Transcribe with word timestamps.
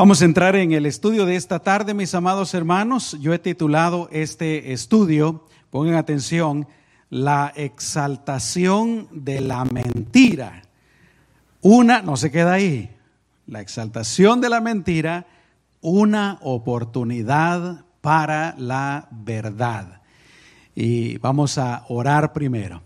Vamos 0.00 0.22
a 0.22 0.24
entrar 0.24 0.56
en 0.56 0.72
el 0.72 0.86
estudio 0.86 1.26
de 1.26 1.36
esta 1.36 1.58
tarde, 1.58 1.92
mis 1.92 2.14
amados 2.14 2.54
hermanos. 2.54 3.18
Yo 3.20 3.34
he 3.34 3.38
titulado 3.38 4.08
este 4.10 4.72
estudio, 4.72 5.44
pongan 5.68 5.96
atención, 5.96 6.66
la 7.10 7.52
exaltación 7.54 9.08
de 9.12 9.42
la 9.42 9.66
mentira. 9.66 10.62
Una, 11.60 12.00
no 12.00 12.16
se 12.16 12.30
queda 12.30 12.54
ahí, 12.54 12.96
la 13.46 13.60
exaltación 13.60 14.40
de 14.40 14.48
la 14.48 14.62
mentira, 14.62 15.26
una 15.82 16.38
oportunidad 16.40 17.84
para 18.00 18.54
la 18.56 19.06
verdad. 19.10 20.00
Y 20.74 21.18
vamos 21.18 21.58
a 21.58 21.84
orar 21.90 22.32
primero. 22.32 22.80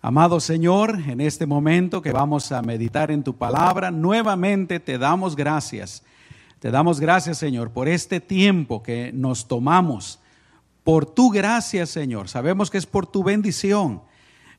Amado 0.00 0.40
Señor, 0.40 0.98
en 1.08 1.20
este 1.20 1.44
momento 1.44 2.00
que 2.00 2.12
vamos 2.12 2.52
a 2.52 2.62
meditar 2.62 3.10
en 3.10 3.22
tu 3.22 3.36
palabra, 3.36 3.90
nuevamente 3.90 4.80
te 4.80 4.96
damos 4.96 5.36
gracias 5.36 6.04
te 6.60 6.70
damos 6.70 6.98
gracias, 6.98 7.38
Señor, 7.38 7.70
por 7.70 7.88
este 7.88 8.20
tiempo 8.20 8.82
que 8.82 9.12
nos 9.12 9.46
tomamos, 9.46 10.18
por 10.82 11.06
tu 11.06 11.30
gracia, 11.30 11.86
Señor. 11.86 12.28
Sabemos 12.28 12.70
que 12.70 12.78
es 12.78 12.86
por 12.86 13.06
tu 13.06 13.22
bendición, 13.22 14.02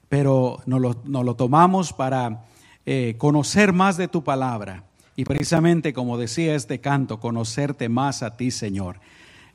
pero 0.07 0.61
nos 0.65 0.95
lo, 1.05 1.35
tomamos 1.35 1.91
para 1.91 2.45
eh, 2.85 3.15
conocer 3.17 3.73
más 3.73 3.97
de 3.97 4.07
tu 4.07 4.23
palabra. 4.23 4.85
Y 5.17 5.25
precisamente, 5.25 5.91
como 5.91 6.17
decía 6.17 6.55
este 6.55 6.79
canto, 6.79 7.19
conocerte 7.19 7.89
más 7.89 8.23
a 8.23 8.37
ti, 8.37 8.51
Señor. 8.51 9.01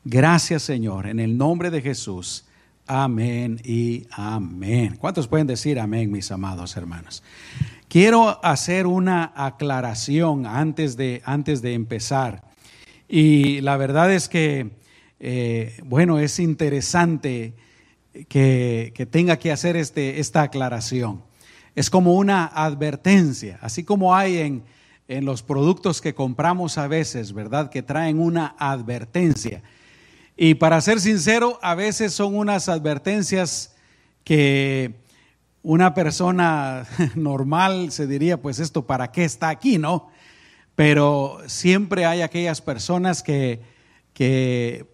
Gracias, 0.05 0.62
Señor, 0.62 1.06
en 1.06 1.20
el 1.20 1.38
nombre 1.38 1.70
de 1.70 1.80
Jesús. 1.80 2.45
Amén 2.86 3.58
y 3.64 4.06
amén. 4.11 4.97
¿Cuántos 5.00 5.27
pueden 5.27 5.47
decir 5.47 5.80
amén, 5.80 6.12
mis 6.12 6.30
amados 6.30 6.77
hermanos? 6.77 7.22
Quiero 7.95 8.45
hacer 8.45 8.89
una 8.89 9.33
aclaración 9.37 10.47
antes 10.47 10.97
de, 10.97 11.23
antes 11.25 11.62
de 11.62 11.75
empezar. 11.75 12.43
Y 13.09 13.61
la 13.61 13.77
verdad 13.77 14.12
es 14.12 14.29
que, 14.29 14.73
eh, 15.20 15.79
bueno, 15.84 16.19
es 16.19 16.41
interesante 16.41 17.55
que, 18.28 18.92
tenga 19.12 19.36
que 19.36 19.53
hacer 19.53 19.77
este, 19.77 20.19
esta 20.19 20.42
aclaración. 20.42 21.23
Es 21.77 21.89
como 21.89 22.14
una 22.14 22.47
advertencia, 22.47 23.61
así 23.62 23.84
como 23.84 24.17
hay 24.17 24.39
en, 24.39 24.64
en 25.06 25.25
los 25.25 25.45
productos 25.45 26.01
que 26.01 26.17
compramos 26.17 26.79
a 26.79 26.89
veces, 26.89 27.33
¿verdad? 27.33 27.70
Que 27.70 27.84
traen 27.84 28.19
una 28.19 28.56
advertencia. 28.58 29.62
Y 30.36 30.55
para 30.55 30.81
ser 30.81 31.01
sincero, 31.01 31.61
a 31.62 31.77
veces 31.77 32.12
son 32.12 32.34
unas 32.34 32.69
advertencias 32.69 33.77
que 34.25 35.03
una 35.65 35.95
persona 35.95 36.87
normal 37.17 37.91
se 37.91 38.07
diría, 38.07 38.41
pues 38.41 38.61
esto 38.61 38.87
para 38.87 39.11
qué 39.11 39.25
está 39.25 39.48
aquí, 39.48 39.79
¿no? 39.79 40.11
Pero 40.77 41.39
siempre 41.47 42.05
hay 42.05 42.20
aquellas 42.20 42.61
personas 42.61 43.23
que, 43.23 43.61
que 44.12 44.87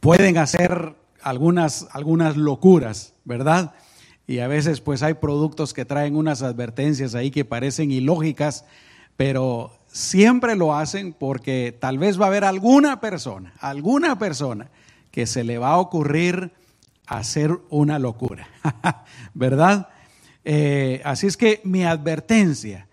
pueden 0.00 0.36
hacer 0.38 0.96
algunas, 1.22 1.86
algunas 1.92 2.36
locuras, 2.36 3.14
¿verdad? 3.24 3.74
Y 4.26 4.40
a 4.40 4.48
veces 4.48 4.80
pues 4.80 5.02
hay 5.02 5.14
productos 5.14 5.72
que 5.72 5.84
traen 5.84 6.16
unas 6.16 6.42
advertencias 6.42 7.14
ahí 7.14 7.30
que 7.30 7.44
parecen 7.44 7.92
ilógicas, 7.92 8.64
pero 9.16 9.70
siempre 9.86 10.56
lo 10.56 10.74
hacen 10.74 11.12
porque 11.12 11.76
tal 11.78 11.98
vez 11.98 12.20
va 12.20 12.24
a 12.24 12.28
haber 12.28 12.44
alguna 12.44 13.00
persona, 13.00 13.54
alguna 13.60 14.18
persona 14.18 14.68
que 15.12 15.26
se 15.26 15.44
le 15.44 15.58
va 15.58 15.70
a 15.70 15.78
ocurrir 15.78 16.52
hacer 17.06 17.58
una 17.70 17.98
locura, 17.98 18.48
¿verdad? 19.34 19.88
Eh, 20.44 21.00
así 21.04 21.26
es 21.26 21.36
que 21.36 21.60
mi 21.64 21.84
advertencia 21.84 22.88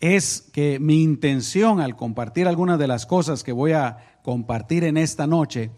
es 0.00 0.48
que 0.52 0.78
mi 0.80 1.02
intención 1.02 1.80
al 1.80 1.96
compartir 1.96 2.48
algunas 2.48 2.78
de 2.78 2.88
las 2.88 3.06
cosas 3.06 3.44
que 3.44 3.52
voy 3.52 3.72
a 3.72 4.18
compartir 4.22 4.84
en 4.84 4.96
esta 4.96 5.26
noche, 5.26 5.70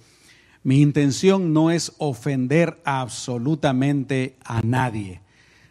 mi 0.62 0.80
intención 0.80 1.52
no 1.52 1.70
es 1.70 1.92
ofender 1.98 2.80
absolutamente 2.84 4.38
a 4.44 4.62
nadie. 4.62 5.20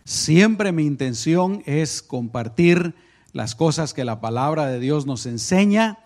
Siempre 0.05 0.71
mi 0.71 0.85
intención 0.85 1.63
es 1.65 2.03
compartir 2.03 2.93
las 3.31 3.55
cosas 3.55 3.93
que 3.93 4.05
la 4.05 4.21
palabra 4.21 4.67
de 4.67 4.79
Dios 4.79 5.07
nos 5.07 5.25
enseña, 5.25 5.99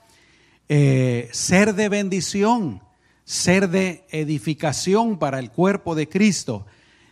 eh, 0.70 1.30
ser 1.34 1.76
de 1.76 1.90
bendición 1.90 2.82
ser 3.28 3.70
de 3.70 4.06
edificación 4.10 5.20
para 5.20 5.40
el 5.40 5.52
cuerpo 5.52 5.96
de 5.96 6.08
Cristo. 6.08 6.66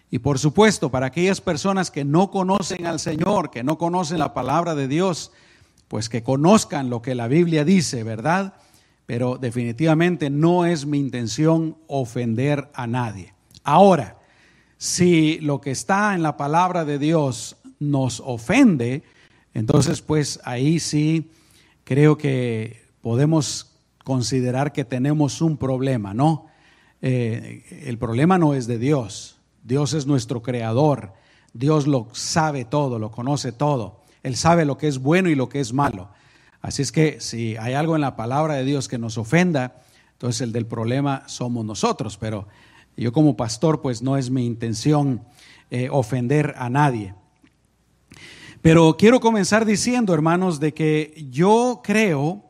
Y 0.10 0.20
por 0.20 0.40
supuesto, 0.40 0.90
para 0.90 1.08
aquellas 1.08 1.42
personas 1.42 1.92
que 1.92 2.06
no 2.06 2.32
conocen 2.32 2.86
al 2.86 3.02
Señor, 3.02 3.52
que 3.52 3.66
no 3.66 3.78
conocen 3.78 4.20
la 4.20 4.34
palabra 4.34 4.76
de 4.76 4.88
Dios, 4.88 5.34
pues 5.90 6.08
que 6.08 6.24
conozcan 6.24 6.90
lo 6.90 7.02
que 7.02 7.16
la 7.16 7.28
Biblia 7.28 7.66
dice, 7.66 8.06
¿verdad? 8.06 8.54
Pero 9.06 9.38
definitivamente 9.38 10.30
no 10.30 10.66
es 10.66 10.86
mi 10.86 11.00
intención 11.00 11.76
ofender 11.88 12.70
a 12.74 12.88
nadie. 12.88 13.34
Ahora, 13.66 14.18
si 14.78 15.40
lo 15.40 15.60
que 15.60 15.72
está 15.72 16.16
en 16.16 16.24
la 16.24 16.38
palabra 16.38 16.86
de 16.86 16.98
Dios 16.98 17.58
nos 17.78 18.22
ofende, 18.22 19.04
entonces 19.54 20.02
pues 20.02 20.40
ahí 20.46 20.80
sí 20.80 21.30
creo 21.84 22.18
que 22.18 22.86
podemos 23.02 23.75
considerar 24.06 24.72
que 24.72 24.86
tenemos 24.86 25.42
un 25.42 25.58
problema, 25.58 26.14
¿no? 26.14 26.46
Eh, 27.02 27.84
el 27.86 27.98
problema 27.98 28.38
no 28.38 28.54
es 28.54 28.68
de 28.68 28.78
Dios, 28.78 29.40
Dios 29.64 29.94
es 29.94 30.06
nuestro 30.06 30.44
creador, 30.44 31.14
Dios 31.54 31.88
lo 31.88 32.08
sabe 32.14 32.66
todo, 32.66 33.00
lo 33.00 33.12
conoce 33.12 33.52
todo, 33.52 34.04
Él 34.22 34.36
sabe 34.36 34.64
lo 34.64 34.78
que 34.78 34.88
es 34.88 35.00
bueno 35.00 35.28
y 35.30 35.36
lo 35.36 35.50
que 35.50 35.60
es 35.60 35.74
malo. 35.74 36.10
Así 36.62 36.84
es 36.84 36.92
que 36.92 37.20
si 37.20 37.58
hay 37.58 37.74
algo 37.74 37.96
en 37.96 38.02
la 38.02 38.16
palabra 38.16 38.54
de 38.54 38.64
Dios 38.64 38.88
que 38.88 39.00
nos 39.00 39.18
ofenda, 39.18 39.82
entonces 40.14 40.42
el 40.42 40.52
del 40.52 40.68
problema 40.68 41.24
somos 41.26 41.66
nosotros, 41.66 42.18
pero 42.18 42.48
yo 42.96 43.12
como 43.12 43.36
pastor 43.36 43.82
pues 43.82 44.04
no 44.04 44.18
es 44.18 44.30
mi 44.30 44.46
intención 44.46 45.24
eh, 45.72 45.90
ofender 45.92 46.54
a 46.58 46.70
nadie. 46.70 47.16
Pero 48.62 48.98
quiero 48.98 49.20
comenzar 49.20 49.66
diciendo, 49.66 50.14
hermanos, 50.14 50.60
de 50.60 50.76
que 50.76 51.28
yo 51.32 51.82
creo 51.84 52.45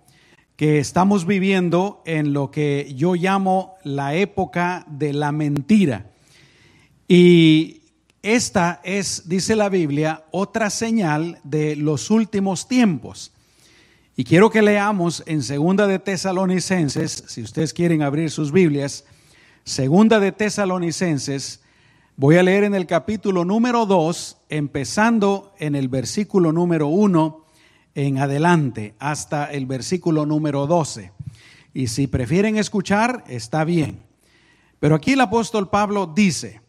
que 0.56 0.80
estamos 0.80 1.26
viviendo 1.26 2.02
en 2.06 2.32
lo 2.34 2.50
que 2.50 2.94
yo 2.96 3.16
llamo 3.16 3.76
la 3.84 4.16
época 4.16 4.86
de 4.88 5.12
la 5.12 5.32
mentira. 5.32 6.12
Y 7.08 7.82
esta 8.22 8.80
es, 8.84 9.28
dice 9.28 9.56
la 9.56 9.70
Biblia, 9.70 10.24
otra 10.32 10.70
señal 10.70 11.40
de 11.44 11.76
los 11.76 12.10
últimos 12.10 12.68
tiempos. 12.68 13.32
Y 14.16 14.24
quiero 14.24 14.50
que 14.50 14.62
leamos 14.62 15.24
en 15.26 15.44
Segunda 15.44 15.88
de 15.88 16.00
Tesalonicenses, 16.00 17.26
si 17.28 17.42
ustedes 17.42 17.74
quieren 17.74 18.02
abrir 18.02 18.32
sus 18.32 18.54
Biblias, 18.54 19.04
Segunda 19.66 20.20
de 20.22 20.32
Tesalonicenses, 20.32 21.60
voy 22.16 22.38
a 22.38 22.44
leer 22.44 22.64
en 22.64 22.76
el 22.76 22.88
capítulo 22.88 23.44
número 23.44 23.86
2, 23.86 24.38
empezando 24.48 25.54
en 25.60 25.76
el 25.76 25.90
versículo 25.90 26.54
número 26.54 26.88
1 26.88 27.45
en 27.96 28.18
adelante 28.20 28.94
hasta 29.00 29.46
el 29.52 29.66
versículo 29.66 30.26
número 30.26 30.68
12. 30.68 31.12
Y 31.74 31.88
si 31.88 32.08
prefieren 32.08 32.58
escuchar, 32.58 33.24
está 33.28 33.64
bien. 33.64 34.04
Pero 34.80 34.96
aquí 34.96 35.14
el 35.14 35.22
apóstol 35.22 35.70
Pablo 35.70 36.06
dice, 36.06 36.62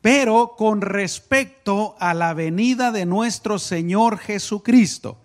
pero 0.00 0.54
con 0.56 0.80
respecto 0.80 1.94
a 1.98 2.14
la 2.14 2.34
venida 2.34 2.90
de 2.90 3.06
nuestro 3.06 3.58
Señor 3.58 4.18
Jesucristo. 4.18 5.18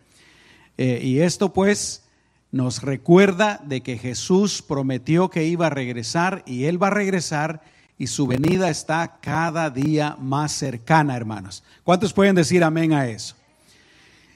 Eh, 0.78 1.00
y 1.04 1.20
esto 1.20 1.54
pues 1.54 2.04
nos 2.52 2.82
recuerda 2.82 3.62
de 3.64 3.82
que 3.82 3.98
Jesús 3.98 4.62
prometió 4.62 5.30
que 5.30 5.46
iba 5.46 5.68
a 5.68 5.72
regresar 5.72 6.44
y 6.46 6.66
Él 6.66 6.82
va 6.82 6.88
a 6.88 6.92
regresar 6.92 7.62
y 7.98 8.08
su 8.08 8.28
venida 8.28 8.70
está 8.70 9.20
cada 9.22 9.70
día 9.70 10.18
más 10.20 10.52
cercana, 10.52 11.16
hermanos. 11.16 11.64
¿Cuántos 11.84 12.14
pueden 12.14 12.36
decir 12.36 12.64
amén 12.64 12.94
a 12.94 13.08
eso? 13.08 13.36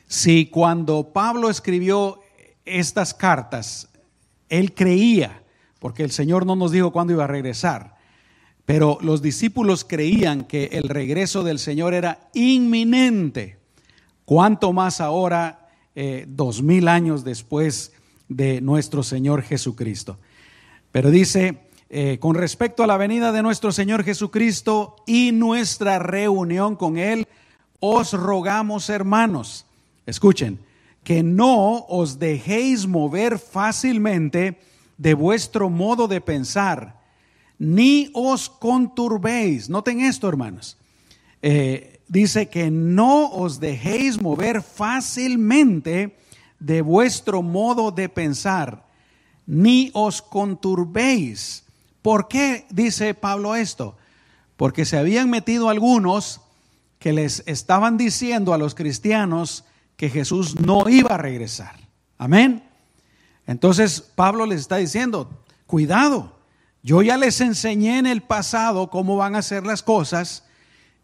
Si 0.08 0.48
cuando 0.48 1.12
Pablo 1.12 1.50
escribió 1.50 2.20
estas 2.66 3.14
cartas, 3.14 3.90
él 4.50 4.74
creía, 4.74 5.42
porque 5.80 6.04
el 6.04 6.12
Señor 6.12 6.46
no 6.46 6.56
nos 6.56 6.72
dijo 6.72 6.92
cuándo 6.92 7.14
iba 7.14 7.24
a 7.24 7.28
regresar, 7.28 7.96
pero 8.66 8.98
los 9.02 9.22
discípulos 9.22 9.86
creían 9.86 10.46
que 10.46 10.66
el 10.74 10.90
regreso 10.90 11.44
del 11.44 11.60
Señor 11.60 11.94
era 11.94 12.30
inminente. 12.34 13.58
¿Cuánto 14.26 14.74
más 14.74 15.02
ahora, 15.02 15.70
eh, 15.94 16.26
dos 16.28 16.64
mil 16.64 16.88
años 16.88 17.24
después 17.24 17.94
de 18.28 18.62
nuestro 18.62 19.04
Señor 19.04 19.44
Jesucristo? 19.44 20.18
Pero 20.92 21.12
dice, 21.12 21.68
eh, 21.90 22.18
con 22.20 22.36
respecto 22.36 22.84
a 22.84 22.88
la 22.88 22.98
venida 22.98 23.32
de 23.32 23.44
nuestro 23.44 23.72
Señor 23.72 24.04
Jesucristo 24.04 24.96
y 25.06 25.32
nuestra 25.32 26.00
reunión 26.00 26.76
con 26.76 26.98
Él, 26.98 27.28
os 27.80 28.14
rogamos, 28.14 28.90
hermanos, 28.90 29.68
escuchen, 30.06 30.60
que 31.04 31.24
no 31.24 31.86
os 31.88 32.20
dejéis 32.20 32.88
mover 32.88 33.38
fácilmente 33.38 34.60
de 34.98 35.14
vuestro 35.14 35.70
modo 35.70 36.08
de 36.08 36.22
pensar, 36.22 37.02
ni 37.60 38.10
os 38.14 38.50
conturbéis. 38.50 39.70
Noten 39.70 40.02
esto, 40.02 40.28
hermanos. 40.28 40.78
Eh, 41.42 42.00
dice 42.08 42.48
que 42.50 42.72
no 42.72 43.30
os 43.32 43.60
dejéis 43.60 44.22
mover 44.22 44.62
fácilmente 44.62 46.18
de 46.60 46.82
vuestro 46.82 47.42
modo 47.42 47.92
de 47.92 48.10
pensar. 48.10 48.86
ni 49.46 49.92
os 49.94 50.22
conturbéis. 50.22 51.64
¿Por 52.02 52.28
qué 52.28 52.66
dice 52.70 53.14
Pablo 53.14 53.56
esto? 53.56 53.96
Porque 54.58 54.86
se 54.86 54.98
habían 54.98 55.30
metido 55.30 55.70
algunos 55.70 56.42
que 57.00 57.14
les 57.14 57.44
estaban 57.46 57.98
diciendo 57.98 58.54
a 58.54 58.58
los 58.58 58.74
cristianos 58.76 59.66
que 59.98 60.10
Jesús 60.10 60.60
no 60.60 60.90
iba 60.90 61.16
a 61.16 61.18
regresar. 61.18 61.76
Amén. 62.18 62.64
Entonces 63.48 64.02
Pablo 64.02 64.46
les 64.46 64.62
está 64.62 64.78
diciendo, 64.78 65.30
cuidado, 65.68 66.36
yo 66.84 67.02
ya 67.02 67.18
les 67.18 67.42
enseñé 67.42 68.00
en 68.00 68.06
el 68.06 68.22
pasado 68.22 68.90
cómo 68.90 69.18
van 69.18 69.36
a 69.36 69.40
hacer 69.40 69.66
las 69.66 69.84
cosas 69.84 70.46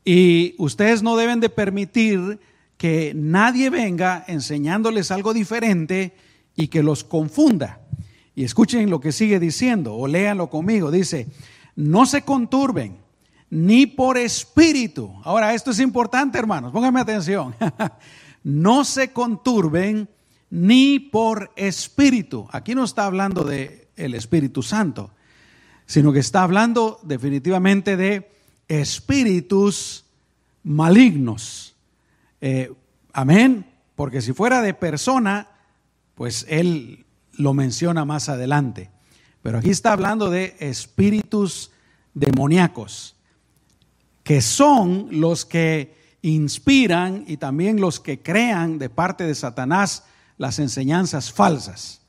y 0.04 0.56
ustedes 0.58 1.04
no 1.04 1.16
deben 1.16 1.40
de 1.40 1.50
permitir 1.50 2.40
que 2.78 3.14
nadie 3.16 3.70
venga 3.70 4.24
enseñándoles 4.28 5.12
algo 5.12 5.34
diferente 5.34 6.16
y 6.56 6.68
que 6.68 6.84
los 6.84 7.04
confunda. 7.04 7.80
Y 8.34 8.44
escuchen 8.44 8.90
lo 8.90 9.00
que 9.00 9.12
sigue 9.12 9.40
diciendo, 9.40 9.96
o 9.96 10.08
léanlo 10.08 10.50
conmigo. 10.50 10.90
Dice, 10.90 11.28
no 11.76 12.06
se 12.06 12.24
conturben, 12.24 12.98
ni 13.50 13.86
por 13.86 14.18
espíritu. 14.18 15.14
Ahora, 15.24 15.54
esto 15.54 15.72
es 15.72 15.80
importante, 15.80 16.40
hermanos, 16.40 16.72
pónganme 16.72 17.02
atención. 17.02 17.56
no 18.44 18.84
se 18.84 19.12
conturben 19.12 20.10
ni 20.50 21.00
por 21.00 21.52
espíritu. 21.56 22.48
Aquí 22.52 22.76
no 22.76 22.84
está 22.84 23.06
hablando 23.06 23.44
de 23.44 23.88
el 23.96 24.14
Espíritu 24.14 24.64
Santo, 24.64 25.12
sino 25.86 26.12
que 26.12 26.20
está 26.20 26.44
hablando 26.44 27.00
definitivamente 27.04 27.98
de 27.98 28.32
espíritus 28.68 30.06
malignos. 30.64 31.76
Eh, 32.40 32.72
amén, 33.14 33.66
porque 33.96 34.22
si 34.22 34.34
fuera 34.34 34.62
de 34.62 34.74
persona, 34.74 35.48
pues 36.16 36.46
él 36.50 37.06
lo 37.34 37.54
menciona 37.54 38.06
más 38.06 38.30
adelante. 38.30 38.90
Pero 39.42 39.58
aquí 39.58 39.70
está 39.70 39.94
hablando 39.94 40.30
de 40.30 40.56
espíritus 40.60 41.72
demoníacos, 42.14 43.16
que 44.24 44.42
son 44.42 45.08
los 45.12 45.46
que 45.46 46.01
inspiran 46.22 47.24
y 47.28 47.38
también 47.38 47.82
los 47.82 48.00
que 48.00 48.22
crean 48.22 48.78
de 48.78 48.90
parte 48.90 49.26
de 49.26 49.36
Satanás 49.36 50.04
las 50.38 50.60
enseñanzas 50.60 51.32
falsas. 51.32 52.02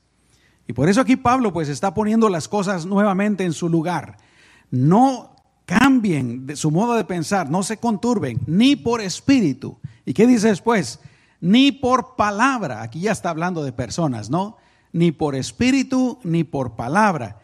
Y 0.67 0.73
por 0.73 0.89
eso 0.89 1.01
aquí 1.01 1.15
Pablo 1.15 1.51
pues 1.51 1.69
está 1.69 1.93
poniendo 1.93 2.29
las 2.29 2.47
cosas 2.47 2.85
nuevamente 2.85 3.43
en 3.43 3.53
su 3.53 3.69
lugar. 3.69 4.17
No 4.71 5.35
cambien 5.65 6.45
de 6.45 6.55
su 6.55 6.71
modo 6.71 6.95
de 6.95 7.03
pensar, 7.03 7.49
no 7.49 7.63
se 7.63 7.77
conturben, 7.77 8.39
ni 8.47 8.75
por 8.75 9.01
espíritu. 9.01 9.77
¿Y 10.05 10.13
qué 10.13 10.27
dice 10.27 10.49
después? 10.49 10.99
Ni 11.41 11.71
por 11.71 12.15
palabra. 12.15 12.81
Aquí 12.81 13.01
ya 13.01 13.11
está 13.11 13.29
hablando 13.29 13.63
de 13.63 13.73
personas, 13.73 14.29
¿no? 14.29 14.57
Ni 14.91 15.11
por 15.11 15.35
espíritu, 15.35 16.19
ni 16.23 16.43
por 16.43 16.75
palabra, 16.75 17.41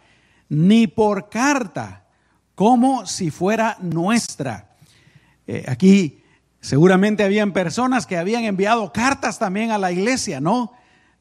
ni 0.48 0.88
por 0.88 1.30
carta, 1.30 2.06
como 2.56 3.06
si 3.06 3.31
fuera 3.31 3.77
nuestra. 3.81 4.75
Eh, 5.48 5.66
aquí 5.68 6.19
seguramente 6.62 7.24
habían 7.24 7.54
personas 7.54 8.06
que 8.06 8.18
habían 8.18 8.44
enviado 8.44 8.92
cartas 8.94 9.40
también 9.40 9.72
a 9.72 9.78
la 9.78 9.92
iglesia, 9.92 10.42
¿no? 10.42 10.74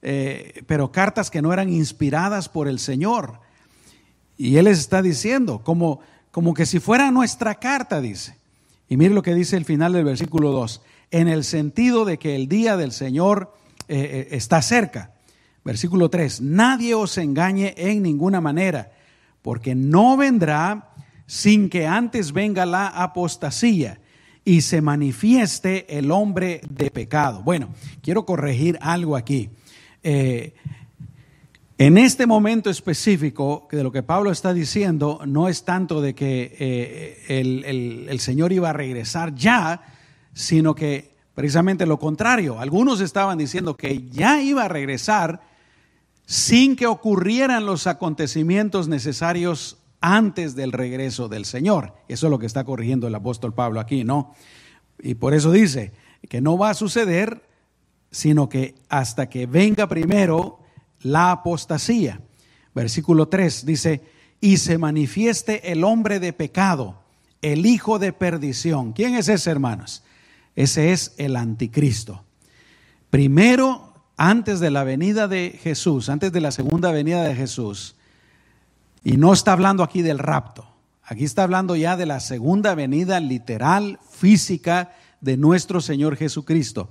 Eh, 0.02 0.62
pero 0.66 0.92
cartas 0.92 1.30
que 1.30 1.42
no 1.42 1.52
eran 1.52 1.68
inspiradas 1.68 2.48
por 2.48 2.68
el 2.68 2.78
Señor. 2.78 3.40
Y 4.36 4.56
Él 4.56 4.66
les 4.66 4.78
está 4.78 5.02
diciendo, 5.02 5.62
como 5.64 6.00
como 6.30 6.54
que 6.54 6.66
si 6.66 6.78
fuera 6.78 7.10
nuestra 7.10 7.56
carta, 7.56 8.00
dice. 8.00 8.36
Y 8.88 8.96
mire 8.96 9.14
lo 9.14 9.22
que 9.22 9.34
dice 9.34 9.56
el 9.56 9.64
final 9.64 9.92
del 9.92 10.04
versículo 10.04 10.52
2, 10.52 10.82
en 11.10 11.28
el 11.28 11.42
sentido 11.42 12.04
de 12.04 12.18
que 12.18 12.36
el 12.36 12.48
día 12.48 12.76
del 12.76 12.92
Señor 12.92 13.54
eh, 13.88 14.28
eh, 14.30 14.36
está 14.36 14.62
cerca. 14.62 15.14
Versículo 15.64 16.08
3, 16.10 16.40
nadie 16.40 16.94
os 16.94 17.18
engañe 17.18 17.74
en 17.76 18.02
ninguna 18.02 18.40
manera, 18.40 18.92
porque 19.42 19.74
no 19.74 20.16
vendrá 20.16 20.90
sin 21.26 21.68
que 21.68 21.86
antes 21.86 22.32
venga 22.32 22.64
la 22.64 22.86
apostasía 22.86 23.98
y 24.48 24.62
se 24.62 24.80
manifieste 24.80 25.98
el 25.98 26.10
hombre 26.10 26.62
de 26.70 26.90
pecado. 26.90 27.42
Bueno, 27.42 27.68
quiero 28.00 28.24
corregir 28.24 28.78
algo 28.80 29.14
aquí. 29.14 29.50
Eh, 30.02 30.54
en 31.76 31.98
este 31.98 32.26
momento 32.26 32.70
específico 32.70 33.68
de 33.70 33.82
lo 33.82 33.92
que 33.92 34.02
Pablo 34.02 34.30
está 34.30 34.54
diciendo, 34.54 35.20
no 35.26 35.48
es 35.48 35.64
tanto 35.64 36.00
de 36.00 36.14
que 36.14 36.56
eh, 36.58 38.06
el, 38.08 38.20
Señor 38.20 38.54
iba 38.54 38.70
a 38.70 38.72
regresar 38.72 39.34
ya, 39.34 39.82
sino 40.32 40.74
que 40.74 41.14
precisamente 41.34 41.84
lo 41.84 41.98
contrario. 41.98 42.58
Algunos 42.58 43.02
estaban 43.02 43.36
diciendo 43.36 43.76
que 43.76 44.08
ya 44.08 44.40
iba 44.40 44.64
a 44.64 44.68
regresar 44.68 45.42
sin 46.24 46.74
que 46.74 46.86
ocurrieran 46.86 47.66
los 47.66 47.86
acontecimientos 47.86 48.88
necesarios 48.88 49.76
antes 50.00 50.54
del 50.54 50.72
regreso 50.72 51.28
del 51.28 51.44
Señor. 51.44 51.94
Eso 52.08 52.26
es 52.26 52.30
lo 52.30 52.38
que 52.38 52.46
está 52.46 52.64
corrigiendo 52.64 53.06
el 53.06 53.14
apóstol 53.14 53.54
Pablo 53.54 53.80
aquí, 53.80 54.04
¿no? 54.04 54.34
Y 55.00 55.14
por 55.14 55.34
eso 55.34 55.52
dice 55.52 55.92
que 56.28 56.40
no 56.40 56.58
va 56.58 56.70
a 56.70 56.74
suceder, 56.74 57.42
sino 58.10 58.48
que 58.48 58.74
hasta 58.88 59.28
que 59.28 59.46
venga 59.46 59.86
primero 59.88 60.60
la 61.00 61.30
apostasía. 61.30 62.20
Versículo 62.74 63.28
3 63.28 63.66
dice, 63.66 64.02
y 64.40 64.58
se 64.58 64.78
manifieste 64.78 65.72
el 65.72 65.84
hombre 65.84 66.20
de 66.20 66.32
pecado, 66.32 67.02
el 67.42 67.66
hijo 67.66 67.98
de 67.98 68.12
perdición. 68.12 68.92
¿Quién 68.92 69.14
es 69.14 69.28
ese, 69.28 69.50
hermanos? 69.50 70.04
Ese 70.54 70.92
es 70.92 71.14
el 71.18 71.36
anticristo. 71.36 72.24
Primero, 73.10 73.94
antes 74.16 74.60
de 74.60 74.70
la 74.70 74.84
venida 74.84 75.28
de 75.28 75.58
Jesús, 75.62 76.08
antes 76.08 76.32
de 76.32 76.40
la 76.40 76.50
segunda 76.50 76.90
venida 76.90 77.22
de 77.22 77.34
Jesús, 77.34 77.96
y 79.08 79.16
no 79.16 79.32
está 79.32 79.52
hablando 79.52 79.82
aquí 79.82 80.02
del 80.02 80.18
rapto, 80.18 80.68
aquí 81.02 81.24
está 81.24 81.42
hablando 81.42 81.74
ya 81.76 81.96
de 81.96 82.04
la 82.04 82.20
segunda 82.20 82.74
venida 82.74 83.20
literal, 83.20 83.98
física 84.10 84.94
de 85.22 85.38
nuestro 85.38 85.80
Señor 85.80 86.16
Jesucristo. 86.16 86.90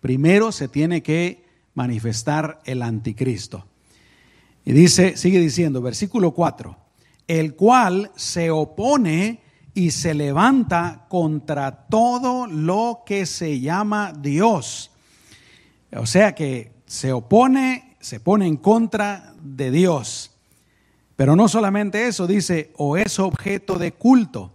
Primero 0.00 0.50
se 0.50 0.66
tiene 0.66 1.04
que 1.04 1.44
manifestar 1.74 2.60
el 2.64 2.82
anticristo. 2.82 3.64
Y 4.64 4.72
dice, 4.72 5.16
sigue 5.16 5.38
diciendo, 5.38 5.80
versículo 5.80 6.32
4, 6.32 6.76
el 7.28 7.54
cual 7.54 8.10
se 8.16 8.50
opone 8.50 9.40
y 9.72 9.92
se 9.92 10.14
levanta 10.14 11.06
contra 11.08 11.86
todo 11.86 12.48
lo 12.48 13.04
que 13.06 13.24
se 13.24 13.60
llama 13.60 14.12
Dios. 14.18 14.90
O 15.96 16.06
sea 16.06 16.34
que 16.34 16.72
se 16.86 17.12
opone, 17.12 17.94
se 18.00 18.18
pone 18.18 18.48
en 18.48 18.56
contra 18.56 19.36
de 19.40 19.70
Dios. 19.70 20.31
Pero 21.22 21.36
no 21.36 21.46
solamente 21.46 22.08
eso, 22.08 22.26
dice, 22.26 22.72
o 22.76 22.96
es 22.96 23.20
objeto 23.20 23.78
de 23.78 23.92
culto, 23.92 24.50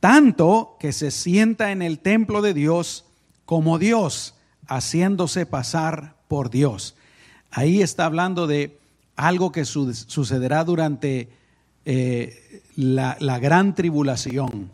tanto 0.00 0.76
que 0.80 0.92
se 0.92 1.12
sienta 1.12 1.70
en 1.70 1.82
el 1.82 2.00
templo 2.00 2.42
de 2.42 2.52
Dios 2.52 3.04
como 3.44 3.78
Dios, 3.78 4.34
haciéndose 4.66 5.46
pasar 5.46 6.16
por 6.26 6.50
Dios. 6.50 6.96
Ahí 7.52 7.80
está 7.80 8.06
hablando 8.06 8.48
de 8.48 8.76
algo 9.14 9.52
que 9.52 9.64
sucederá 9.64 10.64
durante 10.64 11.28
eh, 11.84 12.60
la, 12.74 13.16
la 13.20 13.38
gran 13.38 13.76
tribulación, 13.76 14.72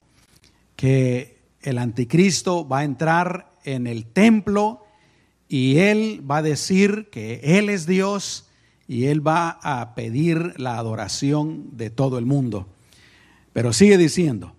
que 0.75 1.37
el 1.61 1.77
anticristo 1.77 2.67
va 2.67 2.79
a 2.79 2.85
entrar 2.85 3.53
en 3.65 3.87
el 3.87 4.07
templo 4.07 4.87
y 5.50 5.77
él 5.81 6.25
va 6.27 6.39
a 6.39 6.43
decir 6.43 7.11
que 7.12 7.43
él 7.45 7.69
es 7.69 7.85
Dios 7.85 8.47
y 8.90 9.06
él 9.06 9.25
va 9.25 9.50
a 9.62 9.94
pedir 9.94 10.59
la 10.59 10.76
adoración 10.76 11.76
de 11.76 11.90
todo 11.90 12.18
el 12.18 12.26
mundo. 12.26 12.66
Pero 13.52 13.73
sigue 13.73 13.97
diciendo, 13.97 14.56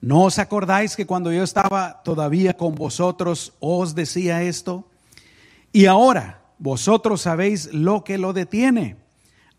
¿no 0.00 0.24
os 0.24 0.40
acordáis 0.40 0.96
que 0.96 1.06
cuando 1.06 1.32
yo 1.32 1.44
estaba 1.44 2.02
todavía 2.02 2.56
con 2.56 2.74
vosotros 2.74 3.52
os 3.60 3.94
decía 3.94 4.42
esto? 4.42 4.88
Y 5.72 5.86
ahora 5.86 6.42
vosotros 6.58 7.20
sabéis 7.20 7.72
lo 7.72 8.02
que 8.02 8.18
lo 8.18 8.32
detiene, 8.32 8.96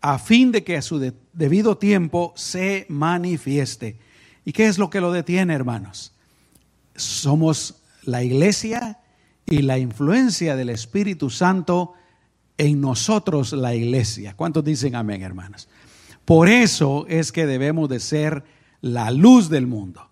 a 0.02 0.18
fin 0.18 0.52
de 0.52 0.62
que 0.62 0.76
a 0.76 0.82
su 0.82 0.98
debido 1.32 1.78
tiempo 1.78 2.34
se 2.36 2.84
manifieste. 2.90 3.96
¿Y 4.44 4.52
qué 4.52 4.66
es 4.66 4.76
lo 4.76 4.90
que 4.90 5.00
lo 5.00 5.10
detiene, 5.10 5.54
hermanos? 5.54 6.12
Somos 6.96 7.76
la 8.02 8.22
iglesia 8.22 8.98
y 9.46 9.62
la 9.62 9.78
influencia 9.78 10.54
del 10.54 10.68
Espíritu 10.68 11.30
Santo 11.30 11.94
en 12.58 12.80
nosotros, 12.80 13.52
la 13.52 13.74
iglesia. 13.74 14.34
¿Cuántos 14.36 14.64
dicen 14.64 14.94
amén, 14.94 15.22
hermanos? 15.22 15.68
Por 16.24 16.48
eso 16.48 17.06
es 17.08 17.32
que 17.32 17.46
debemos 17.46 17.88
de 17.88 18.00
ser 18.00 18.44
la 18.80 19.10
luz 19.10 19.48
del 19.48 19.66
mundo. 19.66 20.08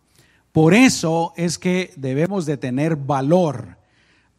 Por 0.52 0.74
eso 0.74 1.32
es 1.36 1.58
que 1.58 1.92
debemos 1.96 2.46
de 2.46 2.56
tener 2.56 2.96
valor 2.96 3.80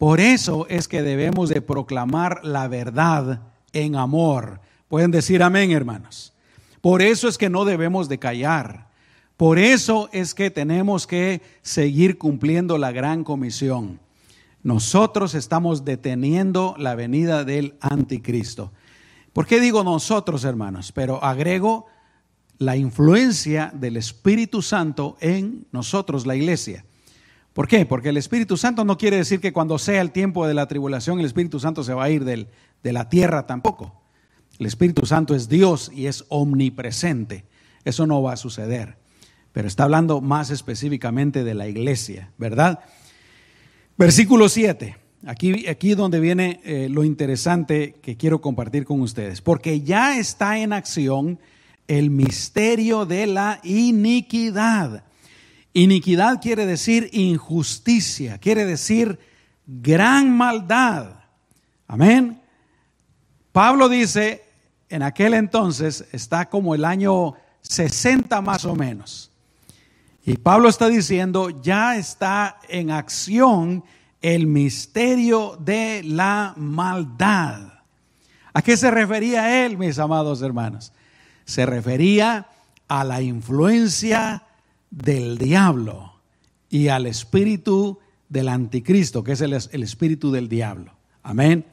por 0.02 0.18
eso 0.18 0.66
es 0.68 0.88
que 0.88 1.00
debemos 1.00 1.48
de 1.48 1.62
proclamar 1.62 2.40
la 2.42 2.66
verdad 2.66 3.40
en 3.72 3.94
amor. 3.94 4.58
Pueden 4.88 5.12
decir 5.12 5.44
amén, 5.44 5.70
hermanos. 5.70 6.32
Por 6.80 7.02
eso 7.02 7.28
es 7.28 7.38
que 7.38 7.48
no 7.48 7.64
debemos 7.64 8.08
de 8.08 8.18
callar. 8.18 8.88
Por 9.36 9.60
eso 9.60 10.08
es 10.12 10.34
que 10.34 10.50
tenemos 10.50 11.06
que 11.06 11.40
seguir 11.62 12.18
cumpliendo 12.18 12.78
la 12.78 12.90
gran 12.90 13.22
comisión. 13.22 14.00
Nosotros 14.62 15.34
estamos 15.34 15.84
deteniendo 15.84 16.74
la 16.78 16.94
venida 16.94 17.44
del 17.44 17.76
anticristo. 17.80 18.72
¿Por 19.32 19.46
qué 19.46 19.60
digo 19.60 19.82
nosotros, 19.82 20.44
hermanos? 20.44 20.92
Pero 20.92 21.22
agrego 21.24 21.86
la 22.58 22.76
influencia 22.76 23.72
del 23.74 23.96
Espíritu 23.96 24.62
Santo 24.62 25.16
en 25.20 25.66
nosotros, 25.72 26.26
la 26.26 26.36
iglesia. 26.36 26.84
¿Por 27.52 27.66
qué? 27.66 27.84
Porque 27.86 28.10
el 28.10 28.16
Espíritu 28.16 28.56
Santo 28.56 28.84
no 28.84 28.96
quiere 28.96 29.16
decir 29.16 29.40
que 29.40 29.52
cuando 29.52 29.78
sea 29.78 30.00
el 30.00 30.12
tiempo 30.12 30.46
de 30.46 30.54
la 30.54 30.68
tribulación 30.68 31.18
el 31.18 31.26
Espíritu 31.26 31.58
Santo 31.58 31.82
se 31.82 31.92
va 31.92 32.04
a 32.04 32.10
ir 32.10 32.24
de 32.24 32.92
la 32.92 33.08
tierra 33.08 33.46
tampoco. 33.46 34.00
El 34.58 34.66
Espíritu 34.66 35.06
Santo 35.06 35.34
es 35.34 35.48
Dios 35.48 35.90
y 35.92 36.06
es 36.06 36.24
omnipresente. 36.28 37.46
Eso 37.84 38.06
no 38.06 38.22
va 38.22 38.34
a 38.34 38.36
suceder. 38.36 38.96
Pero 39.52 39.66
está 39.66 39.84
hablando 39.84 40.20
más 40.20 40.50
específicamente 40.50 41.42
de 41.42 41.54
la 41.54 41.68
iglesia, 41.68 42.32
¿verdad? 42.38 42.80
Versículo 43.96 44.48
7. 44.48 44.96
Aquí, 45.26 45.68
aquí 45.68 45.94
donde 45.94 46.18
viene 46.18 46.60
eh, 46.64 46.88
lo 46.90 47.04
interesante 47.04 47.94
que 48.02 48.16
quiero 48.16 48.40
compartir 48.40 48.84
con 48.84 49.00
ustedes. 49.00 49.40
Porque 49.40 49.82
ya 49.82 50.18
está 50.18 50.58
en 50.58 50.72
acción 50.72 51.38
el 51.86 52.10
misterio 52.10 53.06
de 53.06 53.26
la 53.26 53.60
iniquidad. 53.62 55.04
Iniquidad 55.74 56.40
quiere 56.40 56.66
decir 56.66 57.08
injusticia, 57.12 58.38
quiere 58.38 58.64
decir 58.64 59.18
gran 59.66 60.30
maldad. 60.30 61.22
Amén. 61.86 62.40
Pablo 63.52 63.88
dice, 63.88 64.42
en 64.88 65.02
aquel 65.02 65.34
entonces 65.34 66.06
está 66.12 66.48
como 66.48 66.74
el 66.74 66.84
año 66.84 67.34
60 67.62 68.40
más 68.40 68.64
o 68.64 68.74
menos. 68.74 69.31
Y 70.24 70.36
Pablo 70.36 70.68
está 70.68 70.88
diciendo, 70.88 71.50
ya 71.62 71.96
está 71.96 72.60
en 72.68 72.90
acción 72.90 73.84
el 74.20 74.46
misterio 74.46 75.58
de 75.60 76.02
la 76.04 76.54
maldad. 76.56 77.72
¿A 78.52 78.62
qué 78.62 78.76
se 78.76 78.90
refería 78.90 79.64
él, 79.64 79.78
mis 79.78 79.98
amados 79.98 80.42
hermanos? 80.42 80.92
Se 81.44 81.66
refería 81.66 82.46
a 82.86 83.04
la 83.04 83.20
influencia 83.20 84.44
del 84.90 85.38
diablo 85.38 86.20
y 86.70 86.88
al 86.88 87.06
espíritu 87.06 87.98
del 88.28 88.48
anticristo, 88.48 89.24
que 89.24 89.32
es 89.32 89.40
el, 89.40 89.52
espíritu 89.52 90.30
del 90.30 90.48
diablo. 90.48 90.92
Amén. 91.22 91.66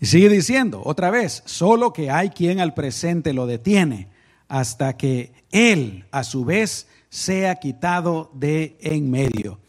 Y 0.00 0.06
sigue 0.06 0.28
diciendo, 0.28 0.82
otra 0.84 1.10
vez, 1.10 1.42
solo 1.46 1.92
que 1.92 2.10
hay 2.10 2.30
quien 2.30 2.60
al 2.60 2.74
presente 2.74 3.32
lo 3.32 3.46
detiene 3.46 4.08
hasta 4.48 4.96
que 4.96 5.32
él, 5.52 6.04
a 6.10 6.24
su 6.24 6.44
vez, 6.44 6.88
sea 7.14 7.54
quitado 7.60 8.28
de 8.34 8.76
en 8.80 9.08
medio. 9.08 9.60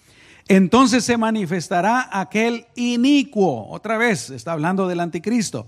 Entonces 0.48 1.04
se 1.04 1.16
manifestará 1.16 2.10
aquel 2.12 2.66
inicuo. 2.76 3.68
Otra 3.70 4.00
vez, 4.00 4.32
está 4.32 4.54
hablando 4.54 4.88
del 4.88 5.00
anticristo. 5.00 5.68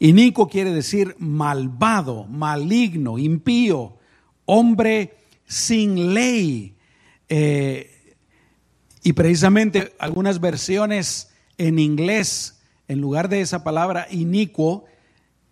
Inicuo 0.00 0.48
quiere 0.48 0.72
decir 0.72 1.14
malvado, 1.20 2.24
maligno, 2.24 3.16
impío, 3.16 3.96
hombre 4.44 5.14
sin 5.46 6.14
ley. 6.14 6.74
Eh, 7.28 8.16
y 9.04 9.12
precisamente 9.12 9.94
algunas 10.00 10.40
versiones 10.40 11.32
en 11.58 11.78
inglés, 11.78 12.60
en 12.88 13.00
lugar 13.00 13.28
de 13.28 13.40
esa 13.40 13.62
palabra 13.62 14.08
inicuo, 14.10 14.84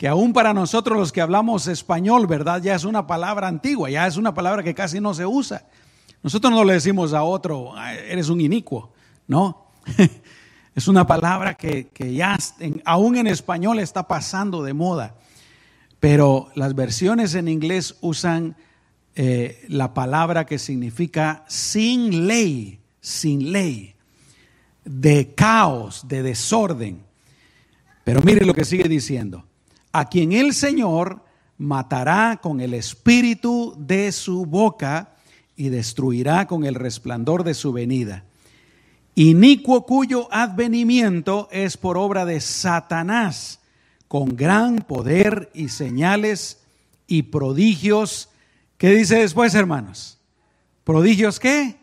que 0.02 0.08
aún 0.08 0.32
para 0.32 0.52
nosotros 0.52 0.98
los 0.98 1.12
que 1.12 1.20
hablamos 1.20 1.68
español, 1.68 2.26
¿verdad? 2.26 2.60
Ya 2.60 2.74
es 2.74 2.82
una 2.82 3.06
palabra 3.06 3.46
antigua, 3.46 3.88
ya 3.88 4.04
es 4.08 4.16
una 4.16 4.34
palabra 4.34 4.64
que 4.64 4.74
casi 4.74 4.98
no 4.98 5.14
se 5.14 5.24
usa. 5.24 5.64
Nosotros 6.24 6.52
no 6.52 6.64
le 6.64 6.72
decimos 6.72 7.12
a 7.12 7.22
otro, 7.22 7.72
eres 7.78 8.28
un 8.28 8.40
inicuo, 8.40 8.92
¿no? 9.28 9.68
es 10.74 10.88
una 10.88 11.06
palabra 11.06 11.54
que, 11.54 11.88
ya 12.12 12.36
aún 12.84 13.16
en 13.16 13.28
español 13.28 13.78
está 13.78 14.08
pasando 14.08 14.64
de 14.64 14.74
moda, 14.74 15.14
pero 16.00 16.48
las 16.56 16.74
versiones 16.74 17.36
en 17.36 17.46
inglés 17.46 17.94
usan 18.00 18.56
eh, 19.14 19.64
la 19.68 19.94
palabra 19.94 20.46
que 20.46 20.58
significa 20.58 21.44
sin 21.46 22.26
ley, 22.26 22.80
sin 23.00 23.52
ley, 23.52 23.94
de 24.84 25.32
caos, 25.36 26.08
de 26.08 26.24
desorden. 26.24 27.04
Pero 28.02 28.20
mire 28.22 28.44
lo 28.44 28.52
que 28.52 28.64
sigue 28.64 28.88
diciendo 28.88 29.44
a 29.92 30.08
quien 30.08 30.32
el 30.32 30.54
Señor 30.54 31.22
matará 31.58 32.40
con 32.42 32.60
el 32.60 32.74
espíritu 32.74 33.74
de 33.78 34.10
su 34.10 34.46
boca 34.46 35.14
y 35.56 35.68
destruirá 35.68 36.46
con 36.46 36.64
el 36.64 36.74
resplandor 36.74 37.44
de 37.44 37.54
su 37.54 37.72
venida. 37.72 38.24
Inicuo 39.14 39.84
cuyo 39.84 40.32
advenimiento 40.32 41.48
es 41.52 41.76
por 41.76 41.98
obra 41.98 42.24
de 42.24 42.40
Satanás, 42.40 43.60
con 44.08 44.34
gran 44.34 44.78
poder 44.78 45.50
y 45.54 45.68
señales 45.68 46.62
y 47.06 47.24
prodigios. 47.24 48.30
¿Qué 48.78 48.90
dice 48.90 49.16
después, 49.18 49.54
hermanos? 49.54 50.18
¿Prodigios 50.84 51.38
qué? 51.38 51.76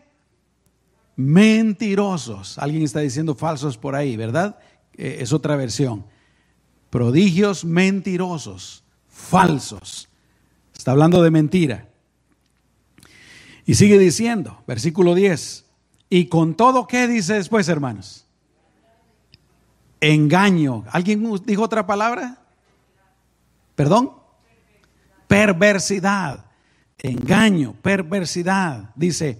Mentirosos. 1.14 2.58
Alguien 2.58 2.82
está 2.82 3.00
diciendo 3.00 3.34
falsos 3.34 3.78
por 3.78 3.94
ahí, 3.94 4.16
¿verdad? 4.16 4.58
Eh, 4.94 5.18
es 5.20 5.32
otra 5.32 5.54
versión 5.56 6.04
prodigios 6.90 7.64
mentirosos, 7.64 8.84
falsos. 9.08 10.08
Está 10.76 10.90
hablando 10.90 11.22
de 11.22 11.30
mentira. 11.30 11.88
Y 13.64 13.74
sigue 13.74 13.98
diciendo, 13.98 14.62
versículo 14.66 15.14
10, 15.14 15.64
y 16.08 16.26
con 16.26 16.54
todo, 16.54 16.86
¿qué 16.88 17.06
dice 17.06 17.34
después, 17.34 17.68
hermanos? 17.68 18.26
Engaño. 20.00 20.84
¿Alguien 20.90 21.40
dijo 21.44 21.62
otra 21.62 21.86
palabra? 21.86 22.38
¿Perdón? 23.76 24.12
Perversidad. 25.28 26.46
Engaño, 26.98 27.74
perversidad. 27.80 28.90
Dice, 28.96 29.38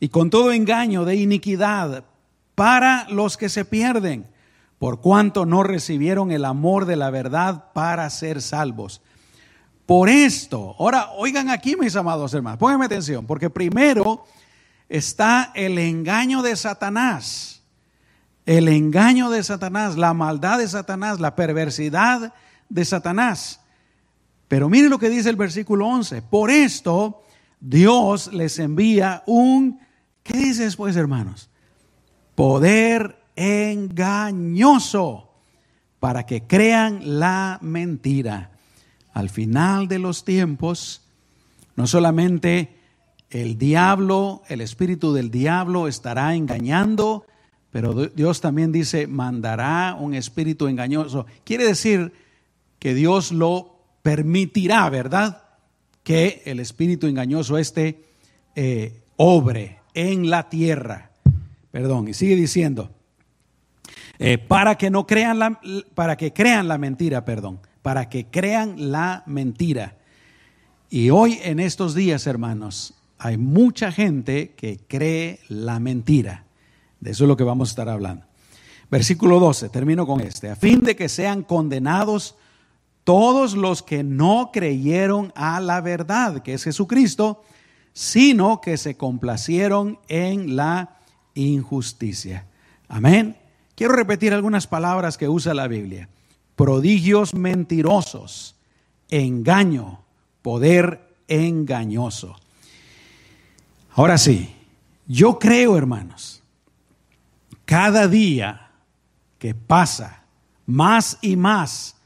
y 0.00 0.08
con 0.08 0.30
todo 0.30 0.52
engaño 0.52 1.04
de 1.04 1.16
iniquidad 1.16 2.04
para 2.54 3.08
los 3.08 3.36
que 3.36 3.48
se 3.48 3.64
pierden 3.64 4.26
por 4.80 5.02
cuanto 5.02 5.44
no 5.44 5.62
recibieron 5.62 6.32
el 6.32 6.46
amor 6.46 6.86
de 6.86 6.96
la 6.96 7.10
verdad 7.10 7.70
para 7.74 8.08
ser 8.08 8.40
salvos. 8.40 9.02
Por 9.84 10.08
esto, 10.08 10.74
ahora 10.78 11.10
oigan 11.18 11.50
aquí 11.50 11.76
mis 11.76 11.96
amados 11.96 12.32
hermanos, 12.32 12.58
pónganme 12.58 12.86
atención, 12.86 13.26
porque 13.26 13.50
primero 13.50 14.24
está 14.88 15.52
el 15.54 15.76
engaño 15.76 16.40
de 16.40 16.56
Satanás, 16.56 17.62
el 18.46 18.68
engaño 18.68 19.28
de 19.28 19.44
Satanás, 19.44 19.98
la 19.98 20.14
maldad 20.14 20.56
de 20.56 20.66
Satanás, 20.66 21.20
la 21.20 21.36
perversidad 21.36 22.32
de 22.70 22.84
Satanás. 22.86 23.60
Pero 24.48 24.70
miren 24.70 24.88
lo 24.88 24.98
que 24.98 25.10
dice 25.10 25.28
el 25.28 25.36
versículo 25.36 25.88
11, 25.88 26.22
por 26.22 26.50
esto 26.50 27.22
Dios 27.60 28.32
les 28.32 28.58
envía 28.58 29.24
un, 29.26 29.78
¿qué 30.22 30.38
dice 30.38 30.62
después 30.62 30.96
hermanos? 30.96 31.50
Poder 32.34 33.19
engañoso 33.36 35.30
para 36.00 36.24
que 36.26 36.42
crean 36.46 37.18
la 37.20 37.58
mentira. 37.62 38.52
Al 39.12 39.28
final 39.28 39.88
de 39.88 39.98
los 39.98 40.24
tiempos, 40.24 41.02
no 41.76 41.86
solamente 41.86 42.76
el 43.30 43.58
diablo, 43.58 44.42
el 44.48 44.60
espíritu 44.60 45.12
del 45.12 45.30
diablo 45.30 45.88
estará 45.88 46.34
engañando, 46.34 47.26
pero 47.70 47.94
Dios 47.94 48.40
también 48.40 48.72
dice, 48.72 49.06
mandará 49.06 49.96
un 49.98 50.14
espíritu 50.14 50.66
engañoso. 50.66 51.26
Quiere 51.44 51.64
decir 51.64 52.12
que 52.78 52.94
Dios 52.94 53.30
lo 53.30 53.76
permitirá, 54.02 54.88
¿verdad? 54.90 55.44
Que 56.02 56.42
el 56.46 56.58
espíritu 56.58 57.06
engañoso 57.06 57.58
este 57.58 58.04
eh, 58.56 59.02
obre 59.16 59.78
en 59.94 60.30
la 60.30 60.48
tierra. 60.48 61.12
Perdón, 61.70 62.08
y 62.08 62.14
sigue 62.14 62.34
diciendo, 62.34 62.90
eh, 64.22 64.36
para 64.36 64.76
que 64.76 64.90
no 64.90 65.06
crean 65.06 65.38
la, 65.38 65.58
para 65.94 66.18
que 66.18 66.34
crean 66.34 66.68
la 66.68 66.76
mentira, 66.76 67.24
perdón, 67.24 67.58
para 67.80 68.10
que 68.10 68.26
crean 68.26 68.92
la 68.92 69.22
mentira. 69.24 69.96
Y 70.90 71.08
hoy 71.08 71.38
en 71.42 71.58
estos 71.58 71.94
días, 71.94 72.26
hermanos, 72.26 72.92
hay 73.16 73.38
mucha 73.38 73.90
gente 73.90 74.52
que 74.54 74.78
cree 74.86 75.40
la 75.48 75.80
mentira. 75.80 76.44
De 77.00 77.12
eso 77.12 77.24
es 77.24 77.28
lo 77.28 77.36
que 77.38 77.44
vamos 77.44 77.70
a 77.70 77.72
estar 77.72 77.88
hablando. 77.88 78.26
Versículo 78.90 79.40
12, 79.40 79.70
termino 79.70 80.06
con 80.06 80.20
este. 80.20 80.50
A 80.50 80.56
fin 80.56 80.80
de 80.80 80.96
que 80.96 81.08
sean 81.08 81.42
condenados 81.42 82.34
todos 83.04 83.54
los 83.54 83.82
que 83.82 84.04
no 84.04 84.50
creyeron 84.52 85.32
a 85.34 85.60
la 85.60 85.80
verdad, 85.80 86.42
que 86.42 86.52
es 86.52 86.64
Jesucristo, 86.64 87.42
sino 87.94 88.60
que 88.60 88.76
se 88.76 88.98
complacieron 88.98 89.98
en 90.08 90.56
la 90.56 90.98
injusticia. 91.32 92.46
Amén. 92.86 93.39
Quiero 93.80 93.94
repetir 93.94 94.34
algunas 94.34 94.66
palabras 94.66 95.16
que 95.16 95.26
usa 95.26 95.54
la 95.54 95.66
Biblia. 95.66 96.10
Prodigios 96.54 97.32
mentirosos, 97.32 98.54
engaño, 99.08 100.02
poder 100.42 101.14
engañoso. 101.28 102.36
Ahora 103.94 104.18
sí, 104.18 104.54
yo 105.06 105.38
creo, 105.38 105.78
hermanos, 105.78 106.42
cada 107.64 108.06
día 108.06 108.70
que 109.38 109.54
pasa, 109.54 110.24
más 110.66 111.16
y 111.22 111.36
más 111.36 111.96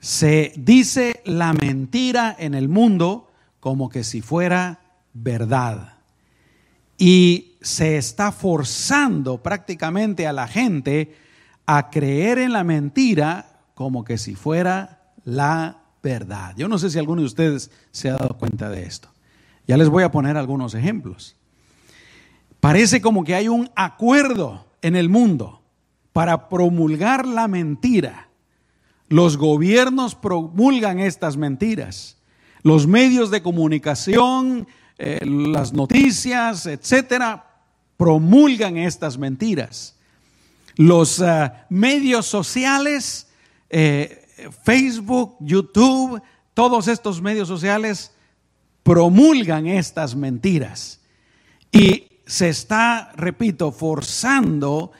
Se 0.00 0.52
dice 0.56 1.22
la 1.24 1.52
mentira 1.52 2.34
en 2.36 2.52
el 2.54 2.68
mundo 2.68 3.30
como 3.60 3.90
que 3.90 4.02
si 4.02 4.22
fuera 4.22 4.80
verdad. 5.12 5.98
Y 6.98 7.49
se 7.60 7.96
está 7.96 8.32
forzando 8.32 9.42
prácticamente 9.42 10.26
a 10.26 10.32
la 10.32 10.48
gente 10.48 11.14
a 11.66 11.90
creer 11.90 12.38
en 12.38 12.52
la 12.52 12.64
mentira 12.64 13.60
como 13.74 14.04
que 14.04 14.18
si 14.18 14.34
fuera 14.34 15.12
la 15.24 15.82
verdad. 16.02 16.54
Yo 16.56 16.68
no 16.68 16.78
sé 16.78 16.90
si 16.90 16.98
alguno 16.98 17.20
de 17.20 17.26
ustedes 17.26 17.70
se 17.90 18.10
ha 18.10 18.16
dado 18.16 18.36
cuenta 18.38 18.68
de 18.68 18.84
esto. 18.84 19.08
Ya 19.66 19.76
les 19.76 19.88
voy 19.88 20.02
a 20.02 20.10
poner 20.10 20.36
algunos 20.36 20.74
ejemplos. 20.74 21.36
Parece 22.60 23.00
como 23.00 23.24
que 23.24 23.34
hay 23.34 23.48
un 23.48 23.70
acuerdo 23.76 24.66
en 24.82 24.96
el 24.96 25.08
mundo 25.08 25.62
para 26.12 26.48
promulgar 26.48 27.26
la 27.26 27.48
mentira. 27.48 28.28
Los 29.08 29.36
gobiernos 29.36 30.14
promulgan 30.14 30.98
estas 30.98 31.36
mentiras. 31.36 32.18
Los 32.62 32.86
medios 32.86 33.30
de 33.30 33.42
comunicación, 33.42 34.66
eh, 34.98 35.24
las 35.24 35.72
noticias, 35.72 36.66
etcétera, 36.66 37.49
promulgan 38.00 38.78
estas 38.78 39.18
mentiras. 39.18 39.94
Los 40.76 41.20
eh, 41.20 41.52
medios 41.68 42.24
sociales, 42.24 43.28
eh, 43.68 44.26
Facebook, 44.64 45.36
YouTube, 45.38 46.22
todos 46.54 46.88
estos 46.88 47.20
medios 47.20 47.46
sociales 47.46 48.12
promulgan 48.82 49.66
estas 49.66 50.16
mentiras. 50.16 51.02
Y 51.70 52.06
se 52.24 52.48
está, 52.48 53.12
repito, 53.16 53.70
forzando 53.70 54.92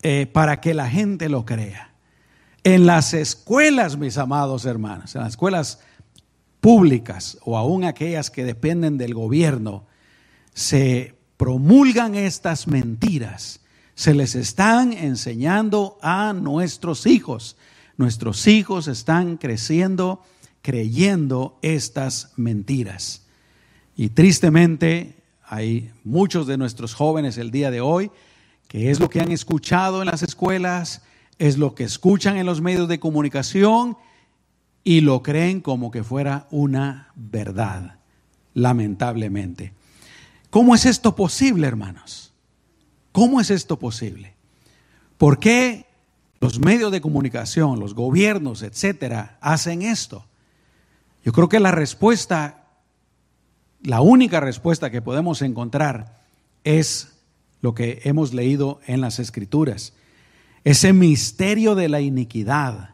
eh, 0.00 0.28
para 0.32 0.60
que 0.60 0.74
la 0.74 0.88
gente 0.88 1.28
lo 1.28 1.44
crea. 1.44 1.92
En 2.62 2.86
las 2.86 3.14
escuelas, 3.14 3.96
mis 3.96 4.16
amados 4.16 4.64
hermanos, 4.64 5.16
en 5.16 5.22
las 5.22 5.30
escuelas 5.30 5.80
públicas 6.60 7.36
o 7.44 7.58
aún 7.58 7.82
aquellas 7.82 8.30
que 8.30 8.44
dependen 8.44 8.96
del 8.96 9.12
gobierno, 9.12 9.88
se 10.54 11.20
promulgan 11.42 12.14
estas 12.14 12.68
mentiras. 12.68 13.58
Se 13.96 14.14
les 14.14 14.36
están 14.36 14.92
enseñando 14.92 15.98
a 16.00 16.32
nuestros 16.32 17.04
hijos. 17.04 17.56
Nuestros 17.96 18.46
hijos 18.46 18.86
están 18.86 19.38
creciendo 19.38 20.22
creyendo 20.62 21.58
estas 21.60 22.30
mentiras. 22.36 23.26
Y 23.96 24.10
tristemente 24.10 25.16
hay 25.44 25.90
muchos 26.04 26.46
de 26.46 26.58
nuestros 26.58 26.94
jóvenes 26.94 27.36
el 27.38 27.50
día 27.50 27.72
de 27.72 27.80
hoy 27.80 28.12
que 28.68 28.92
es 28.92 29.00
lo 29.00 29.10
que 29.10 29.20
han 29.20 29.32
escuchado 29.32 30.00
en 30.00 30.06
las 30.06 30.22
escuelas, 30.22 31.02
es 31.40 31.58
lo 31.58 31.74
que 31.74 31.82
escuchan 31.82 32.36
en 32.36 32.46
los 32.46 32.60
medios 32.60 32.86
de 32.86 33.00
comunicación 33.00 33.96
y 34.84 35.00
lo 35.00 35.24
creen 35.24 35.60
como 35.60 35.90
que 35.90 36.04
fuera 36.04 36.46
una 36.52 37.08
verdad, 37.16 37.96
lamentablemente. 38.54 39.72
¿Cómo 40.52 40.74
es 40.74 40.84
esto 40.84 41.16
posible, 41.16 41.66
hermanos? 41.66 42.30
¿Cómo 43.10 43.40
es 43.40 43.48
esto 43.48 43.78
posible? 43.78 44.34
¿Por 45.16 45.38
qué 45.38 45.86
los 46.40 46.58
medios 46.58 46.92
de 46.92 47.00
comunicación, 47.00 47.80
los 47.80 47.94
gobiernos, 47.94 48.62
etcétera, 48.62 49.38
hacen 49.40 49.80
esto? 49.80 50.26
Yo 51.24 51.32
creo 51.32 51.48
que 51.48 51.58
la 51.58 51.70
respuesta, 51.70 52.66
la 53.82 54.02
única 54.02 54.40
respuesta 54.40 54.90
que 54.90 55.00
podemos 55.00 55.40
encontrar 55.40 56.20
es 56.64 57.14
lo 57.62 57.74
que 57.74 58.02
hemos 58.04 58.34
leído 58.34 58.78
en 58.86 59.00
las 59.00 59.20
escrituras. 59.20 59.94
Ese 60.64 60.92
misterio 60.92 61.74
de 61.74 61.88
la 61.88 62.02
iniquidad 62.02 62.90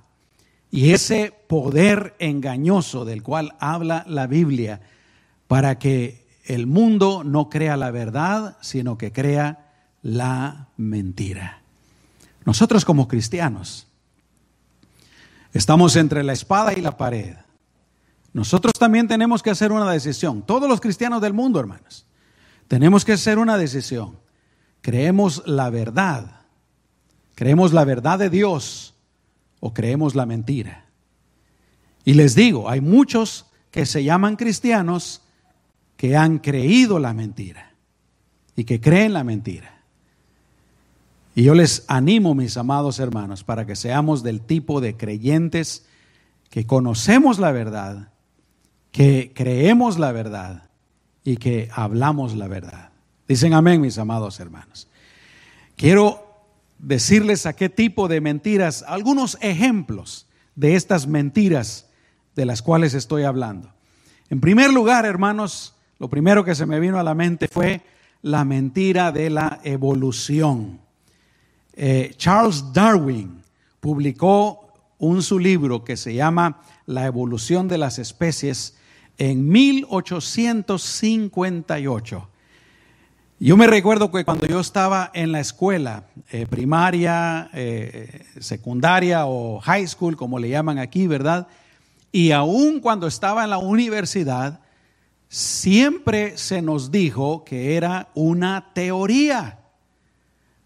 y 0.70 0.92
ese 0.92 1.34
poder 1.48 2.14
engañoso 2.20 3.04
del 3.04 3.24
cual 3.24 3.56
habla 3.58 4.04
la 4.06 4.28
Biblia 4.28 4.80
para 5.48 5.80
que 5.80 6.17
el 6.48 6.66
mundo 6.66 7.22
no 7.24 7.50
crea 7.50 7.76
la 7.76 7.90
verdad, 7.90 8.56
sino 8.62 8.96
que 8.96 9.12
crea 9.12 9.70
la 10.02 10.68
mentira. 10.78 11.60
Nosotros 12.46 12.86
como 12.86 13.06
cristianos 13.06 13.86
estamos 15.52 15.94
entre 15.96 16.24
la 16.24 16.32
espada 16.32 16.72
y 16.72 16.80
la 16.80 16.96
pared. 16.96 17.36
Nosotros 18.32 18.72
también 18.78 19.08
tenemos 19.08 19.42
que 19.42 19.50
hacer 19.50 19.72
una 19.72 19.92
decisión. 19.92 20.40
Todos 20.40 20.70
los 20.70 20.80
cristianos 20.80 21.20
del 21.20 21.34
mundo, 21.34 21.60
hermanos, 21.60 22.06
tenemos 22.66 23.04
que 23.04 23.12
hacer 23.12 23.38
una 23.38 23.58
decisión. 23.58 24.18
¿Creemos 24.80 25.42
la 25.44 25.68
verdad? 25.68 26.40
¿Creemos 27.34 27.74
la 27.74 27.84
verdad 27.84 28.18
de 28.18 28.30
Dios 28.30 28.94
o 29.60 29.74
creemos 29.74 30.14
la 30.14 30.24
mentira? 30.24 30.86
Y 32.06 32.14
les 32.14 32.34
digo, 32.34 32.70
hay 32.70 32.80
muchos 32.80 33.44
que 33.70 33.84
se 33.84 34.02
llaman 34.02 34.36
cristianos 34.36 35.20
que 35.98 36.16
han 36.16 36.38
creído 36.38 36.98
la 36.98 37.12
mentira 37.12 37.74
y 38.56 38.64
que 38.64 38.80
creen 38.80 39.12
la 39.12 39.24
mentira. 39.24 39.82
Y 41.34 41.42
yo 41.42 41.54
les 41.54 41.84
animo, 41.88 42.34
mis 42.34 42.56
amados 42.56 42.98
hermanos, 42.98 43.44
para 43.44 43.66
que 43.66 43.76
seamos 43.76 44.22
del 44.22 44.40
tipo 44.40 44.80
de 44.80 44.96
creyentes 44.96 45.84
que 46.48 46.64
conocemos 46.64 47.38
la 47.38 47.52
verdad 47.52 48.08
que 48.92 49.32
creemos 49.34 49.98
la 49.98 50.12
verdad 50.12 50.70
y 51.24 51.36
que 51.36 51.68
hablamos 51.72 52.34
la 52.34 52.48
verdad. 52.48 52.90
Dicen 53.26 53.54
amén, 53.54 53.80
mis 53.80 53.98
amados 53.98 54.40
hermanos. 54.40 54.88
Quiero 55.76 56.26
decirles 56.78 57.46
a 57.46 57.52
qué 57.52 57.68
tipo 57.68 58.08
de 58.08 58.20
mentiras, 58.20 58.84
algunos 58.86 59.38
ejemplos 59.40 60.26
de 60.54 60.74
estas 60.74 61.06
mentiras 61.06 61.86
de 62.34 62.46
las 62.46 62.62
cuales 62.62 62.94
estoy 62.94 63.24
hablando. 63.24 63.72
En 64.30 64.40
primer 64.40 64.72
lugar, 64.72 65.04
hermanos, 65.04 65.74
lo 65.98 66.08
primero 66.08 66.44
que 66.44 66.54
se 66.54 66.66
me 66.66 66.78
vino 66.80 66.98
a 66.98 67.02
la 67.02 67.14
mente 67.14 67.48
fue 67.48 67.80
la 68.22 68.44
mentira 68.44 69.12
de 69.12 69.30
la 69.30 69.60
evolución. 69.64 70.80
Eh, 71.72 72.12
Charles 72.16 72.72
Darwin 72.72 73.42
publicó 73.80 74.72
un 74.98 75.22
su 75.22 75.38
libro 75.38 75.84
que 75.84 75.96
se 75.96 76.12
llama 76.14 76.60
La 76.86 77.06
evolución 77.06 77.68
de 77.68 77.78
las 77.78 77.98
especies 77.98 78.76
en 79.16 79.48
1858. 79.48 82.28
Yo 83.40 83.56
me 83.56 83.68
recuerdo 83.68 84.10
que 84.10 84.24
cuando 84.24 84.46
yo 84.46 84.58
estaba 84.58 85.12
en 85.14 85.30
la 85.30 85.38
escuela 85.38 86.02
eh, 86.30 86.44
primaria, 86.46 87.48
eh, 87.52 88.24
secundaria 88.40 89.26
o 89.26 89.60
high 89.60 89.86
school, 89.86 90.16
como 90.16 90.40
le 90.40 90.48
llaman 90.48 90.80
aquí, 90.80 91.06
¿verdad? 91.06 91.46
Y 92.10 92.32
aún 92.32 92.80
cuando 92.80 93.06
estaba 93.06 93.44
en 93.44 93.50
la 93.50 93.58
universidad, 93.58 94.58
siempre 95.28 96.36
se 96.38 96.62
nos 96.62 96.90
dijo 96.90 97.44
que 97.44 97.76
era 97.76 98.08
una 98.14 98.72
teoría, 98.74 99.60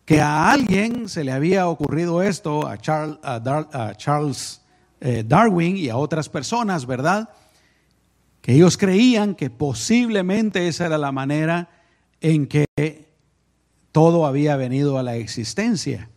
que 0.04 0.20
a 0.20 0.50
alguien 0.50 1.08
se 1.08 1.24
le 1.24 1.32
había 1.32 1.68
ocurrido 1.68 2.22
esto, 2.22 2.66
a 2.66 2.76
Charles, 2.78 4.60
eh, 5.00 5.24
Darwin 5.26 5.76
y 5.76 5.88
a 5.88 5.96
otras 5.96 6.28
personas, 6.28 6.86
¿verdad? 6.86 7.28
que 8.42 8.54
ellos 8.54 8.76
creían 8.76 9.36
que 9.36 9.48
posiblemente 9.48 10.66
esa 10.66 10.86
era 10.86 10.98
la 10.98 11.12
manera 11.12 11.70
en 12.20 12.48
que 12.48 12.66
todo 13.92 14.26
había 14.26 14.56
venido 14.56 14.98
a 14.98 15.04
la 15.04 15.14
existencia. 15.14 16.10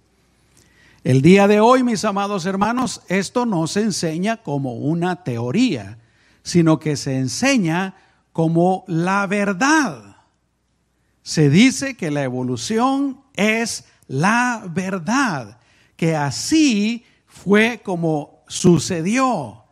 El 1.04 1.22
día 1.22 1.48
de 1.48 1.60
hoy, 1.60 1.84
mis 1.84 2.04
amados 2.04 2.48
hermanos, 2.48 3.02
esto 3.10 3.46
no 3.46 3.68
se 3.68 3.82
enseña 3.82 4.38
como 4.38 4.74
una 4.74 5.24
teoría, 5.24 6.00
sino 6.42 6.80
que 6.80 6.96
se 6.96 7.18
enseña 7.18 7.94
como 8.36 8.84
la 8.88 9.26
verdad. 9.28 10.18
Se 11.24 11.50
dice 11.50 11.96
que 11.96 12.12
la 12.12 12.24
evolución 12.24 13.22
es 13.34 13.86
la 14.10 14.66
verdad, 14.70 15.58
que 15.96 16.18
así 16.18 17.06
fue 17.26 17.80
como 17.82 18.44
sucedió 18.48 19.66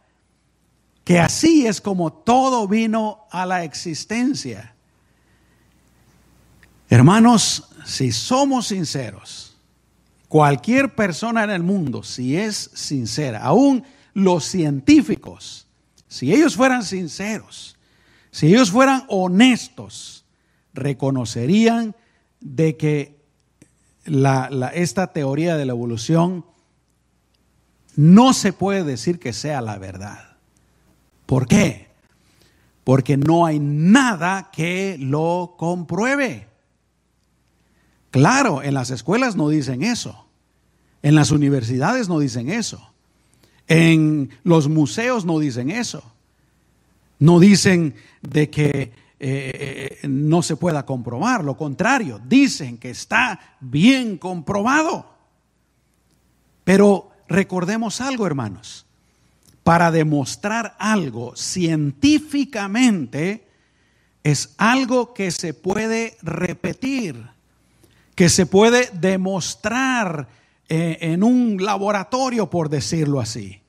que 1.04 1.20
así 1.20 1.68
es 1.68 1.82
como 1.82 2.14
todo 2.14 2.68
vino 2.68 3.26
a 3.30 3.46
la 3.46 3.64
existencia. 3.64 4.74
Hermanos, 6.90 7.68
si 7.86 8.12
somos 8.12 8.68
sinceros, 8.68 9.58
cualquier 10.30 10.96
persona 10.96 11.44
en 11.44 11.50
el 11.50 11.64
mundo, 11.64 12.04
si 12.04 12.38
es 12.38 12.72
sincera, 12.74 13.42
aún 13.44 13.84
los 14.14 14.46
científicos, 14.46 15.68
si 16.08 16.34
ellos 16.34 16.56
fueran 16.56 16.84
sinceros, 16.84 17.73
si 18.34 18.48
ellos 18.48 18.72
fueran 18.72 19.04
honestos, 19.10 20.26
reconocerían 20.74 21.96
de 22.40 22.78
que 22.78 23.22
esta 24.74 25.14
teoría 25.14 25.56
de 25.56 25.66
la 25.66 25.74
evolución 25.74 26.44
no 27.96 28.34
se 28.34 28.52
puede 28.52 28.84
decir 28.84 29.20
que 29.20 29.34
sea 29.34 29.62
la 29.62 29.78
verdad. 29.78 30.38
¿Por 31.28 31.48
qué? 31.48 31.90
Porque 32.84 33.18
no 33.18 33.46
hay 33.46 33.60
nada 33.60 34.50
que 34.52 34.98
lo 35.00 35.54
compruebe. 35.56 36.48
Claro, 38.10 38.64
en 38.64 38.74
las 38.74 38.90
escuelas 38.90 39.36
no 39.36 39.48
dicen 39.50 39.84
eso. 39.84 40.26
En 41.04 41.14
las 41.14 41.30
universidades 41.30 42.10
no 42.10 42.18
dicen 42.18 42.50
eso. 42.50 42.94
En 43.68 44.32
los 44.44 44.70
museos 44.70 45.24
no 45.24 45.38
dicen 45.38 45.70
eso. 45.70 46.13
No 47.24 47.40
dicen 47.40 47.96
de 48.22 48.50
que 48.50 48.92
eh, 49.18 50.00
no 50.04 50.42
se 50.42 50.58
pueda 50.58 50.86
comprobar, 50.86 51.42
lo 51.42 51.56
contrario, 51.56 52.20
dicen 52.28 52.78
que 52.78 52.90
está 52.90 53.40
bien 53.62 54.18
comprobado. 54.18 55.16
Pero 56.66 57.12
recordemos 57.30 58.02
algo, 58.02 58.28
hermanos, 58.28 58.86
para 59.64 59.90
demostrar 59.90 60.76
algo 60.78 61.34
científicamente 61.38 63.48
es 64.22 64.54
algo 64.58 65.14
que 65.14 65.32
se 65.32 65.54
puede 65.54 66.18
repetir, 66.24 67.30
que 68.16 68.28
se 68.28 68.46
puede 68.46 68.90
demostrar 68.92 70.28
eh, 70.68 70.98
en 71.00 71.24
un 71.24 71.64
laboratorio, 71.64 72.50
por 72.50 72.68
decirlo 72.68 73.22
así. 73.22 73.62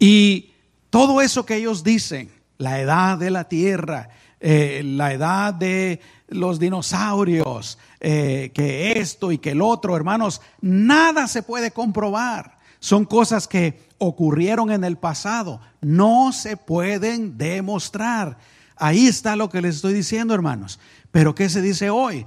Y 0.00 0.50
todo 0.90 1.20
eso 1.20 1.46
que 1.46 1.54
ellos 1.54 1.84
dicen, 1.84 2.36
la 2.58 2.80
edad 2.80 3.18
de 3.18 3.30
la 3.30 3.44
Tierra, 3.48 4.10
eh, 4.40 4.82
la 4.84 5.12
edad 5.12 5.54
de 5.54 6.00
los 6.28 6.58
dinosaurios, 6.58 7.78
eh, 8.00 8.50
que 8.54 8.92
esto 8.92 9.32
y 9.32 9.38
que 9.38 9.52
el 9.52 9.62
otro, 9.62 9.96
hermanos, 9.96 10.42
nada 10.60 11.26
se 11.26 11.42
puede 11.42 11.70
comprobar. 11.70 12.58
Son 12.80 13.04
cosas 13.04 13.48
que 13.48 13.88
ocurrieron 13.98 14.70
en 14.70 14.84
el 14.84 14.96
pasado, 14.96 15.60
no 15.80 16.32
se 16.32 16.56
pueden 16.56 17.38
demostrar. 17.38 18.38
Ahí 18.76 19.08
está 19.08 19.34
lo 19.34 19.48
que 19.48 19.62
les 19.62 19.76
estoy 19.76 19.94
diciendo, 19.94 20.34
hermanos. 20.34 20.78
Pero 21.10 21.34
¿qué 21.34 21.48
se 21.48 21.62
dice 21.62 21.90
hoy? 21.90 22.26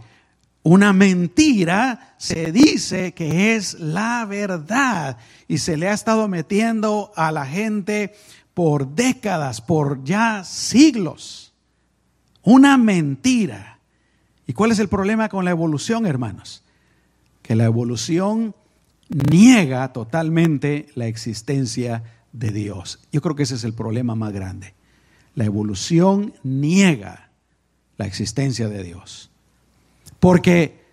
Una 0.63 0.93
mentira 0.93 2.13
se 2.17 2.51
dice 2.51 3.13
que 3.13 3.55
es 3.55 3.79
la 3.79 4.25
verdad 4.25 5.17
y 5.47 5.57
se 5.57 5.75
le 5.75 5.89
ha 5.89 5.93
estado 5.93 6.27
metiendo 6.27 7.11
a 7.15 7.31
la 7.31 7.45
gente 7.47 8.13
por 8.53 8.95
décadas, 8.95 9.61
por 9.61 10.03
ya 10.03 10.43
siglos. 10.43 11.53
Una 12.43 12.77
mentira. 12.77 13.79
¿Y 14.47 14.53
cuál 14.53 14.71
es 14.71 14.79
el 14.79 14.89
problema 14.89 15.29
con 15.29 15.45
la 15.45 15.51
evolución, 15.51 16.05
hermanos? 16.05 16.63
Que 17.41 17.55
la 17.55 17.65
evolución 17.65 18.55
niega 19.09 19.91
totalmente 19.93 20.87
la 20.95 21.07
existencia 21.07 22.03
de 22.31 22.51
Dios. 22.51 22.99
Yo 23.11 23.21
creo 23.21 23.35
que 23.35 23.43
ese 23.43 23.55
es 23.55 23.63
el 23.63 23.73
problema 23.73 24.15
más 24.15 24.33
grande. 24.33 24.73
La 25.35 25.45
evolución 25.45 26.33
niega 26.43 27.29
la 27.97 28.05
existencia 28.05 28.67
de 28.67 28.83
Dios. 28.83 29.29
Porque 30.19 30.83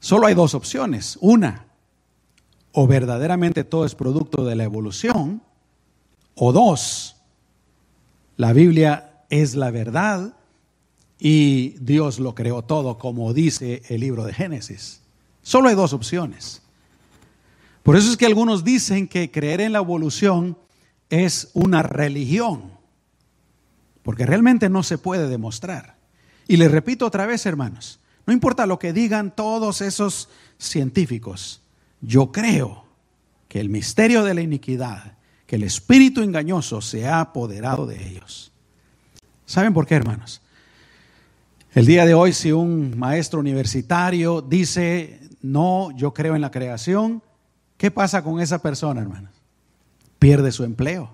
solo 0.00 0.26
hay 0.26 0.34
dos 0.34 0.54
opciones. 0.54 1.18
Una, 1.20 1.66
o 2.72 2.86
verdaderamente 2.86 3.64
todo 3.64 3.84
es 3.84 3.94
producto 3.94 4.44
de 4.44 4.56
la 4.56 4.64
evolución, 4.64 5.42
o 6.34 6.52
dos, 6.52 7.16
la 8.36 8.52
Biblia 8.52 9.24
es 9.28 9.54
la 9.54 9.70
verdad 9.70 10.34
y 11.18 11.70
Dios 11.80 12.18
lo 12.18 12.34
creó 12.34 12.62
todo, 12.62 12.98
como 12.98 13.32
dice 13.32 13.82
el 13.88 14.00
libro 14.00 14.24
de 14.24 14.34
Génesis. 14.34 15.00
Solo 15.42 15.68
hay 15.68 15.74
dos 15.74 15.92
opciones. 15.92 16.62
Por 17.82 17.96
eso 17.96 18.10
es 18.10 18.16
que 18.16 18.26
algunos 18.26 18.64
dicen 18.64 19.08
que 19.08 19.30
creer 19.30 19.60
en 19.60 19.72
la 19.72 19.78
evolución 19.78 20.56
es 21.10 21.50
una 21.52 21.82
religión, 21.82 22.72
porque 24.02 24.26
realmente 24.26 24.68
no 24.68 24.82
se 24.82 24.98
puede 24.98 25.28
demostrar. 25.28 25.96
Y 26.48 26.56
les 26.56 26.70
repito 26.70 27.06
otra 27.06 27.26
vez, 27.26 27.44
hermanos, 27.46 28.00
no 28.26 28.32
importa 28.32 28.66
lo 28.66 28.78
que 28.78 28.92
digan 28.92 29.34
todos 29.34 29.80
esos 29.80 30.28
científicos, 30.58 31.60
yo 32.00 32.32
creo 32.32 32.84
que 33.48 33.60
el 33.60 33.68
misterio 33.68 34.24
de 34.24 34.34
la 34.34 34.40
iniquidad, 34.40 35.16
que 35.52 35.56
el 35.56 35.64
espíritu 35.64 36.22
engañoso 36.22 36.80
se 36.80 37.06
ha 37.06 37.20
apoderado 37.20 37.84
de 37.84 38.08
ellos. 38.08 38.50
¿Saben 39.44 39.74
por 39.74 39.86
qué, 39.86 39.96
hermanos? 39.96 40.40
El 41.74 41.84
día 41.84 42.06
de 42.06 42.14
hoy, 42.14 42.32
si 42.32 42.52
un 42.52 42.98
maestro 42.98 43.38
universitario 43.38 44.40
dice, 44.40 45.20
no, 45.42 45.90
yo 45.94 46.14
creo 46.14 46.34
en 46.36 46.40
la 46.40 46.50
creación, 46.50 47.22
¿qué 47.76 47.90
pasa 47.90 48.24
con 48.24 48.40
esa 48.40 48.62
persona, 48.62 49.02
hermanos? 49.02 49.30
Pierde 50.18 50.52
su 50.52 50.64
empleo. 50.64 51.10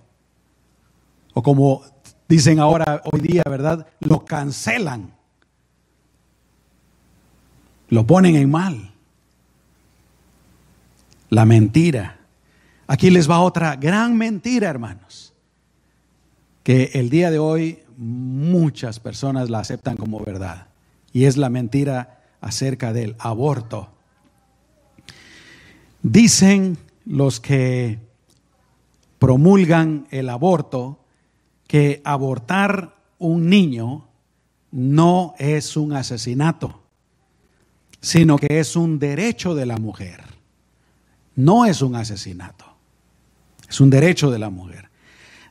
O 1.34 1.42
como 1.42 1.82
dicen 2.28 2.60
ahora, 2.60 3.02
hoy 3.10 3.20
día, 3.20 3.42
¿verdad? 3.44 3.88
Lo 3.98 4.24
cancelan. 4.24 5.14
Lo 7.88 8.06
ponen 8.06 8.36
en 8.36 8.48
mal. 8.48 8.92
La 11.28 11.44
mentira. 11.44 12.17
Aquí 12.88 13.10
les 13.10 13.30
va 13.30 13.40
otra 13.40 13.76
gran 13.76 14.16
mentira, 14.16 14.68
hermanos. 14.68 15.32
Que 16.64 16.90
el 16.94 17.10
día 17.10 17.30
de 17.30 17.38
hoy 17.38 17.78
muchas 17.96 18.98
personas 18.98 19.50
la 19.50 19.60
aceptan 19.60 19.96
como 19.96 20.18
verdad. 20.24 20.66
Y 21.12 21.24
es 21.24 21.36
la 21.36 21.50
mentira 21.50 22.24
acerca 22.40 22.92
del 22.92 23.14
aborto. 23.18 23.90
Dicen 26.02 26.78
los 27.04 27.40
que 27.40 27.98
promulgan 29.18 30.06
el 30.10 30.28
aborto 30.28 30.98
que 31.66 32.00
abortar 32.04 32.94
un 33.18 33.50
niño 33.50 34.08
no 34.70 35.34
es 35.38 35.76
un 35.76 35.92
asesinato, 35.92 36.82
sino 38.00 38.38
que 38.38 38.60
es 38.60 38.76
un 38.76 38.98
derecho 38.98 39.54
de 39.54 39.66
la 39.66 39.76
mujer. 39.76 40.22
No 41.34 41.66
es 41.66 41.82
un 41.82 41.94
asesinato, 41.94 42.64
es 43.68 43.80
un 43.80 43.90
derecho 43.90 44.30
de 44.30 44.38
la 44.38 44.50
mujer. 44.50 44.88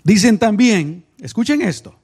Dicen 0.03 0.39
también, 0.39 1.05
escuchen 1.19 1.61
esto, 1.61 1.99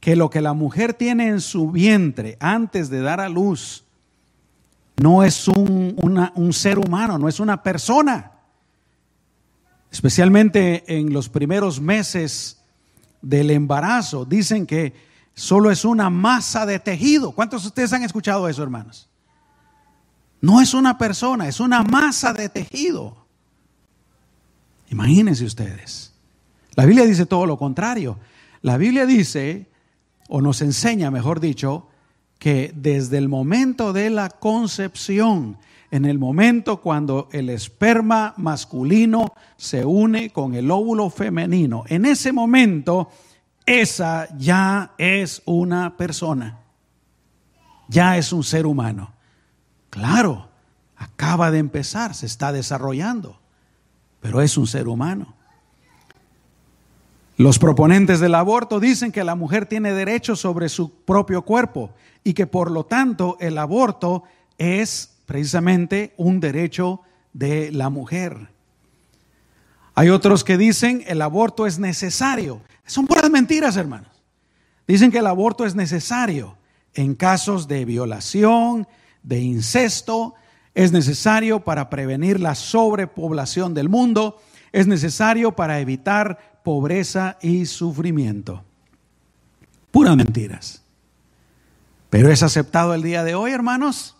que 0.00 0.16
lo 0.16 0.28
que 0.28 0.40
la 0.40 0.52
mujer 0.52 0.94
tiene 0.94 1.28
en 1.28 1.40
su 1.40 1.70
vientre 1.70 2.36
antes 2.40 2.90
de 2.90 3.00
dar 3.00 3.20
a 3.20 3.28
luz 3.28 3.84
no 4.96 5.24
es 5.24 5.48
un, 5.48 5.96
un 6.34 6.52
ser 6.52 6.78
humano, 6.78 7.18
no 7.18 7.28
es 7.28 7.40
una 7.40 7.62
persona. 7.62 8.32
Especialmente 9.90 10.84
en 10.86 11.12
los 11.12 11.28
primeros 11.28 11.80
meses 11.80 12.58
del 13.22 13.50
embarazo, 13.50 14.24
dicen 14.24 14.66
que 14.66 14.92
solo 15.34 15.70
es 15.70 15.84
una 15.84 16.10
masa 16.10 16.66
de 16.66 16.78
tejido. 16.78 17.32
¿Cuántos 17.32 17.62
de 17.62 17.68
ustedes 17.68 17.92
han 17.92 18.02
escuchado 18.02 18.48
eso, 18.48 18.62
hermanos? 18.62 19.08
No 20.40 20.60
es 20.60 20.74
una 20.74 20.98
persona, 20.98 21.48
es 21.48 21.58
una 21.58 21.82
masa 21.82 22.32
de 22.32 22.48
tejido. 22.48 23.23
Imagínense 24.94 25.44
ustedes. 25.44 26.12
La 26.76 26.86
Biblia 26.86 27.04
dice 27.04 27.26
todo 27.26 27.46
lo 27.46 27.58
contrario. 27.58 28.16
La 28.62 28.76
Biblia 28.76 29.06
dice 29.06 29.66
o 30.28 30.40
nos 30.40 30.62
enseña, 30.62 31.10
mejor 31.10 31.40
dicho, 31.40 31.88
que 32.38 32.72
desde 32.76 33.18
el 33.18 33.28
momento 33.28 33.92
de 33.92 34.08
la 34.08 34.28
concepción, 34.28 35.58
en 35.90 36.04
el 36.04 36.20
momento 36.20 36.80
cuando 36.80 37.28
el 37.32 37.50
esperma 37.50 38.34
masculino 38.36 39.34
se 39.56 39.84
une 39.84 40.30
con 40.30 40.54
el 40.54 40.70
óvulo 40.70 41.10
femenino, 41.10 41.82
en 41.88 42.04
ese 42.04 42.32
momento 42.32 43.10
esa 43.66 44.28
ya 44.38 44.94
es 44.96 45.42
una 45.44 45.96
persona, 45.96 46.60
ya 47.88 48.16
es 48.16 48.32
un 48.32 48.44
ser 48.44 48.64
humano. 48.64 49.12
Claro, 49.90 50.50
acaba 50.94 51.50
de 51.50 51.58
empezar, 51.58 52.14
se 52.14 52.26
está 52.26 52.52
desarrollando, 52.52 53.40
pero 54.24 54.40
es 54.40 54.56
un 54.56 54.66
ser 54.66 54.88
humano. 54.88 55.34
Los 57.36 57.58
proponentes 57.58 58.20
del 58.20 58.34
aborto 58.34 58.80
dicen 58.80 59.12
que 59.12 59.22
la 59.22 59.34
mujer 59.34 59.66
tiene 59.66 59.92
derecho 59.92 60.34
sobre 60.34 60.70
su 60.70 60.90
propio 60.90 61.42
cuerpo 61.42 61.90
y 62.24 62.32
que 62.32 62.46
por 62.46 62.70
lo 62.70 62.86
tanto 62.86 63.36
el 63.38 63.58
aborto 63.58 64.22
es 64.56 65.10
precisamente 65.26 66.14
un 66.16 66.40
derecho 66.40 67.02
de 67.34 67.70
la 67.70 67.90
mujer. 67.90 68.48
Hay 69.94 70.08
otros 70.08 70.42
que 70.42 70.56
dicen 70.56 71.04
el 71.06 71.20
aborto 71.20 71.66
es 71.66 71.78
necesario. 71.78 72.62
Son 72.86 73.06
puras 73.06 73.30
mentiras, 73.30 73.76
hermanos. 73.76 74.08
Dicen 74.88 75.10
que 75.10 75.18
el 75.18 75.26
aborto 75.26 75.66
es 75.66 75.74
necesario 75.74 76.56
en 76.94 77.14
casos 77.14 77.68
de 77.68 77.84
violación, 77.84 78.88
de 79.22 79.40
incesto, 79.40 80.34
es 80.74 80.92
necesario 80.92 81.60
para 81.60 81.88
prevenir 81.88 82.40
la 82.40 82.54
sobrepoblación 82.54 83.74
del 83.74 83.88
mundo, 83.88 84.40
es 84.72 84.86
necesario 84.86 85.52
para 85.52 85.80
evitar 85.80 86.60
pobreza 86.64 87.38
y 87.40 87.66
sufrimiento. 87.66 88.64
Puras 89.90 90.16
mentiras. 90.16 90.82
Pero 92.10 92.30
es 92.30 92.42
aceptado 92.42 92.94
el 92.94 93.02
día 93.02 93.22
de 93.22 93.34
hoy, 93.34 93.52
hermanos. 93.52 94.16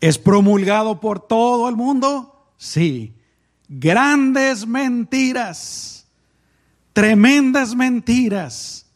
¿Es 0.00 0.18
promulgado 0.18 1.00
por 1.00 1.20
todo 1.20 1.68
el 1.68 1.76
mundo? 1.76 2.46
Sí. 2.56 3.14
Grandes 3.68 4.66
mentiras. 4.66 6.06
Tremendas 6.92 7.74
mentiras. 7.74 8.86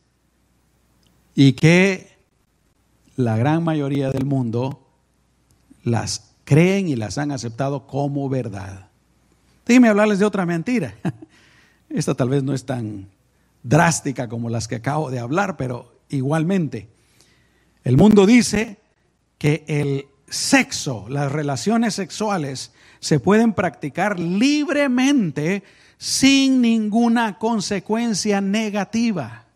Y 1.34 1.52
que 1.52 2.16
la 3.16 3.36
gran 3.36 3.62
mayoría 3.62 4.10
del 4.10 4.24
mundo 4.24 4.86
las 5.82 6.35
creen 6.46 6.88
y 6.88 6.96
las 6.96 7.18
han 7.18 7.32
aceptado 7.32 7.86
como 7.86 8.30
verdad. 8.30 8.88
Déjenme 9.66 9.88
hablarles 9.88 10.20
de 10.20 10.24
otra 10.24 10.46
mentira. 10.46 10.94
Esta 11.90 12.14
tal 12.14 12.30
vez 12.30 12.42
no 12.42 12.54
es 12.54 12.64
tan 12.64 13.08
drástica 13.62 14.28
como 14.28 14.48
las 14.48 14.68
que 14.68 14.76
acabo 14.76 15.10
de 15.10 15.18
hablar, 15.18 15.56
pero 15.56 15.92
igualmente, 16.08 16.88
el 17.82 17.96
mundo 17.96 18.26
dice 18.26 18.78
que 19.38 19.64
el 19.66 20.06
sexo, 20.28 21.06
las 21.08 21.30
relaciones 21.32 21.94
sexuales, 21.94 22.72
se 23.00 23.18
pueden 23.18 23.52
practicar 23.52 24.18
libremente 24.18 25.64
sin 25.98 26.60
ninguna 26.60 27.38
consecuencia 27.38 28.40
negativa. 28.40 29.46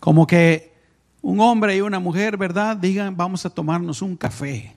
Como 0.00 0.26
que 0.26 0.72
un 1.20 1.40
hombre 1.40 1.76
y 1.76 1.80
una 1.82 1.98
mujer, 1.98 2.38
¿verdad? 2.38 2.78
Digan, 2.78 3.14
vamos 3.14 3.44
a 3.44 3.50
tomarnos 3.50 4.00
un 4.00 4.16
café. 4.16 4.74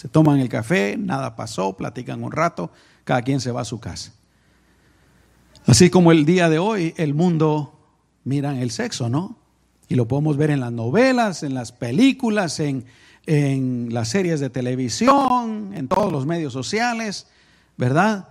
Se 0.00 0.08
toman 0.08 0.40
el 0.40 0.48
café, 0.48 0.96
nada 0.96 1.36
pasó, 1.36 1.76
platican 1.76 2.24
un 2.24 2.32
rato, 2.32 2.70
cada 3.04 3.20
quien 3.20 3.38
se 3.38 3.52
va 3.52 3.60
a 3.60 3.66
su 3.66 3.80
casa. 3.80 4.14
Así 5.66 5.90
como 5.90 6.10
el 6.10 6.24
día 6.24 6.48
de 6.48 6.58
hoy 6.58 6.94
el 6.96 7.12
mundo 7.12 7.78
mira 8.24 8.58
el 8.58 8.70
sexo, 8.70 9.10
¿no? 9.10 9.36
Y 9.88 9.96
lo 9.96 10.08
podemos 10.08 10.38
ver 10.38 10.48
en 10.48 10.60
las 10.60 10.72
novelas, 10.72 11.42
en 11.42 11.52
las 11.52 11.72
películas, 11.72 12.60
en, 12.60 12.86
en 13.26 13.92
las 13.92 14.08
series 14.08 14.40
de 14.40 14.48
televisión, 14.48 15.72
en 15.74 15.86
todos 15.86 16.10
los 16.10 16.24
medios 16.24 16.54
sociales, 16.54 17.26
¿verdad? 17.76 18.26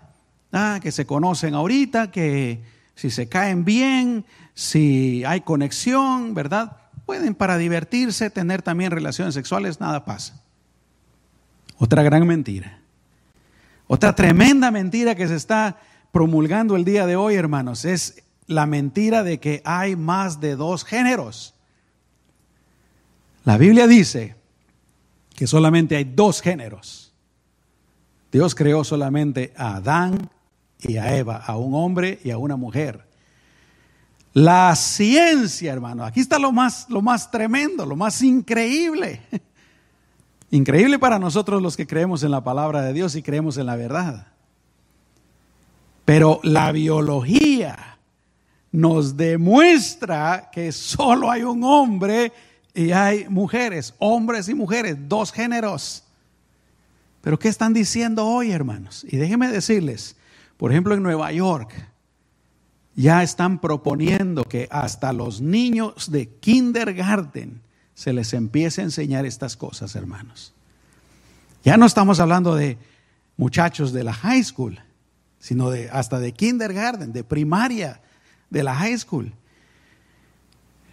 Ah, 0.51 0.79
que 0.81 0.91
se 0.91 1.05
conocen 1.05 1.53
ahorita, 1.53 2.09
que 2.09 2.63
si 2.95 3.11
se 3.11 3.29
caen 3.29 3.63
bien, 3.63 4.25
si 4.55 5.23
hay 5.23 5.41
conexión, 5.41 6.33
¿verdad? 6.33 6.77
Pueden 7.05 7.35
para 7.35 7.59
divertirse, 7.59 8.31
tener 8.31 8.63
también 8.63 8.89
relaciones 8.89 9.35
sexuales, 9.35 9.79
nada 9.79 10.03
pasa. 10.03 10.41
Otra 11.79 12.03
gran 12.03 12.27
mentira. 12.27 12.79
Otra 13.87 14.13
tremenda 14.13 14.69
mentira 14.69 15.15
que 15.15 15.27
se 15.27 15.35
está 15.35 15.79
promulgando 16.11 16.75
el 16.75 16.85
día 16.85 17.07
de 17.07 17.15
hoy, 17.15 17.35
hermanos, 17.35 17.85
es 17.85 18.23
la 18.47 18.65
mentira 18.65 19.23
de 19.23 19.39
que 19.39 19.61
hay 19.63 19.95
más 19.95 20.41
de 20.41 20.55
dos 20.55 20.83
géneros. 20.83 21.55
La 23.45 23.57
Biblia 23.57 23.87
dice 23.87 24.35
que 25.35 25.47
solamente 25.47 25.95
hay 25.95 26.03
dos 26.03 26.41
géneros. 26.41 27.13
Dios 28.31 28.53
creó 28.53 28.83
solamente 28.83 29.53
a 29.57 29.77
Adán 29.77 30.29
y 30.79 30.97
a 30.97 31.15
Eva, 31.15 31.37
a 31.37 31.55
un 31.57 31.73
hombre 31.73 32.19
y 32.23 32.31
a 32.31 32.37
una 32.37 32.57
mujer. 32.57 33.07
La 34.33 34.75
ciencia, 34.75 35.71
hermano, 35.71 36.03
aquí 36.03 36.19
está 36.19 36.37
lo 36.37 36.51
más, 36.51 36.89
lo 36.89 37.01
más 37.01 37.31
tremendo, 37.31 37.85
lo 37.85 37.95
más 37.95 38.21
increíble. 38.21 39.21
Increíble 40.51 40.97
para 40.97 41.19
nosotros 41.19 41.61
los 41.61 41.77
que 41.77 41.85
creemos 41.85 42.23
en 42.23 42.31
la 42.31 42.43
palabra 42.43 42.81
de 42.81 42.93
Dios 42.93 43.15
y 43.15 43.21
creemos 43.21 43.57
en 43.57 43.67
la 43.67 43.75
verdad. 43.75 44.27
Pero 46.05 46.39
la 46.43 46.71
biología 46.71 47.99
nos 48.71 49.15
demuestra 49.15 50.49
que 50.51 50.71
solo 50.71 51.29
hay 51.29 51.43
un 51.43 51.63
hombre 51.63 52.31
y 52.73 52.91
hay 52.91 53.27
mujeres, 53.29 53.93
hombres 53.99 54.49
y 54.49 54.55
mujeres, 54.55 54.97
dos 55.07 55.31
géneros. 55.31 56.03
Pero 57.21 57.37
¿qué 57.37 57.47
están 57.47 57.73
diciendo 57.73 58.25
hoy, 58.25 58.51
hermanos? 58.51 59.05
Y 59.07 59.17
déjenme 59.17 59.49
decirles, 59.49 60.15
por 60.57 60.71
ejemplo, 60.71 60.95
en 60.95 61.03
Nueva 61.03 61.31
York 61.31 61.73
ya 62.95 63.21
están 63.23 63.59
proponiendo 63.59 64.43
que 64.43 64.67
hasta 64.71 65.13
los 65.13 65.41
niños 65.41 66.11
de 66.11 66.27
kindergarten 66.27 67.61
se 67.99 68.13
les 68.13 68.31
empiece 68.31 68.79
a 68.79 68.85
enseñar 68.85 69.25
estas 69.25 69.57
cosas, 69.57 69.93
hermanos. 69.93 70.53
Ya 71.65 71.75
no 71.75 71.85
estamos 71.85 72.21
hablando 72.21 72.55
de 72.55 72.77
muchachos 73.35 73.91
de 73.91 74.05
la 74.05 74.13
high 74.13 74.41
school, 74.41 74.79
sino 75.37 75.69
de 75.69 75.89
hasta 75.89 76.17
de 76.17 76.31
kindergarten, 76.31 77.11
de 77.11 77.25
primaria, 77.25 77.99
de 78.49 78.63
la 78.63 78.73
high 78.73 78.97
school. 78.97 79.33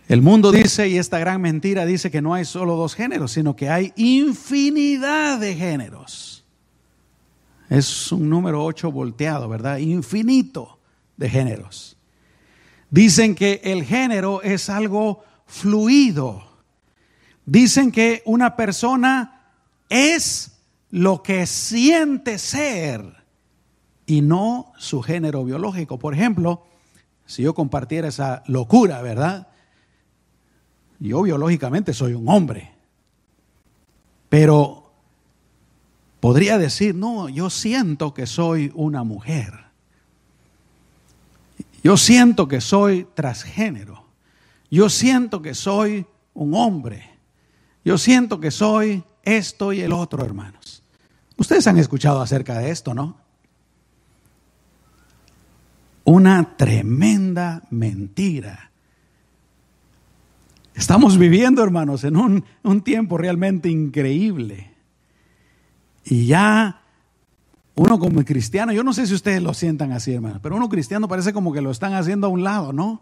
El 0.08 0.20
mundo 0.20 0.50
dice, 0.50 0.88
y 0.88 0.98
esta 0.98 1.20
gran 1.20 1.40
mentira 1.40 1.86
dice 1.86 2.10
que 2.10 2.20
no 2.20 2.34
hay 2.34 2.44
solo 2.44 2.74
dos 2.74 2.96
géneros, 2.96 3.30
sino 3.30 3.54
que 3.54 3.70
hay 3.70 3.92
infinidad 3.94 5.38
de 5.38 5.54
géneros. 5.54 6.44
Es 7.70 8.10
un 8.10 8.28
número 8.28 8.64
8 8.64 8.90
volteado, 8.90 9.48
¿verdad? 9.48 9.76
Infinito 9.78 10.80
de 11.16 11.30
géneros. 11.30 11.96
Dicen 12.90 13.36
que 13.36 13.60
el 13.62 13.84
género 13.84 14.42
es 14.42 14.68
algo 14.68 15.22
fluido. 15.46 16.55
Dicen 17.46 17.92
que 17.92 18.22
una 18.26 18.56
persona 18.56 19.52
es 19.88 20.52
lo 20.90 21.22
que 21.22 21.46
siente 21.46 22.38
ser 22.38 23.24
y 24.04 24.20
no 24.20 24.72
su 24.78 25.02
género 25.02 25.44
biológico. 25.44 25.98
Por 25.98 26.14
ejemplo, 26.14 26.66
si 27.24 27.42
yo 27.42 27.54
compartiera 27.54 28.08
esa 28.08 28.42
locura, 28.46 29.02
¿verdad? 29.02 29.48
Yo 30.98 31.22
biológicamente 31.22 31.92
soy 31.92 32.14
un 32.14 32.28
hombre, 32.28 32.72
pero 34.28 34.90
podría 36.20 36.58
decir, 36.58 36.94
no, 36.94 37.28
yo 37.28 37.50
siento 37.50 38.14
que 38.14 38.26
soy 38.26 38.72
una 38.74 39.04
mujer. 39.04 39.66
Yo 41.82 41.96
siento 41.96 42.48
que 42.48 42.60
soy 42.60 43.06
transgénero. 43.14 44.04
Yo 44.70 44.88
siento 44.88 45.42
que 45.42 45.54
soy 45.54 46.06
un 46.34 46.54
hombre. 46.54 47.15
Yo 47.86 47.98
siento 47.98 48.40
que 48.40 48.50
soy 48.50 49.04
esto 49.22 49.72
y 49.72 49.80
el 49.80 49.92
otro, 49.92 50.24
hermanos. 50.24 50.82
Ustedes 51.36 51.68
han 51.68 51.78
escuchado 51.78 52.20
acerca 52.20 52.58
de 52.58 52.72
esto, 52.72 52.94
¿no? 52.94 53.16
Una 56.02 56.56
tremenda 56.56 57.62
mentira. 57.70 58.72
Estamos 60.74 61.16
viviendo, 61.16 61.62
hermanos, 61.62 62.02
en 62.02 62.16
un, 62.16 62.44
un 62.64 62.80
tiempo 62.82 63.18
realmente 63.18 63.68
increíble. 63.68 64.74
Y 66.04 66.26
ya 66.26 66.82
uno 67.76 68.00
como 68.00 68.24
cristiano, 68.24 68.72
yo 68.72 68.82
no 68.82 68.94
sé 68.94 69.06
si 69.06 69.14
ustedes 69.14 69.40
lo 69.40 69.54
sientan 69.54 69.92
así, 69.92 70.12
hermanos, 70.12 70.40
pero 70.42 70.56
uno 70.56 70.68
cristiano 70.68 71.06
parece 71.06 71.32
como 71.32 71.52
que 71.52 71.60
lo 71.60 71.70
están 71.70 71.94
haciendo 71.94 72.26
a 72.26 72.30
un 72.30 72.42
lado, 72.42 72.72
¿no? 72.72 73.00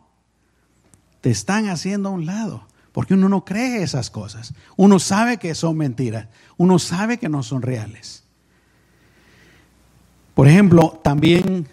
Te 1.23 1.31
están 1.31 1.71
haciendo 1.71 2.11
a 2.11 2.13
un 2.13 2.27
lado. 2.27 2.67
Porque 2.95 3.15
uno 3.15 3.29
no 3.29 3.45
cree 3.45 3.83
esas 3.83 4.09
cosas. 4.09 4.55
Uno 4.77 5.01
sabe 5.01 5.39
que 5.39 5.57
son 5.57 5.77
mentiras. 5.77 6.29
Uno 6.57 6.79
sabe 6.79 7.19
que 7.19 7.29
no 7.29 7.43
son 7.43 7.61
reales. 7.61 8.23
Por 10.33 10.47
ejemplo, 10.47 11.01
también 11.03 11.67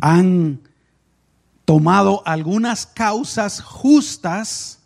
han 0.00 0.60
tomado 1.66 2.22
algunas 2.24 2.86
causas 2.86 3.60
justas 3.60 4.78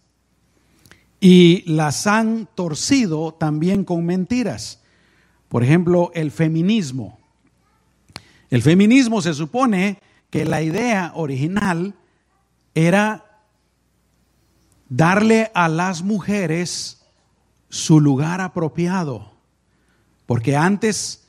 y 1.21 1.63
las 1.71 2.09
han 2.09 2.49
torcido 2.57 3.33
también 3.33 3.85
con 3.85 4.05
mentiras. 4.05 4.81
Por 5.49 5.63
ejemplo, 5.63 6.11
el 6.13 6.33
feminismo. 6.33 7.21
El 8.51 8.63
feminismo 8.63 9.23
se 9.23 9.35
supone 9.35 10.01
que 10.29 10.45
la 10.45 10.61
idea 10.61 11.13
original 11.15 11.95
era 12.75 13.30
darle 14.91 15.51
a 15.55 15.69
las 15.69 16.03
mujeres 16.03 17.01
su 17.71 18.01
lugar 18.01 18.43
apropiado, 18.43 19.33
porque 20.27 20.57
antes 20.57 21.29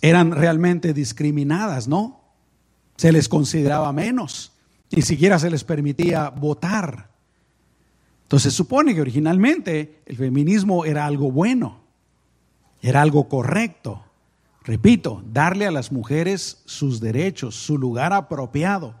eran 0.00 0.30
realmente 0.30 0.94
discriminadas, 0.94 1.88
¿no? 1.88 2.20
Se 2.96 3.12
les 3.12 3.28
consideraba 3.28 3.92
menos, 3.92 4.52
ni 4.90 5.02
siquiera 5.02 5.38
se 5.38 5.50
les 5.50 5.64
permitía 5.64 6.30
votar. 6.30 7.10
Entonces 8.22 8.54
supone 8.54 8.94
que 8.94 9.00
originalmente 9.00 10.00
el 10.06 10.16
feminismo 10.16 10.84
era 10.84 11.04
algo 11.06 11.30
bueno, 11.32 11.80
era 12.80 13.02
algo 13.02 13.28
correcto. 13.28 14.04
Repito, 14.62 15.22
darle 15.26 15.66
a 15.66 15.72
las 15.72 15.92
mujeres 15.92 16.62
sus 16.64 17.00
derechos, 17.00 17.56
su 17.56 17.76
lugar 17.76 18.12
apropiado. 18.12 18.94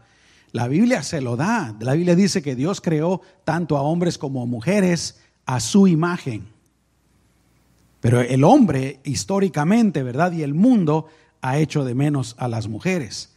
La 0.54 0.68
Biblia 0.68 1.02
se 1.02 1.20
lo 1.20 1.36
da. 1.36 1.74
La 1.80 1.94
Biblia 1.94 2.14
dice 2.14 2.40
que 2.40 2.54
Dios 2.54 2.80
creó 2.80 3.20
tanto 3.42 3.76
a 3.76 3.82
hombres 3.82 4.18
como 4.18 4.40
a 4.40 4.46
mujeres 4.46 5.18
a 5.46 5.58
su 5.58 5.88
imagen. 5.88 6.46
Pero 8.00 8.20
el 8.20 8.44
hombre 8.44 9.00
históricamente, 9.02 10.04
¿verdad? 10.04 10.30
Y 10.30 10.44
el 10.44 10.54
mundo 10.54 11.08
ha 11.40 11.58
hecho 11.58 11.84
de 11.84 11.96
menos 11.96 12.36
a 12.38 12.46
las 12.46 12.68
mujeres. 12.68 13.30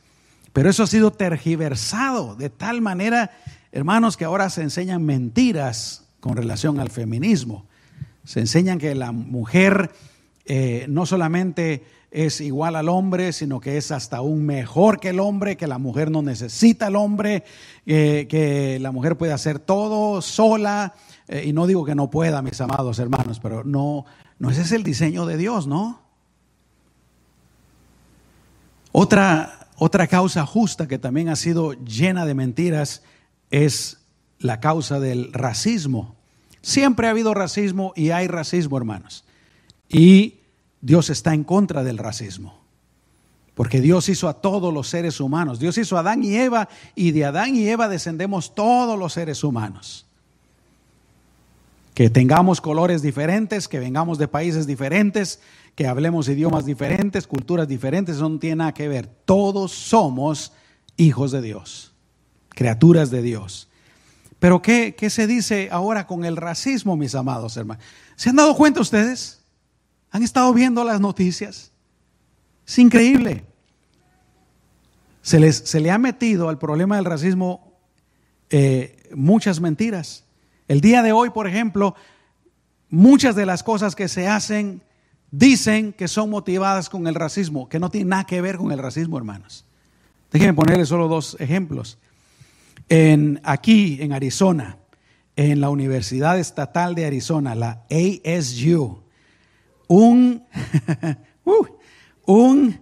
Pero 0.54 0.70
eso 0.70 0.84
ha 0.84 0.88
sido 0.88 1.10
tergiversado 1.10 2.36
de 2.36 2.52
tal 2.52 2.82
manera, 2.82 3.32
hermanos, 3.72 4.16
que 4.16 4.26
ahora 4.26 4.52
se 4.52 4.62
enseñan 4.62 5.04
mentiras 5.04 6.04
con 6.20 6.38
relación 6.38 6.80
al 6.80 6.92
feminismo. 6.92 7.66
Se 8.26 8.42
enseñan 8.42 8.78
que 8.78 8.94
la 8.94 9.12
mujer 9.12 9.90
eh, 10.46 10.86
no 10.88 11.08
solamente 11.08 11.84
es 12.26 12.42
igual 12.42 12.76
al 12.76 12.90
hombre, 12.90 13.32
sino 13.32 13.60
que 13.60 13.78
es 13.78 13.92
hasta 13.92 14.18
aún 14.18 14.44
mejor 14.44 15.00
que 15.00 15.10
el 15.10 15.20
hombre, 15.20 15.56
que 15.56 15.68
la 15.68 15.78
mujer 15.78 16.10
no 16.10 16.24
necesita 16.24 16.88
al 16.88 16.96
hombre, 16.96 17.44
eh, 17.86 18.26
que 18.28 18.80
la 18.80 18.92
mujer 18.92 19.18
puede 19.18 19.34
hacer 19.34 19.60
todo 19.60 20.24
sola. 20.24 20.96
Eh, 21.28 21.44
y 21.46 21.54
no 21.54 21.68
digo 21.68 21.86
que 21.86 21.94
no 21.94 22.10
pueda, 22.10 22.42
mis 22.42 22.60
amados 22.60 22.98
hermanos, 22.98 23.40
pero 23.40 23.64
no, 23.64 24.06
no 24.40 24.50
ese 24.50 24.62
es 24.62 24.72
el 24.72 24.82
diseño 24.82 25.28
de 25.28 25.38
Dios, 25.38 25.68
¿no? 25.68 26.02
Otra, 28.92 29.68
Otra 29.78 30.08
causa 30.08 30.44
justa 30.48 30.88
que 30.88 30.98
también 30.98 31.30
ha 31.30 31.36
sido 31.36 31.74
llena 31.74 32.26
de 32.26 32.34
mentiras 32.34 33.04
es 33.52 34.00
la 34.40 34.60
causa 34.60 35.00
del 35.00 35.32
racismo. 35.34 36.16
Siempre 36.64 37.06
ha 37.06 37.12
habido 37.12 37.36
racismo 37.36 37.94
y 37.96 38.10
hay 38.10 38.26
racismo, 38.26 38.76
hermanos. 38.76 39.24
Y 39.88 40.37
Dios 40.88 41.10
está 41.10 41.34
en 41.34 41.44
contra 41.44 41.84
del 41.84 41.98
racismo. 41.98 42.62
Porque 43.56 43.82
Dios 43.82 44.08
hizo 44.08 44.30
a 44.30 44.36
todos 44.36 44.74
los 44.74 44.88
seres 44.88 45.20
humanos. 45.20 45.60
Dios 45.60 45.78
hizo 45.78 45.98
a 45.98 46.00
Adán 46.00 46.24
y 46.24 46.38
Eva 46.38 46.70
y 46.96 47.12
de 47.12 47.26
Adán 47.26 47.56
y 47.56 47.68
Eva 47.68 47.90
descendemos 47.90 48.56
todos 48.56 48.98
los 48.98 49.12
seres 49.12 49.44
humanos. 49.44 50.06
Que 51.94 52.10
tengamos 52.10 52.62
colores 52.62 53.02
diferentes, 53.02 53.68
que 53.68 53.80
vengamos 53.80 54.18
de 54.18 54.30
países 54.30 54.66
diferentes, 54.66 55.42
que 55.76 55.88
hablemos 55.88 56.30
idiomas 56.30 56.66
diferentes, 56.66 57.28
culturas 57.28 57.68
diferentes, 57.68 58.16
eso 58.16 58.30
no 58.30 58.40
tiene 58.40 58.56
nada 58.56 58.74
que 58.74 58.88
ver. 58.88 59.08
Todos 59.26 59.74
somos 59.74 60.54
hijos 60.96 61.34
de 61.34 61.42
Dios, 61.42 61.92
criaturas 62.48 63.12
de 63.12 63.22
Dios. 63.22 63.68
Pero 64.40 64.62
¿qué, 64.62 64.96
¿qué, 64.98 65.10
se 65.10 65.28
dice 65.28 65.68
ahora 65.70 66.08
con 66.08 66.24
el 66.24 66.38
racismo, 66.38 66.96
mis 66.96 67.14
amados 67.14 67.58
hermanos? 67.58 67.84
¿Se 68.16 68.30
han 68.30 68.38
dado 68.38 68.56
cuenta 68.56 68.80
ustedes? 68.80 69.38
¿Han 70.12 70.24
estado 70.24 70.54
viendo 70.54 70.84
las 70.84 71.00
noticias? 71.00 71.72
Es 72.66 72.80
increíble. 72.80 73.46
Se, 75.22 75.40
les, 75.40 75.58
se 75.58 75.80
le 75.80 75.92
ha 75.92 75.98
metido 75.98 76.50
al 76.50 76.58
problema 76.58 76.96
del 76.96 77.06
racismo 77.06 77.74
eh, 78.50 79.10
muchas 79.14 79.60
mentiras. 79.60 80.24
El 80.68 80.82
día 80.82 81.02
de 81.02 81.12
hoy, 81.12 81.30
por 81.30 81.48
ejemplo, 81.48 81.96
muchas 82.90 83.36
de 83.36 83.46
las 83.46 83.64
cosas 83.64 83.96
que 83.96 84.08
se 84.08 84.28
hacen 84.28 84.82
dicen 85.32 85.94
que 85.94 86.08
son 86.08 86.30
motivadas 86.30 86.90
con 86.90 87.08
el 87.08 87.16
racismo, 87.16 87.68
que 87.68 87.80
no 87.80 87.90
tienen 87.90 88.10
nada 88.10 88.26
que 88.26 88.42
ver 88.42 88.58
con 88.58 88.72
el 88.72 88.80
racismo, 88.80 89.18
hermanos. 89.18 89.66
Déjenme 90.32 90.54
ponerles 90.54 90.90
solo 90.90 91.08
dos 91.08 91.38
ejemplos. 91.40 91.98
En, 92.90 93.42
aquí, 93.44 93.98
en 94.02 94.14
Arizona, 94.14 94.78
en 95.36 95.62
la 95.62 95.70
Universidad 95.70 96.40
Estatal 96.40 96.96
de 96.96 97.06
Arizona, 97.06 97.56
la 97.56 97.86
ASU, 97.90 99.04
un, 99.88 100.44
uh, 101.46 101.66
un 102.26 102.80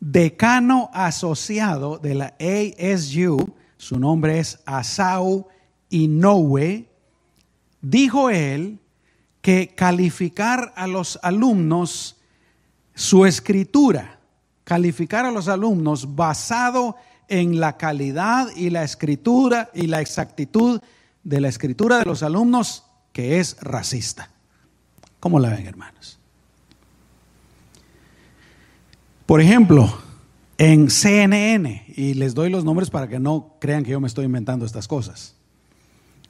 decano 0.00 0.90
asociado 0.92 1.98
de 1.98 2.14
la 2.14 2.34
ASU, 2.38 3.54
su 3.76 3.98
nombre 3.98 4.38
es 4.38 4.60
Asau 4.66 5.48
Inoue, 5.90 6.88
dijo 7.80 8.30
él 8.30 8.80
que 9.40 9.74
calificar 9.74 10.72
a 10.76 10.86
los 10.86 11.18
alumnos 11.22 12.16
su 12.94 13.24
escritura, 13.24 14.20
calificar 14.64 15.24
a 15.24 15.30
los 15.30 15.48
alumnos 15.48 16.16
basado 16.16 16.96
en 17.28 17.60
la 17.60 17.76
calidad 17.76 18.48
y 18.56 18.70
la 18.70 18.82
escritura 18.82 19.70
y 19.72 19.86
la 19.86 20.00
exactitud 20.00 20.80
de 21.22 21.40
la 21.40 21.48
escritura 21.48 21.98
de 21.98 22.04
los 22.04 22.22
alumnos, 22.22 22.84
que 23.12 23.38
es 23.38 23.56
racista. 23.60 24.30
¿Cómo 25.20 25.38
la 25.38 25.50
ven, 25.50 25.66
hermanos? 25.66 26.17
Por 29.28 29.42
ejemplo, 29.42 29.92
en 30.56 30.88
CNN, 30.88 31.84
y 31.94 32.14
les 32.14 32.34
doy 32.34 32.48
los 32.48 32.64
nombres 32.64 32.88
para 32.88 33.08
que 33.08 33.20
no 33.20 33.56
crean 33.60 33.84
que 33.84 33.90
yo 33.90 34.00
me 34.00 34.06
estoy 34.06 34.24
inventando 34.24 34.64
estas 34.64 34.88
cosas. 34.88 35.34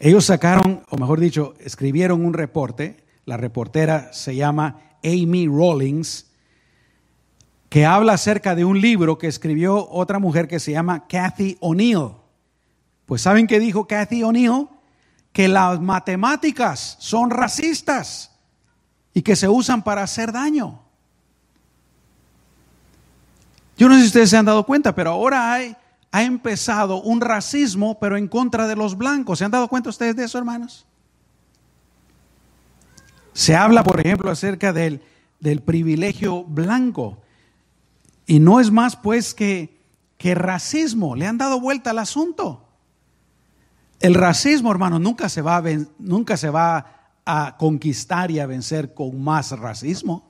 Ellos 0.01 0.25
sacaron, 0.25 0.83
o 0.91 0.97
mejor 0.97 1.21
dicho, 1.21 1.55
escribieron 1.61 2.25
un 2.25 2.35
reporte, 2.35 3.05
la 3.25 3.37
reportera 3.37 4.13
se 4.13 4.35
llama 4.35 4.81
Amy 5.05 5.47
Rawlings, 5.47 6.27
que 7.69 7.87
habla 7.87 8.15
acerca 8.15 8.57
de 8.57 8.65
un 8.65 8.81
libro 8.81 9.17
que 9.17 9.29
escribió 9.29 9.89
otra 9.89 10.19
mujer 10.19 10.49
que 10.49 10.59
se 10.59 10.73
llama 10.73 11.07
Kathy 11.07 11.57
O'Neill. 11.61 12.15
Pues 13.07 13.23
¿saben 13.23 13.47
qué 13.47 13.61
dijo 13.61 13.87
Kathy 13.87 14.25
O'Neill? 14.25 14.67
Que 15.33 15.47
las 15.47 15.81
matemáticas 15.81 16.97
son 16.99 17.31
racistas 17.31 18.37
y 19.15 19.23
que 19.23 19.37
se 19.37 19.47
usan 19.47 19.85
para 19.85 20.03
hacer 20.03 20.33
daño. 20.33 20.88
Yo 23.79 23.88
no 23.88 23.95
sé 23.95 24.01
si 24.01 24.07
ustedes 24.09 24.31
se 24.31 24.37
han 24.37 24.45
dado 24.45 24.67
cuenta, 24.67 24.93
pero 24.93 25.12
ahora 25.12 25.53
hay, 25.53 25.77
ha 26.11 26.25
empezado 26.25 27.01
un 27.01 27.21
racismo, 27.21 27.99
pero 28.01 28.17
en 28.17 28.27
contra 28.27 28.67
de 28.67 28.75
los 28.75 28.99
blancos. 28.99 29.38
¿Se 29.38 29.45
han 29.45 29.53
dado 29.53 29.69
cuenta 29.69 29.88
ustedes 29.88 30.17
de 30.17 30.25
eso, 30.25 30.37
hermanos? 30.37 30.85
Se 33.33 33.55
habla, 33.55 33.85
por 33.85 34.01
ejemplo, 34.01 34.33
acerca 34.33 34.73
del, 34.73 35.01
privilegio 35.64 36.43
blanco. 36.43 37.23
Y 38.27 38.41
no 38.41 38.59
es 38.59 38.73
más, 38.73 38.97
pues, 38.97 39.33
que, 39.33 39.79
racismo. 40.21 41.14
Le 41.14 41.29
han 41.29 41.38
dado 41.38 41.61
vuelta 41.61 41.91
al 41.91 42.01
asunto. 42.01 42.69
El 44.01 44.14
racismo, 44.14 44.73
hermanos, 44.73 45.01
nunca 45.01 45.29
se, 45.29 45.41
va 45.41 45.59
a 45.59 45.62
nunca 46.01 46.37
se 46.37 46.51
va 46.51 47.12
a 47.25 47.57
conquistar 47.57 48.33
y 48.33 48.41
a 48.41 48.47
vencer 48.47 48.93
con 48.93 49.23
más 49.23 49.53
racismo. 49.53 50.29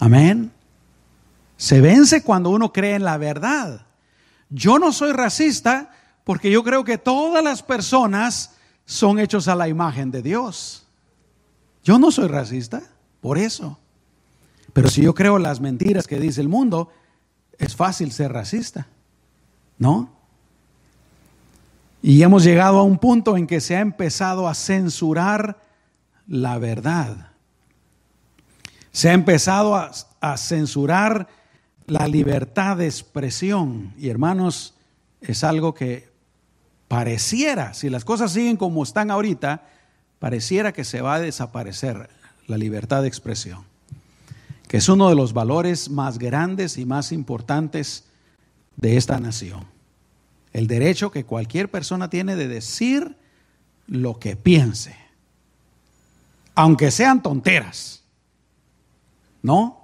Amén. 0.00 0.50
Se 1.62 1.80
vence 1.80 2.24
cuando 2.24 2.50
uno 2.50 2.72
cree 2.72 2.96
en 2.96 3.04
la 3.04 3.18
verdad. 3.18 3.86
Yo 4.50 4.80
no 4.80 4.90
soy 4.90 5.12
racista 5.12 5.92
porque 6.24 6.50
yo 6.50 6.64
creo 6.64 6.82
que 6.82 6.98
todas 6.98 7.44
las 7.44 7.62
personas 7.62 8.56
son 8.84 9.20
hechos 9.20 9.46
a 9.46 9.54
la 9.54 9.68
imagen 9.68 10.10
de 10.10 10.22
Dios. 10.22 10.88
Yo 11.84 12.00
no 12.00 12.10
soy 12.10 12.26
racista, 12.26 12.82
por 13.20 13.38
eso. 13.38 13.78
Pero 14.72 14.90
si 14.90 15.02
yo 15.02 15.14
creo 15.14 15.38
las 15.38 15.60
mentiras 15.60 16.08
que 16.08 16.18
dice 16.18 16.40
el 16.40 16.48
mundo, 16.48 16.90
es 17.58 17.76
fácil 17.76 18.10
ser 18.10 18.32
racista, 18.32 18.88
¿no? 19.78 20.10
Y 22.02 22.24
hemos 22.24 22.42
llegado 22.42 22.80
a 22.80 22.82
un 22.82 22.98
punto 22.98 23.36
en 23.36 23.46
que 23.46 23.60
se 23.60 23.76
ha 23.76 23.80
empezado 23.80 24.48
a 24.48 24.54
censurar 24.54 25.60
la 26.26 26.58
verdad. 26.58 27.28
Se 28.90 29.10
ha 29.10 29.12
empezado 29.12 29.76
a, 29.76 29.92
a 30.20 30.36
censurar 30.36 31.28
la 31.86 32.08
libertad 32.08 32.76
de 32.76 32.86
expresión. 32.86 33.92
Y 33.98 34.08
hermanos, 34.08 34.74
es 35.20 35.44
algo 35.44 35.74
que 35.74 36.08
pareciera, 36.88 37.74
si 37.74 37.88
las 37.88 38.04
cosas 38.04 38.32
siguen 38.32 38.56
como 38.56 38.82
están 38.82 39.10
ahorita, 39.10 39.66
pareciera 40.18 40.72
que 40.72 40.84
se 40.84 41.00
va 41.00 41.14
a 41.14 41.20
desaparecer 41.20 42.10
la 42.46 42.58
libertad 42.58 43.02
de 43.02 43.08
expresión, 43.08 43.64
que 44.68 44.76
es 44.76 44.88
uno 44.88 45.08
de 45.08 45.14
los 45.14 45.32
valores 45.32 45.88
más 45.90 46.18
grandes 46.18 46.76
y 46.78 46.84
más 46.84 47.12
importantes 47.12 48.04
de 48.76 48.96
esta 48.96 49.18
nación. 49.20 49.66
El 50.52 50.66
derecho 50.66 51.10
que 51.10 51.24
cualquier 51.24 51.70
persona 51.70 52.10
tiene 52.10 52.36
de 52.36 52.46
decir 52.46 53.16
lo 53.86 54.18
que 54.18 54.36
piense, 54.36 54.96
aunque 56.54 56.90
sean 56.90 57.22
tonteras. 57.22 58.02
¿No? 59.42 59.81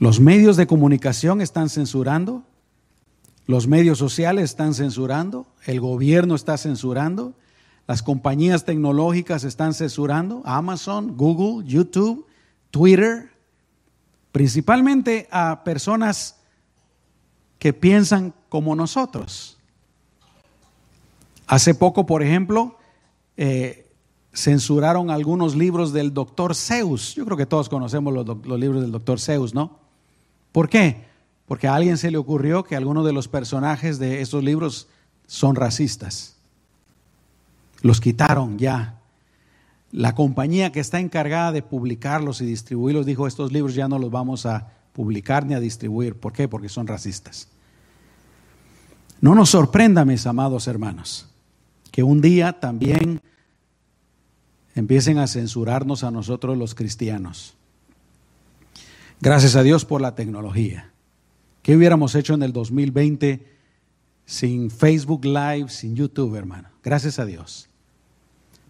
Los 0.00 0.20
medios 0.20 0.56
de 0.56 0.68
comunicación 0.68 1.40
están 1.40 1.68
censurando, 1.68 2.44
los 3.46 3.66
medios 3.66 3.98
sociales 3.98 4.44
están 4.44 4.74
censurando, 4.74 5.46
el 5.64 5.80
gobierno 5.80 6.36
está 6.36 6.56
censurando, 6.56 7.34
las 7.88 8.02
compañías 8.02 8.64
tecnológicas 8.64 9.42
están 9.42 9.74
censurando, 9.74 10.42
Amazon, 10.44 11.16
Google, 11.16 11.66
YouTube, 11.66 12.26
Twitter, 12.70 13.30
principalmente 14.30 15.26
a 15.32 15.64
personas 15.64 16.36
que 17.58 17.72
piensan 17.72 18.34
como 18.48 18.76
nosotros. 18.76 19.58
Hace 21.48 21.74
poco, 21.74 22.06
por 22.06 22.22
ejemplo, 22.22 22.76
eh, 23.36 23.90
censuraron 24.32 25.10
algunos 25.10 25.56
libros 25.56 25.92
del 25.92 26.14
doctor 26.14 26.54
Zeus. 26.54 27.16
Yo 27.16 27.24
creo 27.24 27.36
que 27.36 27.46
todos 27.46 27.68
conocemos 27.68 28.14
los, 28.14 28.26
los 28.46 28.60
libros 28.60 28.82
del 28.82 28.92
doctor 28.92 29.18
Zeus, 29.18 29.54
¿no? 29.54 29.87
¿Por 30.52 30.68
qué? 30.68 31.04
Porque 31.46 31.66
a 31.66 31.74
alguien 31.74 31.98
se 31.98 32.10
le 32.10 32.18
ocurrió 32.18 32.64
que 32.64 32.76
algunos 32.76 33.04
de 33.04 33.12
los 33.12 33.28
personajes 33.28 33.98
de 33.98 34.20
estos 34.20 34.44
libros 34.44 34.88
son 35.26 35.56
racistas. 35.56 36.36
Los 37.82 38.00
quitaron 38.00 38.58
ya. 38.58 39.00
La 39.90 40.14
compañía 40.14 40.72
que 40.72 40.80
está 40.80 41.00
encargada 41.00 41.52
de 41.52 41.62
publicarlos 41.62 42.40
y 42.40 42.46
distribuirlos 42.46 43.06
dijo, 43.06 43.26
estos 43.26 43.52
libros 43.52 43.74
ya 43.74 43.88
no 43.88 43.98
los 43.98 44.10
vamos 44.10 44.46
a 44.46 44.72
publicar 44.92 45.46
ni 45.46 45.54
a 45.54 45.60
distribuir. 45.60 46.16
¿Por 46.16 46.32
qué? 46.32 46.48
Porque 46.48 46.68
son 46.68 46.86
racistas. 46.86 47.48
No 49.20 49.34
nos 49.34 49.50
sorprenda, 49.50 50.04
mis 50.04 50.26
amados 50.26 50.68
hermanos, 50.68 51.28
que 51.90 52.02
un 52.02 52.20
día 52.20 52.60
también 52.60 53.20
empiecen 54.74 55.18
a 55.18 55.26
censurarnos 55.26 56.04
a 56.04 56.10
nosotros 56.10 56.56
los 56.56 56.74
cristianos. 56.74 57.57
Gracias 59.20 59.56
a 59.56 59.62
Dios 59.62 59.84
por 59.84 60.00
la 60.00 60.14
tecnología. 60.14 60.92
¿Qué 61.62 61.76
hubiéramos 61.76 62.14
hecho 62.14 62.34
en 62.34 62.42
el 62.42 62.52
2020 62.52 63.44
sin 64.24 64.70
Facebook 64.70 65.24
Live, 65.24 65.68
sin 65.70 65.96
YouTube, 65.96 66.36
hermano? 66.36 66.68
Gracias 66.84 67.18
a 67.18 67.24
Dios. 67.24 67.68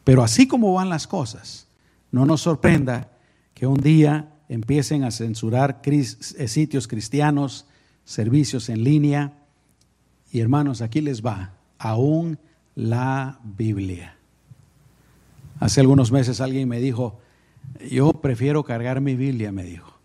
Pero 0.05 0.23
así 0.23 0.49
como 0.49 0.73
van 0.73 0.89
las 0.89 1.07
cosas, 1.07 1.69
no 2.11 2.25
nos 2.25 2.41
sorprenda 2.41 3.11
que 3.53 3.67
un 3.67 3.79
día 3.79 4.33
empiecen 4.49 5.05
a 5.05 5.11
censurar 5.11 5.83
eh, 5.85 6.49
sitios 6.49 6.89
cristianos, 6.89 7.67
servicios 8.07 8.71
en 8.71 8.85
línea. 8.85 9.35
Y 10.33 10.41
hermanos, 10.41 10.81
aquí 10.81 11.03
les 11.03 11.25
va, 11.25 11.53
aún 11.79 12.39
la 12.75 13.39
Biblia. 13.45 14.17
Hace 15.61 15.81
algunos 15.83 16.11
meses 16.11 16.41
alguien 16.41 16.69
me 16.69 16.81
dijo, 16.81 17.21
yo 17.91 18.13
prefiero 18.15 18.65
cargar 18.65 19.03
mi 19.03 19.15
Biblia, 19.15 19.53
me 19.53 19.65
dijo, 19.65 19.98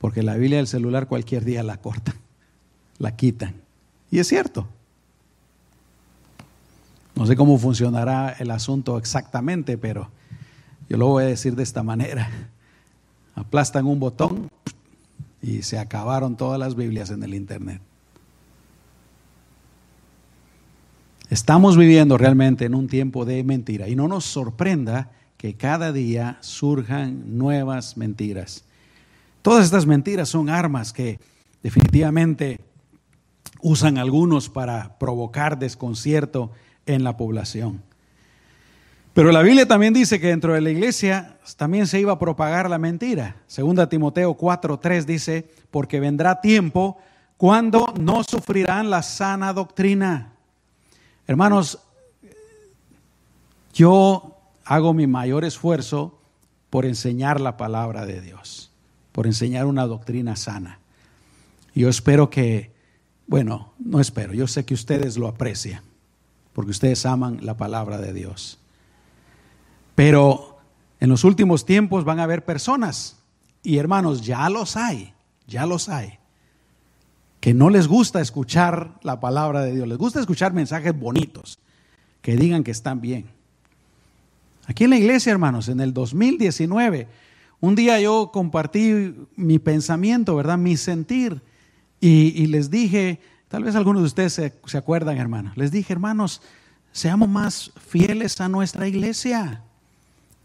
porque 0.00 0.22
la 0.22 0.34
Biblia 0.36 0.56
del 0.56 0.66
celular 0.66 1.06
cualquier 1.06 1.44
día 1.44 1.62
la 1.62 1.76
cortan, 1.76 2.14
la 2.98 3.14
quitan. 3.16 3.54
Y 4.10 4.18
es 4.18 4.26
cierto. 4.26 4.66
No 7.14 7.26
sé 7.26 7.36
cómo 7.36 7.58
funcionará 7.58 8.34
el 8.38 8.50
asunto 8.50 8.96
exactamente, 8.96 9.76
pero 9.76 10.08
yo 10.88 10.96
lo 10.96 11.06
voy 11.08 11.24
a 11.24 11.26
decir 11.26 11.54
de 11.54 11.62
esta 11.62 11.82
manera. 11.82 12.30
Aplastan 13.34 13.86
un 13.86 14.00
botón 14.00 14.50
y 15.42 15.62
se 15.62 15.78
acabaron 15.78 16.36
todas 16.36 16.58
las 16.58 16.74
Biblias 16.74 17.10
en 17.10 17.22
el 17.22 17.34
Internet. 17.34 17.82
Estamos 21.28 21.76
viviendo 21.76 22.16
realmente 22.16 22.64
en 22.64 22.74
un 22.74 22.88
tiempo 22.88 23.24
de 23.24 23.44
mentira 23.44 23.86
y 23.86 23.94
no 23.94 24.08
nos 24.08 24.24
sorprenda 24.24 25.12
que 25.36 25.54
cada 25.54 25.92
día 25.92 26.38
surjan 26.40 27.38
nuevas 27.38 27.96
mentiras. 27.96 28.64
Todas 29.42 29.64
estas 29.64 29.86
mentiras 29.86 30.28
son 30.28 30.48
armas 30.48 30.92
que 30.92 31.20
definitivamente 31.62 32.60
usan 33.62 33.98
algunos 33.98 34.48
para 34.48 34.98
provocar 34.98 35.58
desconcierto 35.58 36.50
en 36.86 37.04
la 37.04 37.16
población. 37.16 37.82
Pero 39.12 39.32
la 39.32 39.42
Biblia 39.42 39.66
también 39.66 39.92
dice 39.92 40.20
que 40.20 40.28
dentro 40.28 40.54
de 40.54 40.60
la 40.60 40.70
iglesia 40.70 41.38
también 41.56 41.86
se 41.86 42.00
iba 42.00 42.12
a 42.12 42.18
propagar 42.18 42.70
la 42.70 42.78
mentira. 42.78 43.36
Segunda 43.46 43.88
Timoteo 43.88 44.36
4:3 44.36 45.04
dice, 45.04 45.50
porque 45.70 46.00
vendrá 46.00 46.40
tiempo 46.40 46.98
cuando 47.36 47.92
no 47.98 48.22
sufrirán 48.22 48.90
la 48.90 49.02
sana 49.02 49.52
doctrina 49.52 50.34
Hermanos, 51.30 51.78
yo 53.72 54.36
hago 54.64 54.92
mi 54.92 55.06
mayor 55.06 55.44
esfuerzo 55.44 56.18
por 56.70 56.84
enseñar 56.84 57.40
la 57.40 57.56
palabra 57.56 58.04
de 58.04 58.20
Dios, 58.20 58.69
por 59.12 59.26
enseñar 59.26 59.66
una 59.66 59.86
doctrina 59.86 60.36
sana. 60.36 60.78
Yo 61.74 61.88
espero 61.88 62.30
que, 62.30 62.72
bueno, 63.26 63.72
no 63.78 64.00
espero, 64.00 64.34
yo 64.34 64.46
sé 64.46 64.64
que 64.64 64.74
ustedes 64.74 65.16
lo 65.16 65.28
aprecian, 65.28 65.82
porque 66.52 66.72
ustedes 66.72 67.06
aman 67.06 67.38
la 67.42 67.56
palabra 67.56 67.98
de 67.98 68.12
Dios. 68.12 68.58
Pero 69.94 70.58
en 70.98 71.08
los 71.08 71.24
últimos 71.24 71.64
tiempos 71.64 72.04
van 72.04 72.20
a 72.20 72.24
haber 72.24 72.44
personas, 72.44 73.16
y 73.62 73.76
hermanos, 73.78 74.22
ya 74.22 74.48
los 74.48 74.76
hay, 74.76 75.12
ya 75.46 75.66
los 75.66 75.88
hay, 75.88 76.18
que 77.40 77.54
no 77.54 77.70
les 77.70 77.88
gusta 77.88 78.20
escuchar 78.20 78.98
la 79.02 79.20
palabra 79.20 79.62
de 79.62 79.74
Dios, 79.74 79.88
les 79.88 79.98
gusta 79.98 80.20
escuchar 80.20 80.52
mensajes 80.52 80.98
bonitos, 80.98 81.58
que 82.22 82.36
digan 82.36 82.64
que 82.64 82.70
están 82.70 83.00
bien. 83.00 83.30
Aquí 84.66 84.84
en 84.84 84.90
la 84.90 84.98
iglesia, 84.98 85.32
hermanos, 85.32 85.68
en 85.68 85.80
el 85.80 85.92
2019, 85.92 87.08
un 87.60 87.74
día 87.74 88.00
yo 88.00 88.30
compartí 88.32 89.14
mi 89.36 89.58
pensamiento, 89.58 90.34
¿verdad? 90.34 90.58
Mi 90.58 90.76
sentir, 90.76 91.42
y, 92.00 92.46
les 92.46 92.70
dije, 92.70 93.20
tal 93.48 93.64
vez 93.64 93.74
algunos 93.74 94.02
de 94.02 94.06
ustedes 94.06 94.32
se, 94.32 94.54
se 94.64 94.78
acuerdan, 94.78 95.18
hermanos, 95.18 95.56
les 95.56 95.70
dije, 95.70 95.92
hermanos, 95.92 96.40
seamos 96.92 97.28
más 97.28 97.72
fieles 97.88 98.40
a 98.40 98.48
nuestra 98.48 98.88
iglesia, 98.88 99.62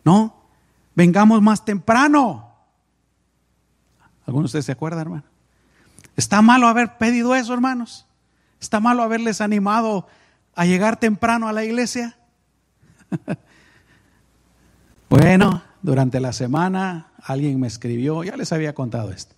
¿no? 0.03 0.35
Vengamos 0.95 1.41
más 1.41 1.63
temprano. 1.63 2.53
¿Algunos 4.25 4.51
de 4.51 4.57
ustedes 4.57 4.65
se 4.65 4.71
acuerdan, 4.73 5.01
hermano? 5.01 5.23
¿Está 6.17 6.41
malo 6.41 6.67
haber 6.67 6.97
pedido 6.97 7.35
eso, 7.35 7.53
hermanos? 7.53 8.05
¿Está 8.59 8.79
malo 8.79 9.03
haberles 9.03 9.41
animado 9.41 10.07
a 10.55 10.65
llegar 10.65 10.97
temprano 10.99 11.47
a 11.47 11.53
la 11.53 11.63
iglesia? 11.63 12.17
bueno, 15.09 15.61
durante 15.85 16.19
la 16.19 16.33
semana 16.33 17.11
alguien 17.23 17.59
me 17.59 17.67
escribió, 17.67 18.23
ya 18.23 18.35
les 18.35 18.51
había 18.51 18.73
contado 18.73 19.11
esto. 19.11 19.35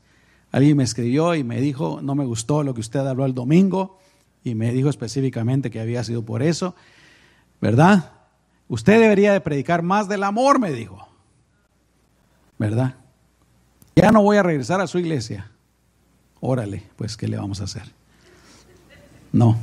Alguien 0.51 0.77
me 0.77 0.83
escribió 0.83 1.35
y 1.35 1.43
me 1.43 1.59
dijo, 1.61 1.99
no 2.01 2.15
me 2.15 2.25
gustó 2.25 2.63
lo 2.63 2.73
que 2.73 2.81
usted 2.81 3.01
habló 3.01 3.25
el 3.25 3.33
domingo 3.33 3.99
y 4.43 4.55
me 4.55 4.71
dijo 4.71 4.89
específicamente 4.89 5.69
que 5.69 5.79
había 5.79 6.03
sido 6.03 6.23
por 6.23 6.41
eso, 6.41 6.75
¿verdad? 7.61 8.11
Usted 8.69 8.99
debería 8.99 9.33
de 9.33 9.41
predicar 9.41 9.83
más 9.83 10.07
del 10.07 10.23
amor, 10.23 10.59
me 10.59 10.71
dijo, 10.71 11.07
¿verdad? 12.57 12.95
Ya 13.95 14.11
no 14.11 14.21
voy 14.21 14.37
a 14.37 14.43
regresar 14.43 14.79
a 14.81 14.87
su 14.87 14.99
iglesia 14.99 15.51
órale, 16.39 16.83
pues 16.95 17.17
¿qué 17.17 17.27
le 17.27 17.37
vamos 17.37 17.61
a 17.61 17.65
hacer? 17.65 17.83
No. 19.31 19.57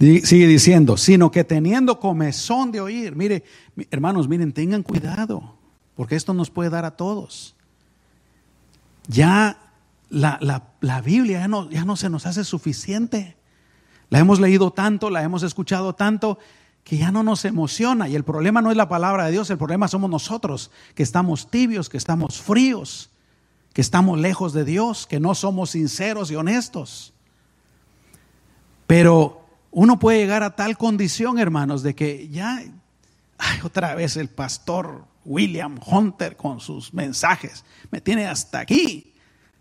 Sigue 0.00 0.46
diciendo, 0.46 0.96
sino 0.96 1.30
que 1.30 1.44
teniendo 1.44 2.00
comezón 2.00 2.72
de 2.72 2.80
oír. 2.80 3.14
Mire, 3.14 3.44
hermanos, 3.90 4.28
miren, 4.28 4.54
tengan 4.54 4.82
cuidado, 4.82 5.58
porque 5.94 6.16
esto 6.16 6.32
nos 6.32 6.48
puede 6.48 6.70
dar 6.70 6.86
a 6.86 6.92
todos. 6.92 7.54
Ya 9.08 9.58
la, 10.08 10.38
la 10.80 11.00
Biblia 11.02 11.40
ya 11.40 11.48
no, 11.48 11.68
ya 11.68 11.84
no 11.84 11.96
se 11.96 12.08
nos 12.08 12.24
hace 12.24 12.44
suficiente. 12.44 13.36
La 14.08 14.20
hemos 14.20 14.40
leído 14.40 14.70
tanto, 14.70 15.10
la 15.10 15.22
hemos 15.22 15.42
escuchado 15.42 15.94
tanto, 15.94 16.38
que 16.82 16.96
ya 16.96 17.12
no 17.12 17.22
nos 17.22 17.44
emociona. 17.44 18.08
Y 18.08 18.16
el 18.16 18.24
problema 18.24 18.62
no 18.62 18.70
es 18.70 18.78
la 18.78 18.88
palabra 18.88 19.26
de 19.26 19.32
Dios, 19.32 19.50
el 19.50 19.58
problema 19.58 19.86
somos 19.86 20.08
nosotros, 20.08 20.70
que 20.94 21.02
estamos 21.02 21.50
tibios, 21.50 21.90
que 21.90 21.98
estamos 21.98 22.40
fríos, 22.40 23.10
que 23.74 23.82
estamos 23.82 24.18
lejos 24.18 24.54
de 24.54 24.64
Dios, 24.64 25.06
que 25.06 25.20
no 25.20 25.34
somos 25.34 25.72
sinceros 25.72 26.30
y 26.30 26.36
honestos. 26.36 27.12
Pero 28.86 29.40
uno 29.70 29.98
puede 29.98 30.18
llegar 30.18 30.42
a 30.42 30.56
tal 30.56 30.76
condición, 30.76 31.38
hermanos, 31.38 31.82
de 31.82 31.94
que 31.94 32.28
ya, 32.28 32.62
ay, 33.38 33.58
otra 33.62 33.94
vez 33.94 34.16
el 34.16 34.28
pastor 34.28 35.04
William 35.24 35.78
Hunter 35.84 36.36
con 36.36 36.60
sus 36.60 36.92
mensajes, 36.92 37.64
me 37.90 38.00
tiene 38.00 38.26
hasta 38.26 38.60
aquí. 38.60 39.12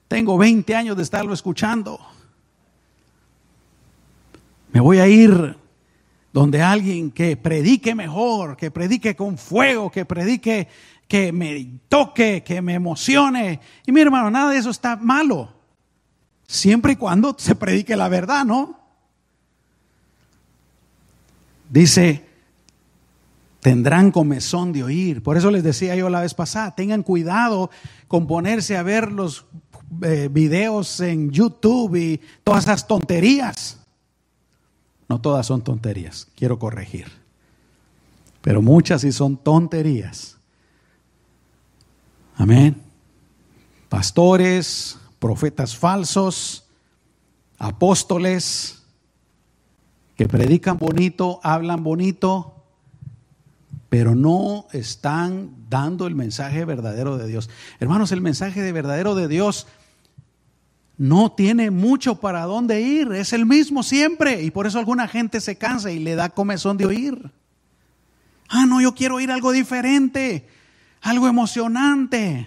Tengo 0.07 0.37
20 0.37 0.75
años 0.75 0.97
de 0.97 1.03
estarlo 1.03 1.33
escuchando. 1.33 1.99
Me 4.71 4.79
voy 4.79 4.99
a 4.99 5.07
ir 5.07 5.55
donde 6.33 6.61
alguien 6.61 7.11
que 7.11 7.37
predique 7.37 7.93
mejor, 7.93 8.57
que 8.57 8.71
predique 8.71 9.15
con 9.15 9.37
fuego, 9.37 9.91
que 9.91 10.05
predique, 10.05 10.67
que 11.07 11.31
me 11.31 11.79
toque, 11.87 12.43
que 12.43 12.61
me 12.61 12.75
emocione. 12.75 13.59
Y 13.85 13.91
mi 13.91 14.01
hermano, 14.01 14.29
nada 14.31 14.51
de 14.51 14.57
eso 14.57 14.69
está 14.69 14.95
malo. 14.95 15.53
Siempre 16.47 16.93
y 16.93 16.95
cuando 16.95 17.35
se 17.37 17.55
predique 17.55 17.95
la 17.95 18.09
verdad, 18.09 18.45
¿no? 18.45 18.78
Dice, 21.69 22.25
tendrán 23.59 24.11
comezón 24.11 24.73
de 24.73 24.83
oír. 24.83 25.21
Por 25.21 25.37
eso 25.37 25.51
les 25.51 25.63
decía 25.63 25.95
yo 25.95 26.09
la 26.09 26.21
vez 26.21 26.33
pasada, 26.33 26.75
tengan 26.75 27.03
cuidado 27.03 27.69
con 28.07 28.27
ponerse 28.27 28.75
a 28.75 28.83
ver 28.83 29.11
los 29.11 29.45
eh, 30.01 30.29
videos 30.31 30.99
en 30.99 31.29
YouTube 31.31 31.95
y 31.95 32.21
todas 32.43 32.63
esas 32.63 32.87
tonterías. 32.87 33.79
No 35.07 35.21
todas 35.21 35.45
son 35.45 35.63
tonterías, 35.63 36.27
quiero 36.35 36.57
corregir. 36.59 37.07
Pero 38.41 38.61
muchas 38.61 39.01
sí 39.01 39.11
son 39.11 39.37
tonterías. 39.37 40.37
Amén. 42.35 42.81
Pastores, 43.89 44.97
profetas 45.19 45.75
falsos, 45.75 46.65
apóstoles 47.57 48.78
que 50.19 50.27
predican 50.27 50.77
bonito, 50.77 51.39
hablan 51.43 51.81
bonito, 51.81 52.53
pero 53.87 54.15
no 54.15 54.67
están 54.73 55.51
dando 55.69 56.07
el 56.07 56.15
mensaje 56.15 56.65
verdadero 56.65 57.17
de 57.17 57.25
Dios. 57.25 57.49
Hermanos, 57.79 58.11
el 58.11 58.19
mensaje 58.19 58.61
de 58.61 58.73
verdadero 58.73 59.15
de 59.15 59.29
Dios 59.29 59.65
no 60.97 61.31
tiene 61.31 61.71
mucho 61.71 62.19
para 62.19 62.43
dónde 62.43 62.81
ir, 62.81 63.13
es 63.13 63.31
el 63.31 63.45
mismo 63.45 63.81
siempre. 63.81 64.43
Y 64.43 64.51
por 64.51 64.67
eso 64.67 64.77
alguna 64.77 65.07
gente 65.07 65.39
se 65.39 65.55
cansa 65.55 65.89
y 65.89 65.99
le 65.99 66.15
da 66.15 66.27
comezón 66.27 66.75
de 66.75 66.87
oír. 66.87 67.31
Ah, 68.49 68.65
no, 68.65 68.81
yo 68.81 68.93
quiero 68.95 69.15
oír 69.15 69.31
algo 69.31 69.53
diferente, 69.53 70.45
algo 70.99 71.29
emocionante. 71.29 72.45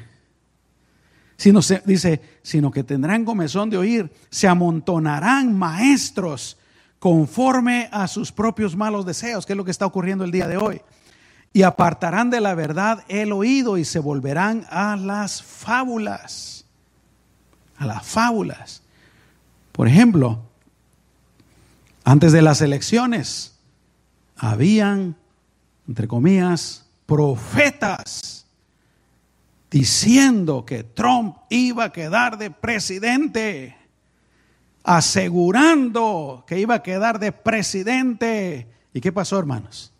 Sino 1.38 1.62
se, 1.62 1.80
dice, 1.86 2.20
sino 2.42 2.70
que 2.70 2.84
tendrán 2.84 3.24
comezón 3.24 3.70
de 3.70 3.78
oír, 3.78 4.12
se 4.28 4.46
amontonarán 4.46 5.56
maestros 5.56 6.58
conforme 7.03 7.88
a 7.90 8.07
sus 8.07 8.30
propios 8.30 8.76
malos 8.76 9.05
deseos, 9.05 9.44
que 9.44 9.55
es 9.55 9.57
lo 9.57 9.64
que 9.64 9.72
está 9.72 9.86
ocurriendo 9.86 10.22
el 10.22 10.30
día 10.30 10.46
de 10.46 10.57
hoy. 10.57 10.82
Y 11.53 11.62
apartarán 11.62 12.30
de 12.30 12.40
la 12.40 12.55
verdad 12.55 13.03
el 13.09 13.32
oído 13.32 13.76
y 13.76 13.84
se 13.84 13.98
volverán 13.98 14.64
a 14.70 14.94
las 14.94 15.42
fábulas 15.42 16.62
a 17.76 17.86
las 17.86 18.07
fábulas. 18.07 18.82
Por 19.72 19.88
ejemplo, 19.88 20.38
antes 22.05 22.30
de 22.30 22.40
las 22.40 22.61
elecciones, 22.61 23.59
habían, 24.36 25.16
entre 25.88 26.07
comillas, 26.07 26.86
profetas 27.07 28.46
diciendo 29.72 30.64
que 30.64 30.84
Trump 30.84 31.36
iba 31.48 31.82
a 31.82 31.92
quedar 31.92 32.38
de 32.38 32.53
presidente, 32.53 33.76
asegurando 34.84 36.44
que 36.46 36.58
iba 36.58 36.76
a 36.76 36.82
quedar 36.82 37.18
de 37.18 37.32
presidente. 37.32 38.68
¿Y 38.92 39.00
qué 39.00 39.12
pasó, 39.12 39.38
hermanos? 39.38 39.92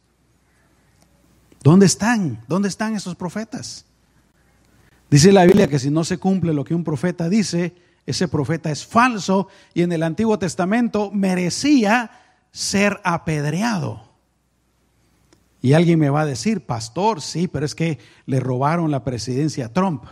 ¿Dónde 1.63 1.87
están? 1.87 2.45
¿Dónde 2.49 2.69
están 2.69 2.97
esos 2.97 3.15
profetas? 3.15 3.85
Dice 5.11 5.31
la 5.31 5.45
Biblia 5.45 5.69
que 5.69 5.79
si 5.79 5.91
no 5.91 6.05
se 6.05 6.19
cumple 6.19 6.53
lo 6.53 6.65
que 6.65 6.75
un 6.75 6.85
profeta 6.85 7.29
dice, 7.29 7.75
ese 8.07 8.29
profeta 8.29 8.71
es 8.71 8.85
falso 8.85 9.49
y 9.75 9.83
en 9.83 9.93
el 9.93 10.03
Antiguo 10.03 10.39
Testamento 10.39 11.11
merecía 11.13 12.11
ser 12.51 13.01
apedreado. 13.05 14.11
Y 15.61 15.75
alguien 15.75 16.01
me 16.01 16.11
va 16.11 16.23
a 16.23 16.27
decir, 16.27 16.67
pastor, 16.67 17.21
sí, 17.21 17.47
pero 17.47 17.65
es 17.65 17.77
que 17.77 17.99
le 18.27 18.41
robaron 18.41 18.91
la 18.91 19.05
presidencia 19.05 19.67
a 19.67 19.73
Trump. 19.73 20.05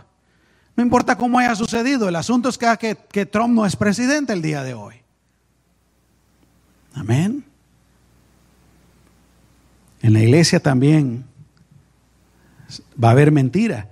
No 0.75 0.83
importa 0.83 1.17
cómo 1.17 1.39
haya 1.39 1.55
sucedido, 1.55 2.07
el 2.07 2.15
asunto 2.15 2.49
es 2.49 2.57
que, 2.57 2.97
que, 3.11 3.25
Trump 3.25 3.53
no 3.53 3.65
es 3.65 3.75
presidente 3.75 4.33
el 4.33 4.41
día 4.41 4.63
de 4.63 4.73
hoy. 4.73 4.95
Amén. 6.93 7.43
En 10.01 10.13
la 10.13 10.21
iglesia 10.21 10.59
también 10.59 11.25
va 13.01 13.09
a 13.09 13.11
haber 13.11 13.31
mentira. 13.31 13.89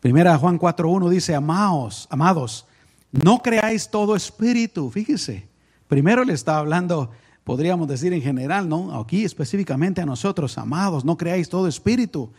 Primera 0.00 0.36
Juan 0.38 0.58
4.1 0.58 1.08
dice, 1.10 1.34
amados, 1.34 2.06
amados, 2.10 2.66
no 3.12 3.38
creáis 3.40 3.88
todo 3.88 4.16
espíritu. 4.16 4.90
Fíjese, 4.90 5.46
primero 5.88 6.24
le 6.24 6.32
está 6.32 6.58
hablando 6.58 7.10
podríamos 7.48 7.88
decir 7.88 8.12
en 8.12 8.20
general, 8.20 8.68
¿no? 8.68 9.00
Aquí 9.00 9.24
específicamente 9.24 10.02
a 10.02 10.04
nosotros, 10.04 10.58
amados, 10.58 11.02
no 11.02 11.16
creáis 11.16 11.48
todo 11.48 11.66
espíritu, 11.66 12.30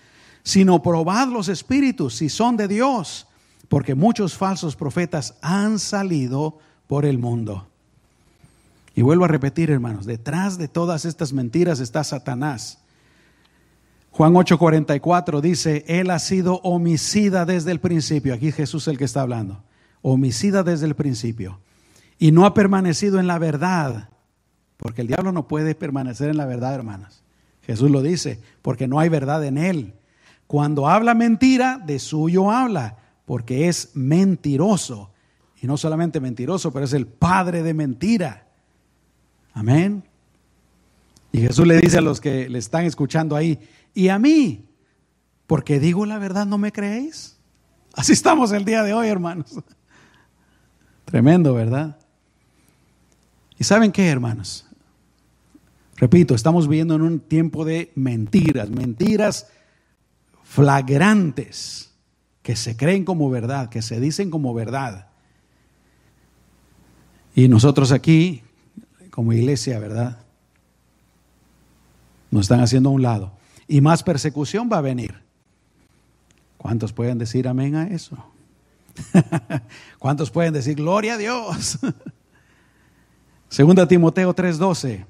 sino 0.44 0.84
probad 0.84 1.30
los 1.30 1.50
espíritus 1.50 2.18
si 2.18 2.30
son 2.30 2.56
de 2.56 2.68
Dios, 2.68 3.26
porque 3.70 3.96
muchos 3.96 4.36
falsos 4.36 4.76
profetas 4.76 5.36
han 5.42 5.80
salido 5.80 6.58
por 6.88 7.06
el 7.06 7.18
mundo. 7.18 7.68
Y 8.96 9.02
vuelvo 9.02 9.24
a 9.24 9.30
repetir, 9.30 9.72
hermanos, 9.72 10.06
detrás 10.06 10.58
de 10.58 10.68
todas 10.68 11.06
estas 11.06 11.32
mentiras 11.32 11.80
está 11.80 12.04
Satanás. 12.04 12.80
Juan 14.12 14.34
8:44 14.34 15.40
dice, 15.40 15.86
Él 15.88 16.10
ha 16.10 16.20
sido 16.20 16.56
homicida 16.64 17.46
desde 17.46 17.72
el 17.72 17.80
principio. 17.80 18.34
Aquí 18.34 18.52
Jesús 18.52 18.84
es 18.84 18.88
el 18.90 18.98
que 18.98 19.06
está 19.06 19.22
hablando. 19.22 19.64
Homicida 20.02 20.64
desde 20.64 20.88
el 20.88 20.96
principio. 20.96 21.62
Y 22.18 22.34
no 22.34 22.46
ha 22.46 22.54
permanecido 22.54 23.20
en 23.20 23.28
la 23.28 23.40
verdad 23.40 24.10
porque 24.80 25.02
el 25.02 25.08
diablo 25.08 25.34
no 25.34 25.46
puede 25.46 25.76
permanecer 25.76 26.30
en 26.30 26.38
la 26.38 26.46
verdad, 26.46 26.74
hermanas. 26.74 27.22
Jesús 27.64 27.92
lo 27.92 28.02
dice, 28.02 28.40
porque 28.62 28.88
no 28.88 28.98
hay 28.98 29.10
verdad 29.10 29.44
en 29.44 29.58
él. 29.58 29.94
Cuando 30.48 30.88
habla 30.88 31.14
mentira, 31.14 31.82
de 31.86 32.00
suyo 32.00 32.50
habla, 32.50 32.96
porque 33.30 33.68
es 33.68 33.92
mentiroso. 33.94 35.12
Y 35.62 35.68
no 35.68 35.78
solamente 35.78 36.20
mentiroso, 36.20 36.74
pero 36.74 36.86
es 36.86 36.94
el 36.94 37.06
padre 37.06 37.62
de 37.62 37.76
mentira. 37.76 38.48
Amén. 39.54 40.04
Y 41.32 41.42
Jesús 41.42 41.68
le 41.68 41.80
dice 41.80 42.00
a 42.00 42.02
los 42.02 42.20
que 42.20 42.50
le 42.50 42.58
están 42.58 42.86
escuchando 42.86 43.36
ahí, 43.36 43.60
y 43.94 44.08
a 44.08 44.18
mí, 44.18 44.66
porque 45.46 45.80
digo 45.80 46.08
la 46.08 46.18
verdad, 46.18 46.48
¿no 46.48 46.58
me 46.58 46.72
creéis? 46.72 47.38
Así 47.94 48.14
estamos 48.14 48.52
el 48.52 48.66
día 48.66 48.82
de 48.82 48.96
hoy, 48.96 49.10
hermanos. 49.10 49.60
Tremendo, 51.06 51.54
¿verdad? 51.54 52.00
¿Y 53.60 53.64
saben 53.64 53.92
qué, 53.92 54.10
hermanos? 54.10 54.66
Repito, 55.98 56.34
estamos 56.34 56.68
viviendo 56.68 56.96
en 56.96 57.04
un 57.04 57.20
tiempo 57.20 57.64
de 57.64 57.92
mentiras, 57.94 58.72
mentiras 58.72 59.52
flagrantes 60.42 61.89
que 62.44 62.56
se 62.56 62.78
creen 62.78 63.06
como 63.06 63.30
verdad, 63.30 63.70
que 63.70 63.82
se 63.82 64.00
dicen 64.00 64.30
como 64.30 64.54
verdad. 64.54 65.08
Y 67.36 67.48
nosotros 67.48 67.92
aquí, 67.92 68.44
como 69.12 69.34
iglesia, 69.34 69.80
¿verdad? 69.80 70.20
Nos 72.32 72.42
están 72.42 72.62
haciendo 72.62 72.90
a 72.90 72.94
un 72.94 73.02
lado. 73.02 73.34
Y 73.68 73.82
más 73.82 74.04
persecución 74.04 74.70
va 74.72 74.78
a 74.78 74.82
venir. 74.82 75.16
¿Cuántos 76.58 76.92
pueden 76.92 77.18
decir 77.18 77.48
amén 77.48 77.76
a 77.76 77.88
eso? 77.88 78.18
¿Cuántos 80.00 80.32
pueden 80.32 80.54
decir 80.54 80.76
gloria 80.76 81.14
a 81.14 81.18
Dios? 81.18 81.80
Segunda 83.50 83.88
Timoteo 83.88 84.36
3:12. 84.36 85.06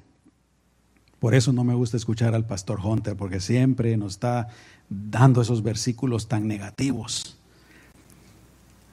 Por 1.20 1.36
eso 1.36 1.52
no 1.52 1.64
me 1.64 1.74
gusta 1.74 1.98
escuchar 1.98 2.34
al 2.34 2.46
pastor 2.46 2.80
Hunter, 2.84 3.16
porque 3.16 3.40
siempre 3.40 3.96
nos 3.98 4.14
está 4.14 4.48
dando 4.90 5.42
esos 5.42 5.62
versículos 5.62 6.28
tan 6.28 6.48
negativos. 6.48 7.38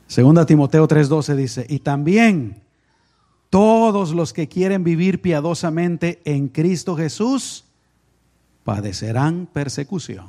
Segunda 0.09 0.47
Timoteo 0.47 0.87
3:12 0.87 1.35
dice, 1.37 1.66
y 1.68 1.81
también 1.81 2.62
todos 3.51 4.12
los 4.12 4.33
que 4.33 4.49
quieren 4.49 4.85
vivir 4.85 5.22
piadosamente 5.22 6.20
en 6.24 6.49
Cristo 6.49 6.97
Jesús 6.97 7.64
padecerán 8.64 9.49
persecución. 9.53 10.29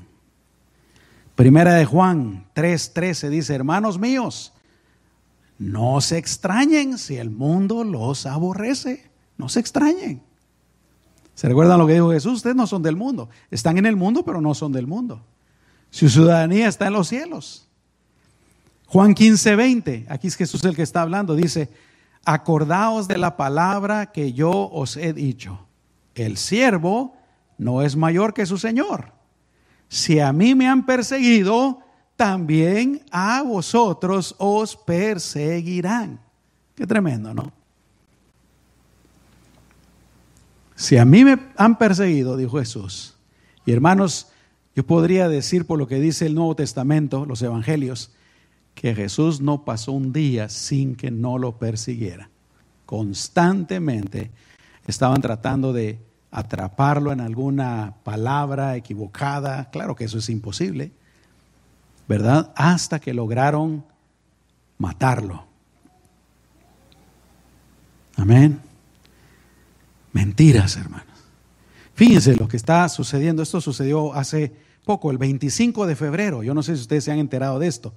Primera 1.36 1.74
de 1.74 1.86
Juan 1.86 2.48
3:13 2.56 3.30
dice, 3.30 3.56
hermanos 3.56 4.00
míos, 4.00 4.54
no 5.60 6.02
se 6.02 6.18
extrañen 6.18 6.98
si 6.98 7.18
el 7.18 7.32
mundo 7.32 7.84
los 7.84 8.28
aborrece, 8.28 9.10
no 9.38 9.50
se 9.50 9.60
extrañen. 9.60 10.26
¿Se 11.38 11.47
recuerdan 11.47 11.77
lo 11.77 11.85
que 11.85 11.93
dijo 11.93 12.09
Jesús? 12.09 12.38
Ustedes 12.38 12.55
no 12.55 12.65
son 12.65 12.81
del 12.81 12.95
mundo. 12.95 13.29
Están 13.51 13.77
en 13.77 13.85
el 13.85 13.95
mundo, 13.95 14.25
pero 14.25 14.41
no 14.41 14.55
son 14.55 14.71
del 14.71 14.88
mundo. 14.88 15.21
Su 15.91 16.09
ciudadanía 16.09 16.67
está 16.67 16.88
en 16.88 16.93
los 16.93 17.09
cielos. 17.09 17.67
Juan 18.88 19.13
15, 19.13 19.55
20. 19.55 20.07
Aquí 20.09 20.29
es 20.29 20.35
Jesús 20.35 20.63
el 20.63 20.75
que 20.75 20.81
está 20.81 21.03
hablando. 21.03 21.35
Dice, 21.35 21.69
acordaos 22.25 23.07
de 23.07 23.19
la 23.19 23.38
palabra 23.38 24.07
que 24.07 24.33
yo 24.33 24.49
os 24.49 24.97
he 24.97 25.13
dicho. 25.13 25.67
El 26.15 26.38
siervo 26.38 27.15
no 27.59 27.83
es 27.83 27.95
mayor 27.95 28.33
que 28.33 28.47
su 28.47 28.57
Señor. 28.57 29.11
Si 29.89 30.19
a 30.19 30.33
mí 30.33 30.55
me 30.55 30.67
han 30.67 30.88
perseguido, 30.88 31.81
también 32.15 33.05
a 33.11 33.43
vosotros 33.43 34.33
os 34.39 34.75
perseguirán. 34.75 36.19
Qué 36.73 36.88
tremendo, 36.88 37.31
¿no? 37.35 37.57
Si 40.78 40.95
a 40.97 41.05
mí 41.05 41.25
me 41.25 41.39
han 41.57 41.80
perseguido, 41.80 42.38
dijo 42.38 42.59
Jesús, 42.59 43.15
y 43.65 43.71
hermanos, 43.71 44.28
yo 44.75 44.86
podría 44.86 45.28
decir 45.28 45.65
por 45.65 45.80
lo 45.80 45.88
que 45.88 45.99
dice 45.99 46.28
el 46.28 46.36
Nuevo 46.36 46.55
Testamento, 46.55 47.25
los 47.25 47.41
Evangelios, 47.41 48.11
que 48.75 48.93
Jesús 48.93 49.41
no 49.41 49.65
pasó 49.65 49.91
un 49.91 50.13
día 50.13 50.49
sin 50.49 50.95
que 50.95 51.09
no 51.09 51.39
lo 51.39 51.57
persiguiera. 51.57 52.30
Constantemente 52.86 54.30
estaban 54.86 55.19
tratando 55.19 55.73
de 55.73 55.99
atraparlo 56.30 57.11
en 57.11 57.21
alguna 57.21 57.95
palabra 58.03 58.75
equivocada. 58.75 59.71
Claro 59.71 59.95
que 59.95 60.03
eso 60.03 60.19
es 60.19 60.30
imposible, 60.30 60.91
¿verdad? 62.07 62.53
Hasta 62.55 62.99
que 62.99 63.15
lograron 63.15 63.84
matarlo. 64.78 65.43
Amén. 68.15 68.66
Mentiras, 70.14 70.78
hermanos. 70.78 71.18
Fíjense 71.93 72.36
lo 72.36 72.47
que 72.47 72.58
está 72.58 72.88
sucediendo. 72.89 73.41
Esto 73.41 73.60
sucedió 73.60 74.14
hace 74.14 74.53
poco, 74.86 75.12
el 75.12 75.18
25 75.18 75.88
de 75.88 75.95
febrero. 75.95 76.43
Yo 76.43 76.53
no 76.53 76.64
sé 76.64 76.76
si 76.76 76.82
ustedes 76.82 77.03
se 77.03 77.12
han 77.12 77.20
enterado 77.20 77.60
de 77.60 77.68
esto, 77.68 77.93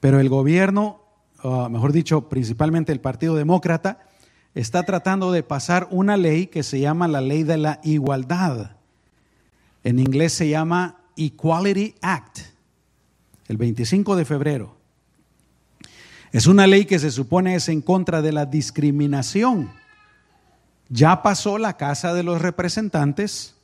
pero 0.00 0.20
el 0.20 0.28
gobierno, 0.28 1.00
ah, 1.42 1.68
mejor 1.70 1.92
dicho, 1.92 2.28
principalmente 2.28 2.92
el 2.92 3.00
Partido 3.00 3.36
Demócrata, 3.36 4.00
está 4.54 4.82
tratando 4.82 5.32
de 5.32 5.42
pasar 5.42 5.88
una 5.90 6.16
ley 6.16 6.48
que 6.48 6.62
se 6.62 6.80
llama 6.80 7.08
la 7.08 7.20
ley 7.20 7.42
de 7.42 7.56
la 7.56 7.80
igualdad. 7.84 8.76
En 9.82 9.98
inglés 9.98 10.32
se 10.32 10.48
llama 10.48 10.98
Equality 11.16 11.94
Act, 12.02 12.38
el 13.48 13.56
25 13.56 14.16
de 14.16 14.24
febrero. 14.24 14.76
Es 16.32 16.46
una 16.48 16.66
ley 16.66 16.84
que 16.84 16.98
se 16.98 17.10
supone 17.12 17.54
es 17.54 17.68
en 17.68 17.80
contra 17.80 18.22
de 18.22 18.32
la 18.32 18.44
discriminación 18.44 19.70
ya 20.94 21.22
pasó 21.22 21.58
la 21.58 21.76
Casa 21.76 22.14
de 22.14 22.22
los 22.22 22.40
Representantes, 22.40 23.56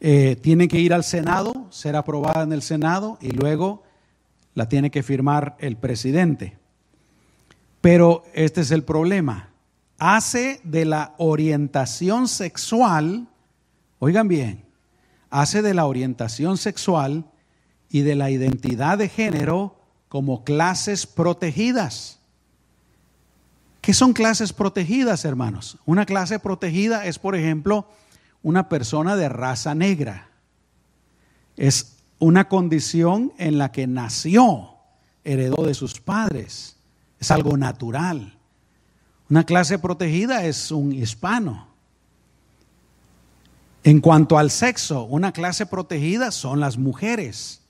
eh, 0.00 0.36
tiene 0.42 0.66
que 0.66 0.80
ir 0.80 0.92
al 0.92 1.04
Senado, 1.04 1.68
ser 1.70 1.94
aprobada 1.94 2.42
en 2.42 2.52
el 2.52 2.62
Senado 2.62 3.16
y 3.20 3.30
luego 3.30 3.84
la 4.54 4.68
tiene 4.68 4.90
que 4.90 5.04
firmar 5.04 5.56
el 5.60 5.76
presidente. 5.76 6.58
Pero 7.80 8.24
este 8.34 8.62
es 8.62 8.72
el 8.72 8.82
problema. 8.82 9.50
Hace 9.98 10.60
de 10.64 10.84
la 10.84 11.14
orientación 11.18 12.26
sexual, 12.26 13.28
oigan 14.00 14.26
bien, 14.26 14.64
hace 15.30 15.62
de 15.62 15.74
la 15.74 15.86
orientación 15.86 16.56
sexual 16.56 17.24
y 17.88 18.00
de 18.00 18.16
la 18.16 18.32
identidad 18.32 18.98
de 18.98 19.08
género 19.08 19.76
como 20.08 20.42
clases 20.42 21.06
protegidas. 21.06 22.17
¿Qué 23.80 23.94
son 23.94 24.12
clases 24.12 24.52
protegidas, 24.52 25.24
hermanos? 25.24 25.78
Una 25.86 26.04
clase 26.04 26.38
protegida 26.38 27.06
es, 27.06 27.18
por 27.18 27.34
ejemplo, 27.34 27.88
una 28.42 28.68
persona 28.68 29.16
de 29.16 29.28
raza 29.28 29.74
negra. 29.74 30.28
Es 31.56 31.96
una 32.18 32.48
condición 32.48 33.32
en 33.38 33.58
la 33.58 33.72
que 33.72 33.86
nació 33.86 34.74
heredó 35.24 35.64
de 35.64 35.74
sus 35.74 36.00
padres. 36.00 36.76
Es 37.20 37.30
algo 37.30 37.56
natural. 37.56 38.38
Una 39.30 39.44
clase 39.44 39.78
protegida 39.78 40.44
es 40.44 40.70
un 40.70 40.92
hispano. 40.92 41.68
En 43.84 44.00
cuanto 44.00 44.38
al 44.38 44.50
sexo, 44.50 45.04
una 45.04 45.32
clase 45.32 45.66
protegida 45.66 46.30
son 46.30 46.60
las 46.60 46.78
mujeres. 46.78 47.60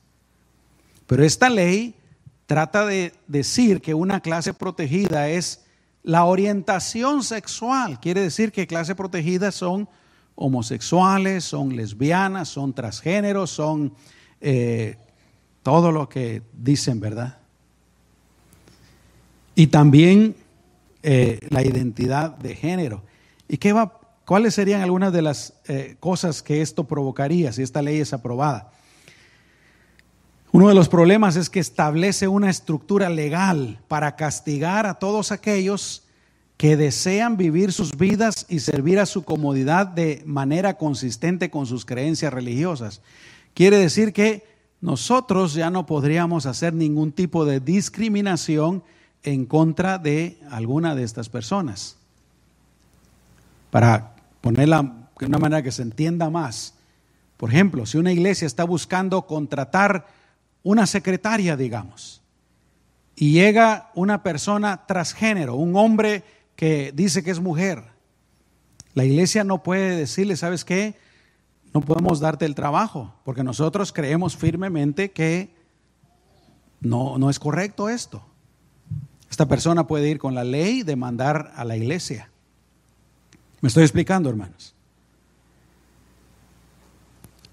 Pero 1.07 1.25
esta 1.25 1.49
ley 1.51 1.95
trata 2.47 2.87
de 2.87 3.13
decir 3.27 3.81
que 3.81 3.95
una 3.95 4.21
clase 4.21 4.55
protegida 4.55 5.29
es 5.29 5.65
la 6.09 6.25
orientación 6.25 7.23
sexual. 7.23 8.01
Quiere 8.01 8.23
decir 8.23 8.51
que 8.51 8.67
clase 8.67 8.95
protegida 8.95 9.53
son 9.53 9.87
homosexuales, 10.37 11.45
son 11.45 11.77
lesbianas, 11.77 12.49
son 12.49 12.73
transgéneros, 12.73 13.51
son 13.51 13.93
eh, 14.41 14.97
todo 15.63 15.93
lo 15.93 16.09
que 16.09 16.41
dicen, 16.55 16.99
¿verdad? 16.99 17.37
Y 19.55 19.67
también 19.67 20.35
eh, 21.03 21.41
la 21.51 21.63
identidad 21.63 22.39
de 22.39 22.55
género. 22.55 23.03
¿Y 23.47 23.59
qué 23.59 23.75
va, 23.75 24.01
cuáles 24.25 24.55
serían 24.55 24.81
algunas 24.81 25.13
de 25.13 25.21
las 25.21 25.53
eh, 25.67 25.97
cosas 26.01 26.43
que 26.43 26.63
esto 26.63 26.85
provocaría 26.85 27.53
si 27.53 27.63
esta 27.63 27.83
ley 27.83 28.01
es 28.01 28.15
aprobada? 28.15 28.73
Uno 30.51 30.68
de 30.68 30.74
los 30.74 30.88
problemas 30.88 31.36
es 31.36 31.51
que 31.51 31.61
establece 31.61 32.26
una 32.26 32.49
estructura 32.49 33.11
legal 33.11 33.80
para 33.86 34.16
castigar 34.16 34.86
a 34.86 34.94
todos 34.94 35.30
aquellos 35.30 36.05
que 36.57 36.76
desean 36.76 37.36
vivir 37.36 37.70
sus 37.72 37.96
vidas 37.96 38.46
y 38.49 38.61
servir 38.61 38.99
a 38.99 39.07
su 39.07 39.24
comodidad 39.24 39.86
de 39.86 40.22
manera 40.24 40.78
consistente 40.78 41.51
con 41.51 41.66
sus 41.66 41.84
creencias 41.84 42.32
religiosas. 42.32 43.03
Quiere 43.53 43.76
decir 43.76 44.12
que 44.12 44.46
nosotros 44.80 45.55
ya 45.55 45.70
no 45.70 45.84
podríamos 45.84 46.46
hacer 46.46 46.72
ningún 46.72 47.12
tipo 47.12 47.44
de 47.44 47.61
discriminación 47.61 48.82
en 49.22 49.44
contra 49.44 49.99
de 49.99 50.38
alguna 50.51 50.94
de 50.94 51.03
estas 51.03 51.28
personas. 51.28 51.96
Para 53.70 54.16
ponerla 54.40 55.09
de 55.18 55.26
una 55.26 55.38
manera 55.38 55.62
que 55.62 55.72
se 55.72 55.82
entienda 55.82 56.30
más. 56.30 56.74
Por 57.36 57.51
ejemplo, 57.51 57.84
si 57.84 57.99
una 57.99 58.12
iglesia 58.12 58.46
está 58.46 58.64
buscando 58.64 59.26
contratar 59.26 60.07
una 60.69 60.87
secretaria, 60.87 61.57
digamos, 61.57 62.21
y 63.16 63.33
llega 63.33 63.91
una 63.95 64.23
persona 64.23 64.85
transgénero, 64.87 65.55
un 65.55 65.75
hombre 65.77 66.25
que 66.57 66.93
dice 66.95 67.25
que 67.25 67.31
es 67.31 67.41
mujer, 67.41 67.85
la 68.93 69.07
iglesia 69.07 69.45
no 69.45 69.62
puede 69.62 69.97
decirle, 69.97 70.37
¿sabes 70.37 70.66
qué? 70.66 70.95
No 71.73 71.81
podemos 71.81 72.21
darte 72.21 72.45
el 72.45 72.55
trabajo, 72.55 73.14
porque 73.25 73.43
nosotros 73.43 73.95
creemos 73.95 74.37
firmemente 74.37 75.11
que 75.11 75.55
no, 76.83 77.16
no 77.16 77.31
es 77.31 77.39
correcto 77.39 77.89
esto. 77.89 78.23
Esta 79.31 79.47
persona 79.49 79.87
puede 79.87 80.11
ir 80.11 80.19
con 80.19 80.35
la 80.35 80.45
ley 80.45 80.83
demandar 80.83 81.51
a 81.57 81.64
la 81.64 81.79
iglesia. 81.79 82.29
¿Me 83.62 83.69
estoy 83.69 83.85
explicando, 83.85 84.29
hermanos? 84.29 84.75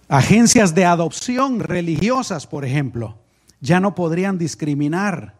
Agencias 0.08 0.76
de 0.76 0.86
adopción 0.86 1.60
religiosas, 1.60 2.46
por 2.46 2.64
ejemplo, 2.64 3.18
ya 3.60 3.80
no 3.80 3.96
podrían 3.96 4.38
discriminar 4.38 5.40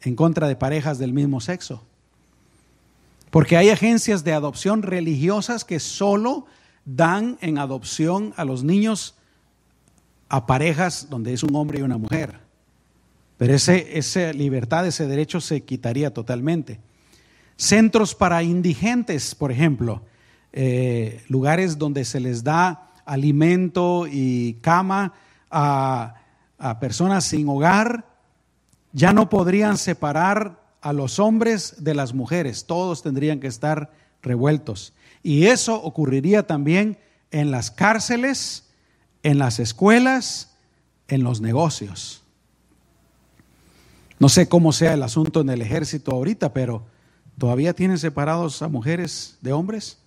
en 0.00 0.16
contra 0.16 0.48
de 0.48 0.56
parejas 0.56 0.98
del 0.98 1.12
mismo 1.12 1.40
sexo. 1.40 1.84
Porque 3.30 3.56
hay 3.56 3.70
agencias 3.70 4.24
de 4.24 4.32
adopción 4.32 4.82
religiosas 4.82 5.64
que 5.64 5.78
solo 5.78 6.46
dan 6.84 7.38
en 7.40 7.58
adopción 7.58 8.32
a 8.36 8.44
los 8.44 8.64
niños 8.64 9.14
a 10.28 10.46
parejas 10.46 11.08
donde 11.10 11.34
es 11.34 11.42
un 11.42 11.54
hombre 11.54 11.80
y 11.80 11.82
una 11.82 11.98
mujer. 11.98 12.40
Pero 13.36 13.54
ese, 13.54 13.98
esa 13.98 14.32
libertad, 14.32 14.86
ese 14.86 15.06
derecho 15.06 15.40
se 15.40 15.62
quitaría 15.62 16.14
totalmente. 16.14 16.80
Centros 17.56 18.14
para 18.14 18.42
indigentes, 18.42 19.34
por 19.34 19.52
ejemplo, 19.52 20.02
eh, 20.52 21.22
lugares 21.28 21.76
donde 21.78 22.04
se 22.04 22.20
les 22.20 22.42
da 22.42 22.91
alimento 23.12 24.06
y 24.10 24.54
cama 24.62 25.12
a, 25.50 26.14
personas 26.80 27.24
sin 27.24 27.46
hogar, 27.46 28.06
ya 28.92 29.12
no 29.12 29.28
podrían 29.28 29.76
separar 29.76 30.62
a 30.80 30.94
los 30.94 31.18
hombres 31.18 31.84
de 31.84 31.94
las 31.94 32.14
mujeres, 32.14 32.64
todos 32.64 33.02
tendrían 33.02 33.38
que 33.38 33.48
estar 33.48 33.92
revueltos. 34.22 34.94
Y 35.22 35.46
eso 35.46 35.82
ocurriría 35.82 36.46
también 36.46 36.98
en 37.30 37.50
las 37.50 37.70
cárceles, 37.70 38.70
en 39.22 39.38
las 39.38 39.58
escuelas, 39.58 40.56
en 41.08 41.22
los 41.22 41.42
negocios. 41.42 42.22
No 44.18 44.30
sé 44.30 44.48
cómo 44.48 44.72
sea 44.72 44.94
el 44.94 45.02
asunto 45.02 45.42
en 45.42 45.50
el 45.50 45.60
ejército 45.60 46.12
ahorita, 46.12 46.54
pero 46.54 46.86
¿todavía 47.36 47.74
tienen 47.74 47.98
separados 47.98 48.62
a 48.62 48.68
mujeres 48.68 49.36
de 49.42 49.52
hombres? 49.52 49.98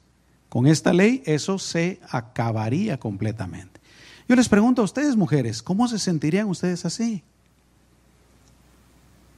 Con 0.50 0.68
esta 0.68 0.94
ley 0.94 1.22
eso 1.26 1.60
se 1.60 2.00
acabaría 2.10 3.00
completamente. 3.00 3.80
Yo 4.28 4.36
les 4.36 4.50
pregunto 4.50 4.82
a 4.82 4.86
ustedes, 4.86 5.16
mujeres, 5.16 5.62
¿cómo 5.62 5.88
se 5.88 6.00
sentirían 6.00 6.48
ustedes 6.48 6.86
así? 6.86 7.24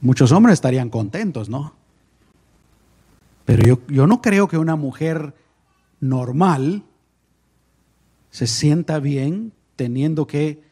Muchos 0.00 0.32
hombres 0.32 0.54
estarían 0.54 0.90
contentos, 0.90 1.48
¿no? 1.48 1.74
Pero 3.44 3.62
yo, 3.66 3.80
yo 3.88 4.06
no 4.06 4.22
creo 4.22 4.48
que 4.48 4.58
una 4.58 4.76
mujer 4.76 5.34
normal 6.00 6.84
se 8.30 8.46
sienta 8.46 8.98
bien 9.00 9.52
teniendo 9.76 10.26
que 10.26 10.62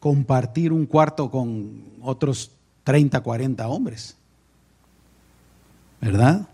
compartir 0.00 0.72
un 0.72 0.86
cuarto 0.86 1.30
con 1.30 1.82
otros 2.02 2.50
30, 2.84 3.22
40 3.22 3.68
hombres. 3.68 4.16
¿Verdad? 6.00 6.48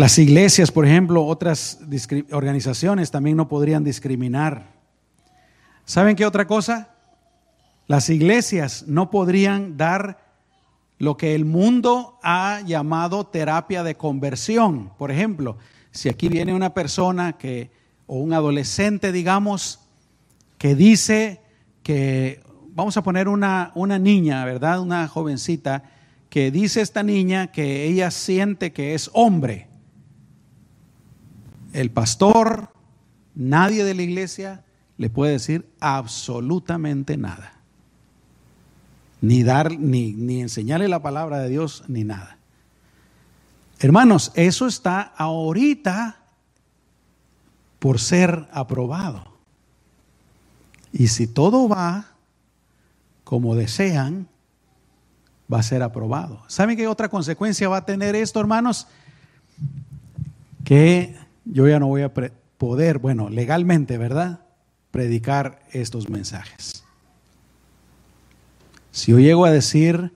Las 0.00 0.16
iglesias, 0.16 0.72
por 0.72 0.86
ejemplo, 0.86 1.26
otras 1.26 1.78
organizaciones 2.32 3.10
también 3.10 3.36
no 3.36 3.48
podrían 3.48 3.84
discriminar. 3.84 4.72
¿Saben 5.84 6.16
qué 6.16 6.24
otra 6.24 6.46
cosa? 6.46 6.94
Las 7.86 8.08
iglesias 8.08 8.84
no 8.86 9.10
podrían 9.10 9.76
dar 9.76 10.24
lo 10.96 11.18
que 11.18 11.34
el 11.34 11.44
mundo 11.44 12.18
ha 12.22 12.62
llamado 12.64 13.26
terapia 13.26 13.82
de 13.82 13.98
conversión. 13.98 14.90
Por 14.96 15.10
ejemplo, 15.10 15.58
si 15.90 16.08
aquí 16.08 16.30
viene 16.30 16.54
una 16.54 16.72
persona 16.72 17.34
que, 17.34 17.70
o 18.06 18.20
un 18.20 18.32
adolescente, 18.32 19.12
digamos, 19.12 19.80
que 20.56 20.74
dice 20.74 21.42
que 21.82 22.42
vamos 22.68 22.96
a 22.96 23.02
poner 23.02 23.28
una, 23.28 23.70
una 23.74 23.98
niña, 23.98 24.46
¿verdad? 24.46 24.80
Una 24.80 25.06
jovencita 25.08 25.84
que 26.30 26.50
dice 26.50 26.80
esta 26.80 27.02
niña 27.02 27.52
que 27.52 27.84
ella 27.84 28.10
siente 28.10 28.72
que 28.72 28.94
es 28.94 29.10
hombre. 29.12 29.68
El 31.72 31.90
pastor, 31.90 32.72
nadie 33.34 33.84
de 33.84 33.94
la 33.94 34.02
iglesia 34.02 34.64
le 34.96 35.10
puede 35.10 35.32
decir 35.32 35.68
absolutamente 35.80 37.16
nada. 37.16 37.54
Ni 39.20 39.42
dar, 39.42 39.78
ni, 39.78 40.12
ni 40.12 40.40
enseñarle 40.40 40.88
la 40.88 41.02
palabra 41.02 41.38
de 41.38 41.48
Dios, 41.48 41.84
ni 41.88 42.04
nada. 42.04 42.38
Hermanos, 43.78 44.32
eso 44.34 44.66
está 44.66 45.00
ahorita 45.16 46.20
por 47.78 47.98
ser 47.98 48.48
aprobado. 48.52 49.24
Y 50.92 51.08
si 51.08 51.26
todo 51.26 51.68
va 51.68 52.08
como 53.24 53.54
desean, 53.54 54.28
va 55.52 55.60
a 55.60 55.62
ser 55.62 55.82
aprobado. 55.82 56.42
¿Saben 56.46 56.76
qué 56.76 56.86
otra 56.86 57.08
consecuencia 57.08 57.68
va 57.68 57.78
a 57.78 57.84
tener 57.86 58.14
esto, 58.14 58.40
hermanos? 58.40 58.86
Que 60.64 61.16
yo 61.52 61.68
ya 61.68 61.78
no 61.78 61.88
voy 61.88 62.02
a 62.02 62.12
poder, 62.12 62.98
bueno, 62.98 63.28
legalmente, 63.28 63.98
¿verdad? 63.98 64.40
Predicar 64.90 65.62
estos 65.72 66.08
mensajes. 66.08 66.84
Si 68.90 69.12
yo 69.12 69.18
llego 69.18 69.44
a 69.44 69.50
decir 69.50 70.12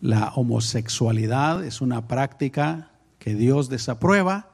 la 0.00 0.28
homosexualidad 0.34 1.64
es 1.64 1.80
una 1.80 2.06
práctica 2.06 2.92
que 3.18 3.34
Dios 3.34 3.68
desaprueba, 3.68 4.50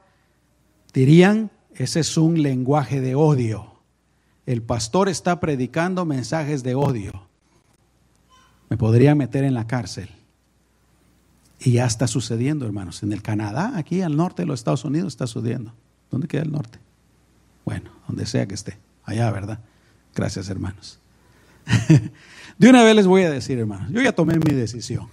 dirían, 0.93 1.51
ese 1.75 1.99
es 1.99 2.17
un 2.17 2.41
lenguaje 2.41 3.01
de 3.01 3.15
odio. 3.15 3.73
El 4.45 4.61
pastor 4.61 5.09
está 5.09 5.39
predicando 5.39 6.05
mensajes 6.05 6.63
de 6.63 6.75
odio 6.75 7.25
me 8.69 8.77
podría 8.77 9.15
meter 9.15 9.43
en 9.43 9.53
la 9.53 9.67
cárcel. 9.67 10.09
Y 11.59 11.73
ya 11.73 11.85
está 11.85 12.07
sucediendo, 12.07 12.65
hermanos. 12.65 13.03
En 13.03 13.13
el 13.13 13.21
Canadá, 13.21 13.73
aquí 13.75 14.01
al 14.01 14.17
norte 14.17 14.43
de 14.43 14.47
los 14.47 14.59
Estados 14.59 14.85
Unidos, 14.85 15.13
está 15.13 15.27
sucediendo. 15.27 15.73
¿Dónde 16.11 16.27
queda 16.27 16.43
el 16.43 16.51
norte? 16.51 16.79
Bueno, 17.65 17.89
donde 18.07 18.25
sea 18.25 18.47
que 18.47 18.53
esté. 18.53 18.77
Allá, 19.03 19.29
¿verdad? 19.31 19.59
Gracias, 20.13 20.49
hermanos. 20.49 20.99
de 22.57 22.69
una 22.69 22.83
vez 22.83 22.95
les 22.95 23.07
voy 23.07 23.23
a 23.23 23.31
decir, 23.31 23.57
hermanos, 23.59 23.91
yo 23.91 24.01
ya 24.01 24.13
tomé 24.13 24.37
mi 24.37 24.53
decisión. 24.53 25.07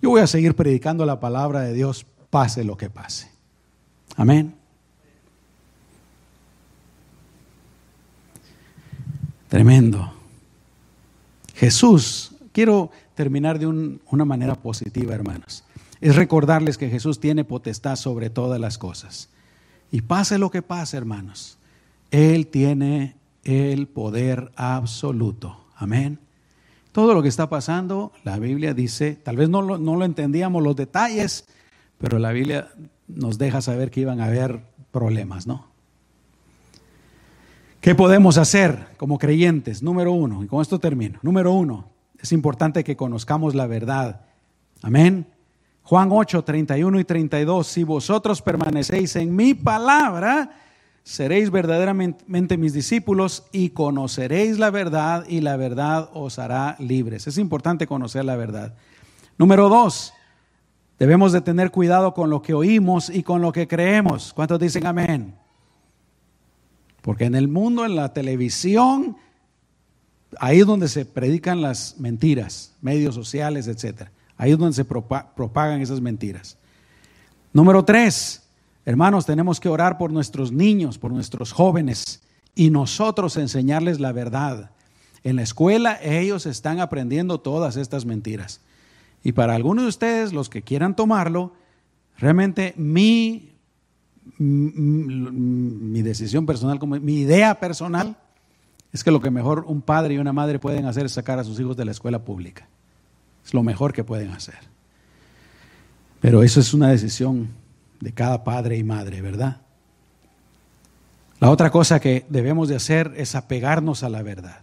Yo 0.00 0.10
voy 0.10 0.20
a 0.20 0.26
seguir 0.26 0.54
predicando 0.54 1.04
la 1.04 1.20
palabra 1.20 1.60
de 1.60 1.72
Dios, 1.72 2.06
pase 2.30 2.64
lo 2.64 2.76
que 2.76 2.88
pase. 2.88 3.30
Amén. 4.16 4.54
Tremendo. 9.48 10.12
Jesús, 11.54 12.32
quiero 12.52 12.90
terminar 13.14 13.58
de 13.58 13.66
una 13.66 14.24
manera 14.24 14.54
positiva, 14.54 15.14
hermanos. 15.14 15.64
Es 16.00 16.16
recordarles 16.16 16.78
que 16.78 16.88
Jesús 16.88 17.20
tiene 17.20 17.44
potestad 17.44 17.96
sobre 17.96 18.30
todas 18.30 18.60
las 18.60 18.78
cosas. 18.78 19.28
Y 19.90 20.02
pase 20.02 20.38
lo 20.38 20.50
que 20.50 20.62
pase, 20.62 20.96
hermanos, 20.96 21.58
Él 22.10 22.46
tiene 22.46 23.16
el 23.44 23.86
poder 23.88 24.52
absoluto. 24.56 25.64
Amén. 25.76 26.18
Todo 26.92 27.14
lo 27.14 27.22
que 27.22 27.28
está 27.28 27.48
pasando, 27.48 28.12
la 28.24 28.38
Biblia 28.38 28.74
dice, 28.74 29.14
tal 29.14 29.36
vez 29.36 29.48
no 29.48 29.62
lo, 29.62 30.04
entendíamos 30.04 30.62
los 30.62 30.74
detalles, 30.74 31.46
pero 31.98 32.18
la 32.18 32.32
Biblia 32.32 32.68
nos 33.06 33.38
deja 33.38 33.62
saber 33.62 33.90
que 33.90 34.00
iban 34.00 34.20
a 34.20 34.26
haber 34.26 34.60
problemas, 34.90 35.46
¿no? 35.46 35.66
¿Qué 37.80 37.94
podemos 37.94 38.38
hacer 38.38 38.88
como 38.96 39.18
creyentes? 39.18 39.82
Número 39.82 40.12
uno, 40.12 40.44
y 40.44 40.46
con 40.48 40.60
esto 40.60 40.78
termino. 40.78 41.18
Número 41.22 41.52
uno, 41.52 41.88
es 42.20 42.32
importante 42.32 42.84
que 42.84 42.96
conozcamos 42.96 43.54
la 43.54 43.66
verdad. 43.66 44.22
Amén. 44.82 45.26
Juan 45.82 46.08
8, 46.12 46.44
31 46.44 47.00
y 47.00 47.04
32, 47.04 47.66
si 47.66 47.84
vosotros 47.84 48.42
permanecéis 48.42 49.16
en 49.16 49.34
mi 49.34 49.54
palabra, 49.54 50.50
seréis 51.02 51.50
verdaderamente 51.50 52.56
mis 52.56 52.72
discípulos 52.72 53.44
y 53.52 53.70
conoceréis 53.70 54.58
la 54.58 54.70
verdad 54.70 55.24
y 55.28 55.40
la 55.40 55.56
verdad 55.56 56.10
os 56.14 56.38
hará 56.38 56.76
libres. 56.78 57.26
Es 57.26 57.38
importante 57.38 57.86
conocer 57.86 58.24
la 58.24 58.36
verdad. 58.36 58.74
Número 59.38 59.68
dos, 59.68 60.12
debemos 60.98 61.32
de 61.32 61.40
tener 61.40 61.70
cuidado 61.70 62.14
con 62.14 62.30
lo 62.30 62.42
que 62.42 62.54
oímos 62.54 63.10
y 63.10 63.22
con 63.22 63.40
lo 63.40 63.52
que 63.52 63.66
creemos. 63.66 64.32
¿Cuántos 64.32 64.60
dicen 64.60 64.86
amén? 64.86 65.34
Porque 67.02 67.24
en 67.24 67.34
el 67.34 67.48
mundo, 67.48 67.84
en 67.84 67.96
la 67.96 68.12
televisión, 68.12 69.16
ahí 70.38 70.60
es 70.60 70.66
donde 70.66 70.88
se 70.88 71.06
predican 71.06 71.62
las 71.62 71.98
mentiras, 71.98 72.76
medios 72.82 73.14
sociales, 73.14 73.66
etc. 73.66 74.10
Ahí 74.40 74.52
es 74.52 74.58
donde 74.58 74.74
se 74.74 74.86
propagan 74.86 75.82
esas 75.82 76.00
mentiras. 76.00 76.56
Número 77.52 77.84
tres, 77.84 78.48
hermanos, 78.86 79.26
tenemos 79.26 79.60
que 79.60 79.68
orar 79.68 79.98
por 79.98 80.10
nuestros 80.10 80.50
niños, 80.50 80.96
por 80.96 81.12
nuestros 81.12 81.52
jóvenes 81.52 82.22
y 82.54 82.70
nosotros 82.70 83.36
enseñarles 83.36 84.00
la 84.00 84.12
verdad. 84.12 84.70
En 85.24 85.36
la 85.36 85.42
escuela 85.42 85.98
ellos 86.02 86.46
están 86.46 86.80
aprendiendo 86.80 87.38
todas 87.38 87.76
estas 87.76 88.06
mentiras. 88.06 88.62
Y 89.22 89.32
para 89.32 89.54
algunos 89.54 89.84
de 89.84 89.88
ustedes, 89.90 90.32
los 90.32 90.48
que 90.48 90.62
quieran 90.62 90.96
tomarlo, 90.96 91.52
realmente 92.16 92.72
mi 92.78 93.52
mi 94.38 96.00
decisión 96.00 96.46
personal, 96.46 96.78
como 96.78 96.98
mi 96.98 97.20
idea 97.20 97.60
personal, 97.60 98.16
es 98.90 99.04
que 99.04 99.10
lo 99.10 99.20
que 99.20 99.30
mejor 99.30 99.64
un 99.66 99.82
padre 99.82 100.14
y 100.14 100.18
una 100.18 100.32
madre 100.32 100.58
pueden 100.58 100.86
hacer 100.86 101.04
es 101.04 101.12
sacar 101.12 101.38
a 101.38 101.44
sus 101.44 101.60
hijos 101.60 101.76
de 101.76 101.84
la 101.84 101.90
escuela 101.90 102.24
pública. 102.24 102.66
Es 103.44 103.54
lo 103.54 103.62
mejor 103.62 103.92
que 103.92 104.04
pueden 104.04 104.30
hacer. 104.30 104.58
Pero 106.20 106.42
eso 106.42 106.60
es 106.60 106.74
una 106.74 106.88
decisión 106.88 107.48
de 108.00 108.12
cada 108.12 108.44
padre 108.44 108.76
y 108.76 108.84
madre, 108.84 109.22
¿verdad? 109.22 109.62
La 111.38 111.50
otra 111.50 111.70
cosa 111.70 112.00
que 112.00 112.26
debemos 112.28 112.68
de 112.68 112.76
hacer 112.76 113.14
es 113.16 113.34
apegarnos 113.34 114.02
a 114.02 114.10
la 114.10 114.22
verdad, 114.22 114.62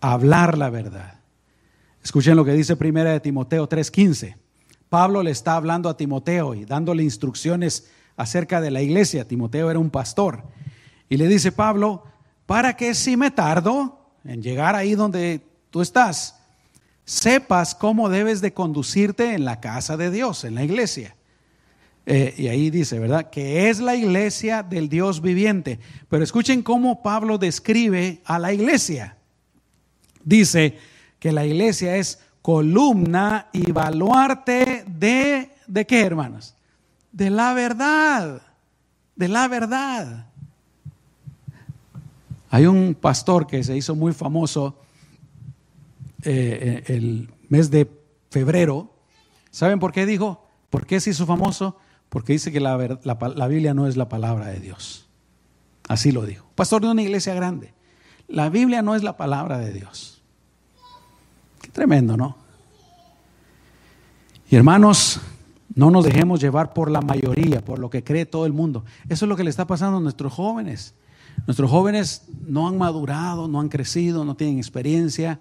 hablar 0.00 0.56
la 0.56 0.70
verdad. 0.70 1.20
Escuchen 2.02 2.36
lo 2.36 2.44
que 2.44 2.52
dice 2.52 2.76
primera 2.76 3.12
de 3.12 3.20
Timoteo 3.20 3.68
3:15. 3.68 4.36
Pablo 4.88 5.22
le 5.22 5.30
está 5.30 5.56
hablando 5.56 5.88
a 5.88 5.96
Timoteo 5.96 6.54
y 6.54 6.64
dándole 6.64 7.02
instrucciones 7.02 7.90
acerca 8.16 8.60
de 8.60 8.70
la 8.70 8.80
iglesia. 8.80 9.26
Timoteo 9.26 9.70
era 9.70 9.78
un 9.78 9.90
pastor. 9.90 10.44
Y 11.08 11.16
le 11.16 11.28
dice 11.28 11.52
Pablo, 11.52 12.04
para 12.46 12.76
que 12.76 12.94
si 12.94 13.16
me 13.16 13.30
tardo 13.30 13.98
en 14.24 14.42
llegar 14.42 14.74
ahí 14.74 14.94
donde 14.94 15.46
tú 15.70 15.82
estás, 15.82 16.33
sepas 17.04 17.74
cómo 17.74 18.08
debes 18.08 18.40
de 18.40 18.52
conducirte 18.52 19.34
en 19.34 19.44
la 19.44 19.60
casa 19.60 19.96
de 19.96 20.10
Dios, 20.10 20.44
en 20.44 20.54
la 20.54 20.64
iglesia. 20.64 21.16
Eh, 22.06 22.34
y 22.36 22.48
ahí 22.48 22.70
dice, 22.70 22.98
¿verdad? 22.98 23.30
Que 23.30 23.70
es 23.70 23.80
la 23.80 23.94
iglesia 23.94 24.62
del 24.62 24.88
Dios 24.88 25.22
viviente. 25.22 25.78
Pero 26.08 26.22
escuchen 26.22 26.62
cómo 26.62 27.02
Pablo 27.02 27.38
describe 27.38 28.20
a 28.24 28.38
la 28.38 28.52
iglesia. 28.52 29.16
Dice 30.22 30.78
que 31.18 31.32
la 31.32 31.46
iglesia 31.46 31.96
es 31.96 32.20
columna 32.42 33.48
y 33.52 33.72
baluarte 33.72 34.84
de, 34.86 35.50
¿de 35.66 35.86
qué, 35.86 36.02
hermanos? 36.02 36.54
de 37.14 37.30
la 37.30 37.54
verdad, 37.54 38.42
de 39.14 39.28
la 39.28 39.46
verdad. 39.46 40.26
Hay 42.50 42.66
un 42.66 42.94
pastor 42.94 43.46
que 43.46 43.62
se 43.62 43.76
hizo 43.76 43.94
muy 43.94 44.12
famoso 44.12 44.76
eh, 46.24 46.84
eh, 46.86 46.94
el 46.94 47.32
mes 47.48 47.70
de 47.70 47.90
febrero. 48.30 48.94
¿Saben 49.50 49.78
por 49.78 49.92
qué 49.92 50.06
dijo? 50.06 50.46
¿Por 50.70 50.86
qué 50.86 51.00
se 51.00 51.10
hizo 51.10 51.26
famoso? 51.26 51.76
Porque 52.08 52.32
dice 52.32 52.52
que 52.52 52.60
la, 52.60 52.76
la 53.04 53.48
Biblia 53.48 53.74
no 53.74 53.86
es 53.86 53.96
la 53.96 54.08
palabra 54.08 54.46
de 54.46 54.60
Dios. 54.60 55.08
Así 55.88 56.12
lo 56.12 56.24
dijo. 56.24 56.46
Pastor 56.54 56.82
de 56.82 56.90
una 56.90 57.02
iglesia 57.02 57.34
grande. 57.34 57.74
La 58.28 58.48
Biblia 58.48 58.82
no 58.82 58.94
es 58.94 59.02
la 59.02 59.16
palabra 59.16 59.58
de 59.58 59.72
Dios. 59.72 60.22
Qué 61.60 61.68
tremendo, 61.70 62.16
¿no? 62.16 62.36
Y 64.50 64.56
hermanos, 64.56 65.20
no 65.74 65.90
nos 65.90 66.04
dejemos 66.04 66.40
llevar 66.40 66.72
por 66.72 66.90
la 66.90 67.00
mayoría, 67.00 67.64
por 67.64 67.78
lo 67.78 67.90
que 67.90 68.04
cree 68.04 68.26
todo 68.26 68.46
el 68.46 68.52
mundo. 68.52 68.84
Eso 69.08 69.24
es 69.24 69.28
lo 69.28 69.36
que 69.36 69.44
le 69.44 69.50
está 69.50 69.66
pasando 69.66 69.98
a 69.98 70.00
nuestros 70.00 70.32
jóvenes. 70.32 70.94
Nuestros 71.46 71.70
jóvenes 71.70 72.26
no 72.46 72.68
han 72.68 72.78
madurado, 72.78 73.48
no 73.48 73.60
han 73.60 73.68
crecido, 73.68 74.24
no 74.24 74.36
tienen 74.36 74.58
experiencia. 74.58 75.40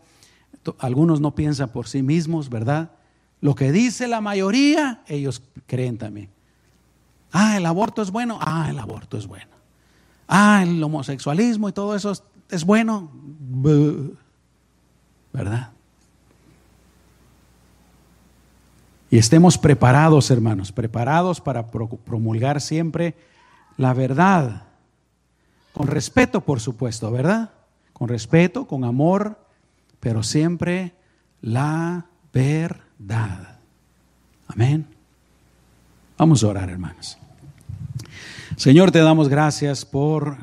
Algunos 0.80 1.22
no 1.22 1.36
piensan 1.36 1.70
por 1.70 1.88
sí 1.88 2.02
mismos, 2.02 2.50
¿verdad? 2.50 2.92
Lo 3.42 3.56
que 3.56 3.72
dice 3.72 4.08
la 4.08 4.22
mayoría, 4.22 5.04
ellos 5.08 5.44
creen 5.68 5.98
también. 5.98 6.30
Ah, 7.32 7.58
el 7.58 7.66
aborto 7.66 8.02
es 8.02 8.12
bueno. 8.12 8.38
Ah, 8.42 8.68
el 8.70 8.80
aborto 8.80 9.18
es 9.18 9.28
bueno. 9.28 9.52
Ah, 10.28 10.62
el 10.64 10.82
homosexualismo 10.82 11.68
y 11.70 11.74
todo 11.74 11.96
eso 11.96 12.14
es, 12.50 12.64
bueno. 12.64 13.12
¿Verdad? 15.34 15.72
Y 19.10 19.18
estemos 19.18 19.58
preparados, 19.58 20.32
hermanos, 20.32 20.72
preparados 20.72 21.42
para 21.42 21.70
promulgar 21.70 22.62
siempre 22.62 23.16
la 23.78 23.94
verdad. 23.94 24.64
Con 25.74 25.88
respeto, 25.88 26.42
por 26.42 26.60
supuesto, 26.60 27.12
¿verdad? 27.12 27.52
Con 27.94 28.08
respeto, 28.08 28.68
con 28.68 28.84
amor, 28.84 29.38
pero 30.04 30.22
siempre 30.22 30.94
la 31.42 32.08
verdad. 32.34 33.60
Amén. 34.50 34.86
Vamos 36.18 36.44
a 36.44 36.48
orar, 36.50 36.70
hermanos. 36.70 37.18
Señor, 38.58 38.92
te 38.92 39.00
damos 39.00 39.30
gracias 39.30 39.86
por 39.86 40.40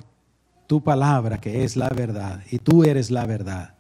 tu 0.67 0.83
palabra, 0.83 1.43
que 1.43 1.63
es 1.63 1.77
la 1.77 1.91
verdad, 1.91 2.41
y 2.51 2.59
tú 2.59 2.85
eres 2.85 3.11
la 3.11 3.27
verdad. 3.27 3.75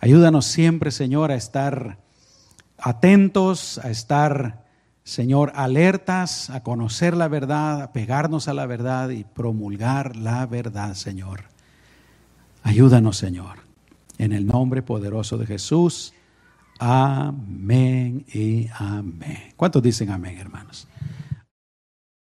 Ayúdanos 0.00 0.44
siempre, 0.44 0.90
Señor, 0.90 1.30
a 1.30 1.36
estar 1.36 1.96
atentos, 2.76 3.78
a 3.78 3.88
estar, 3.88 4.66
Señor, 5.02 5.50
alertas, 5.54 6.50
a 6.50 6.62
conocer 6.62 7.16
la 7.16 7.28
verdad, 7.28 7.80
a 7.80 7.92
pegarnos 7.94 8.48
a 8.48 8.54
la 8.54 8.66
verdad 8.66 9.08
y 9.08 9.24
promulgar 9.24 10.16
la 10.16 10.44
verdad, 10.44 10.92
Señor. 10.92 11.44
Ayúdanos, 12.62 13.16
Señor, 13.16 13.59
en 14.20 14.32
el 14.32 14.46
nombre 14.46 14.82
poderoso 14.82 15.38
de 15.38 15.46
Jesús. 15.46 16.12
Amén 16.78 18.26
y 18.32 18.68
amén. 18.78 19.54
¿Cuántos 19.56 19.82
dicen 19.82 20.10
amén, 20.10 20.36
hermanos? 20.36 20.86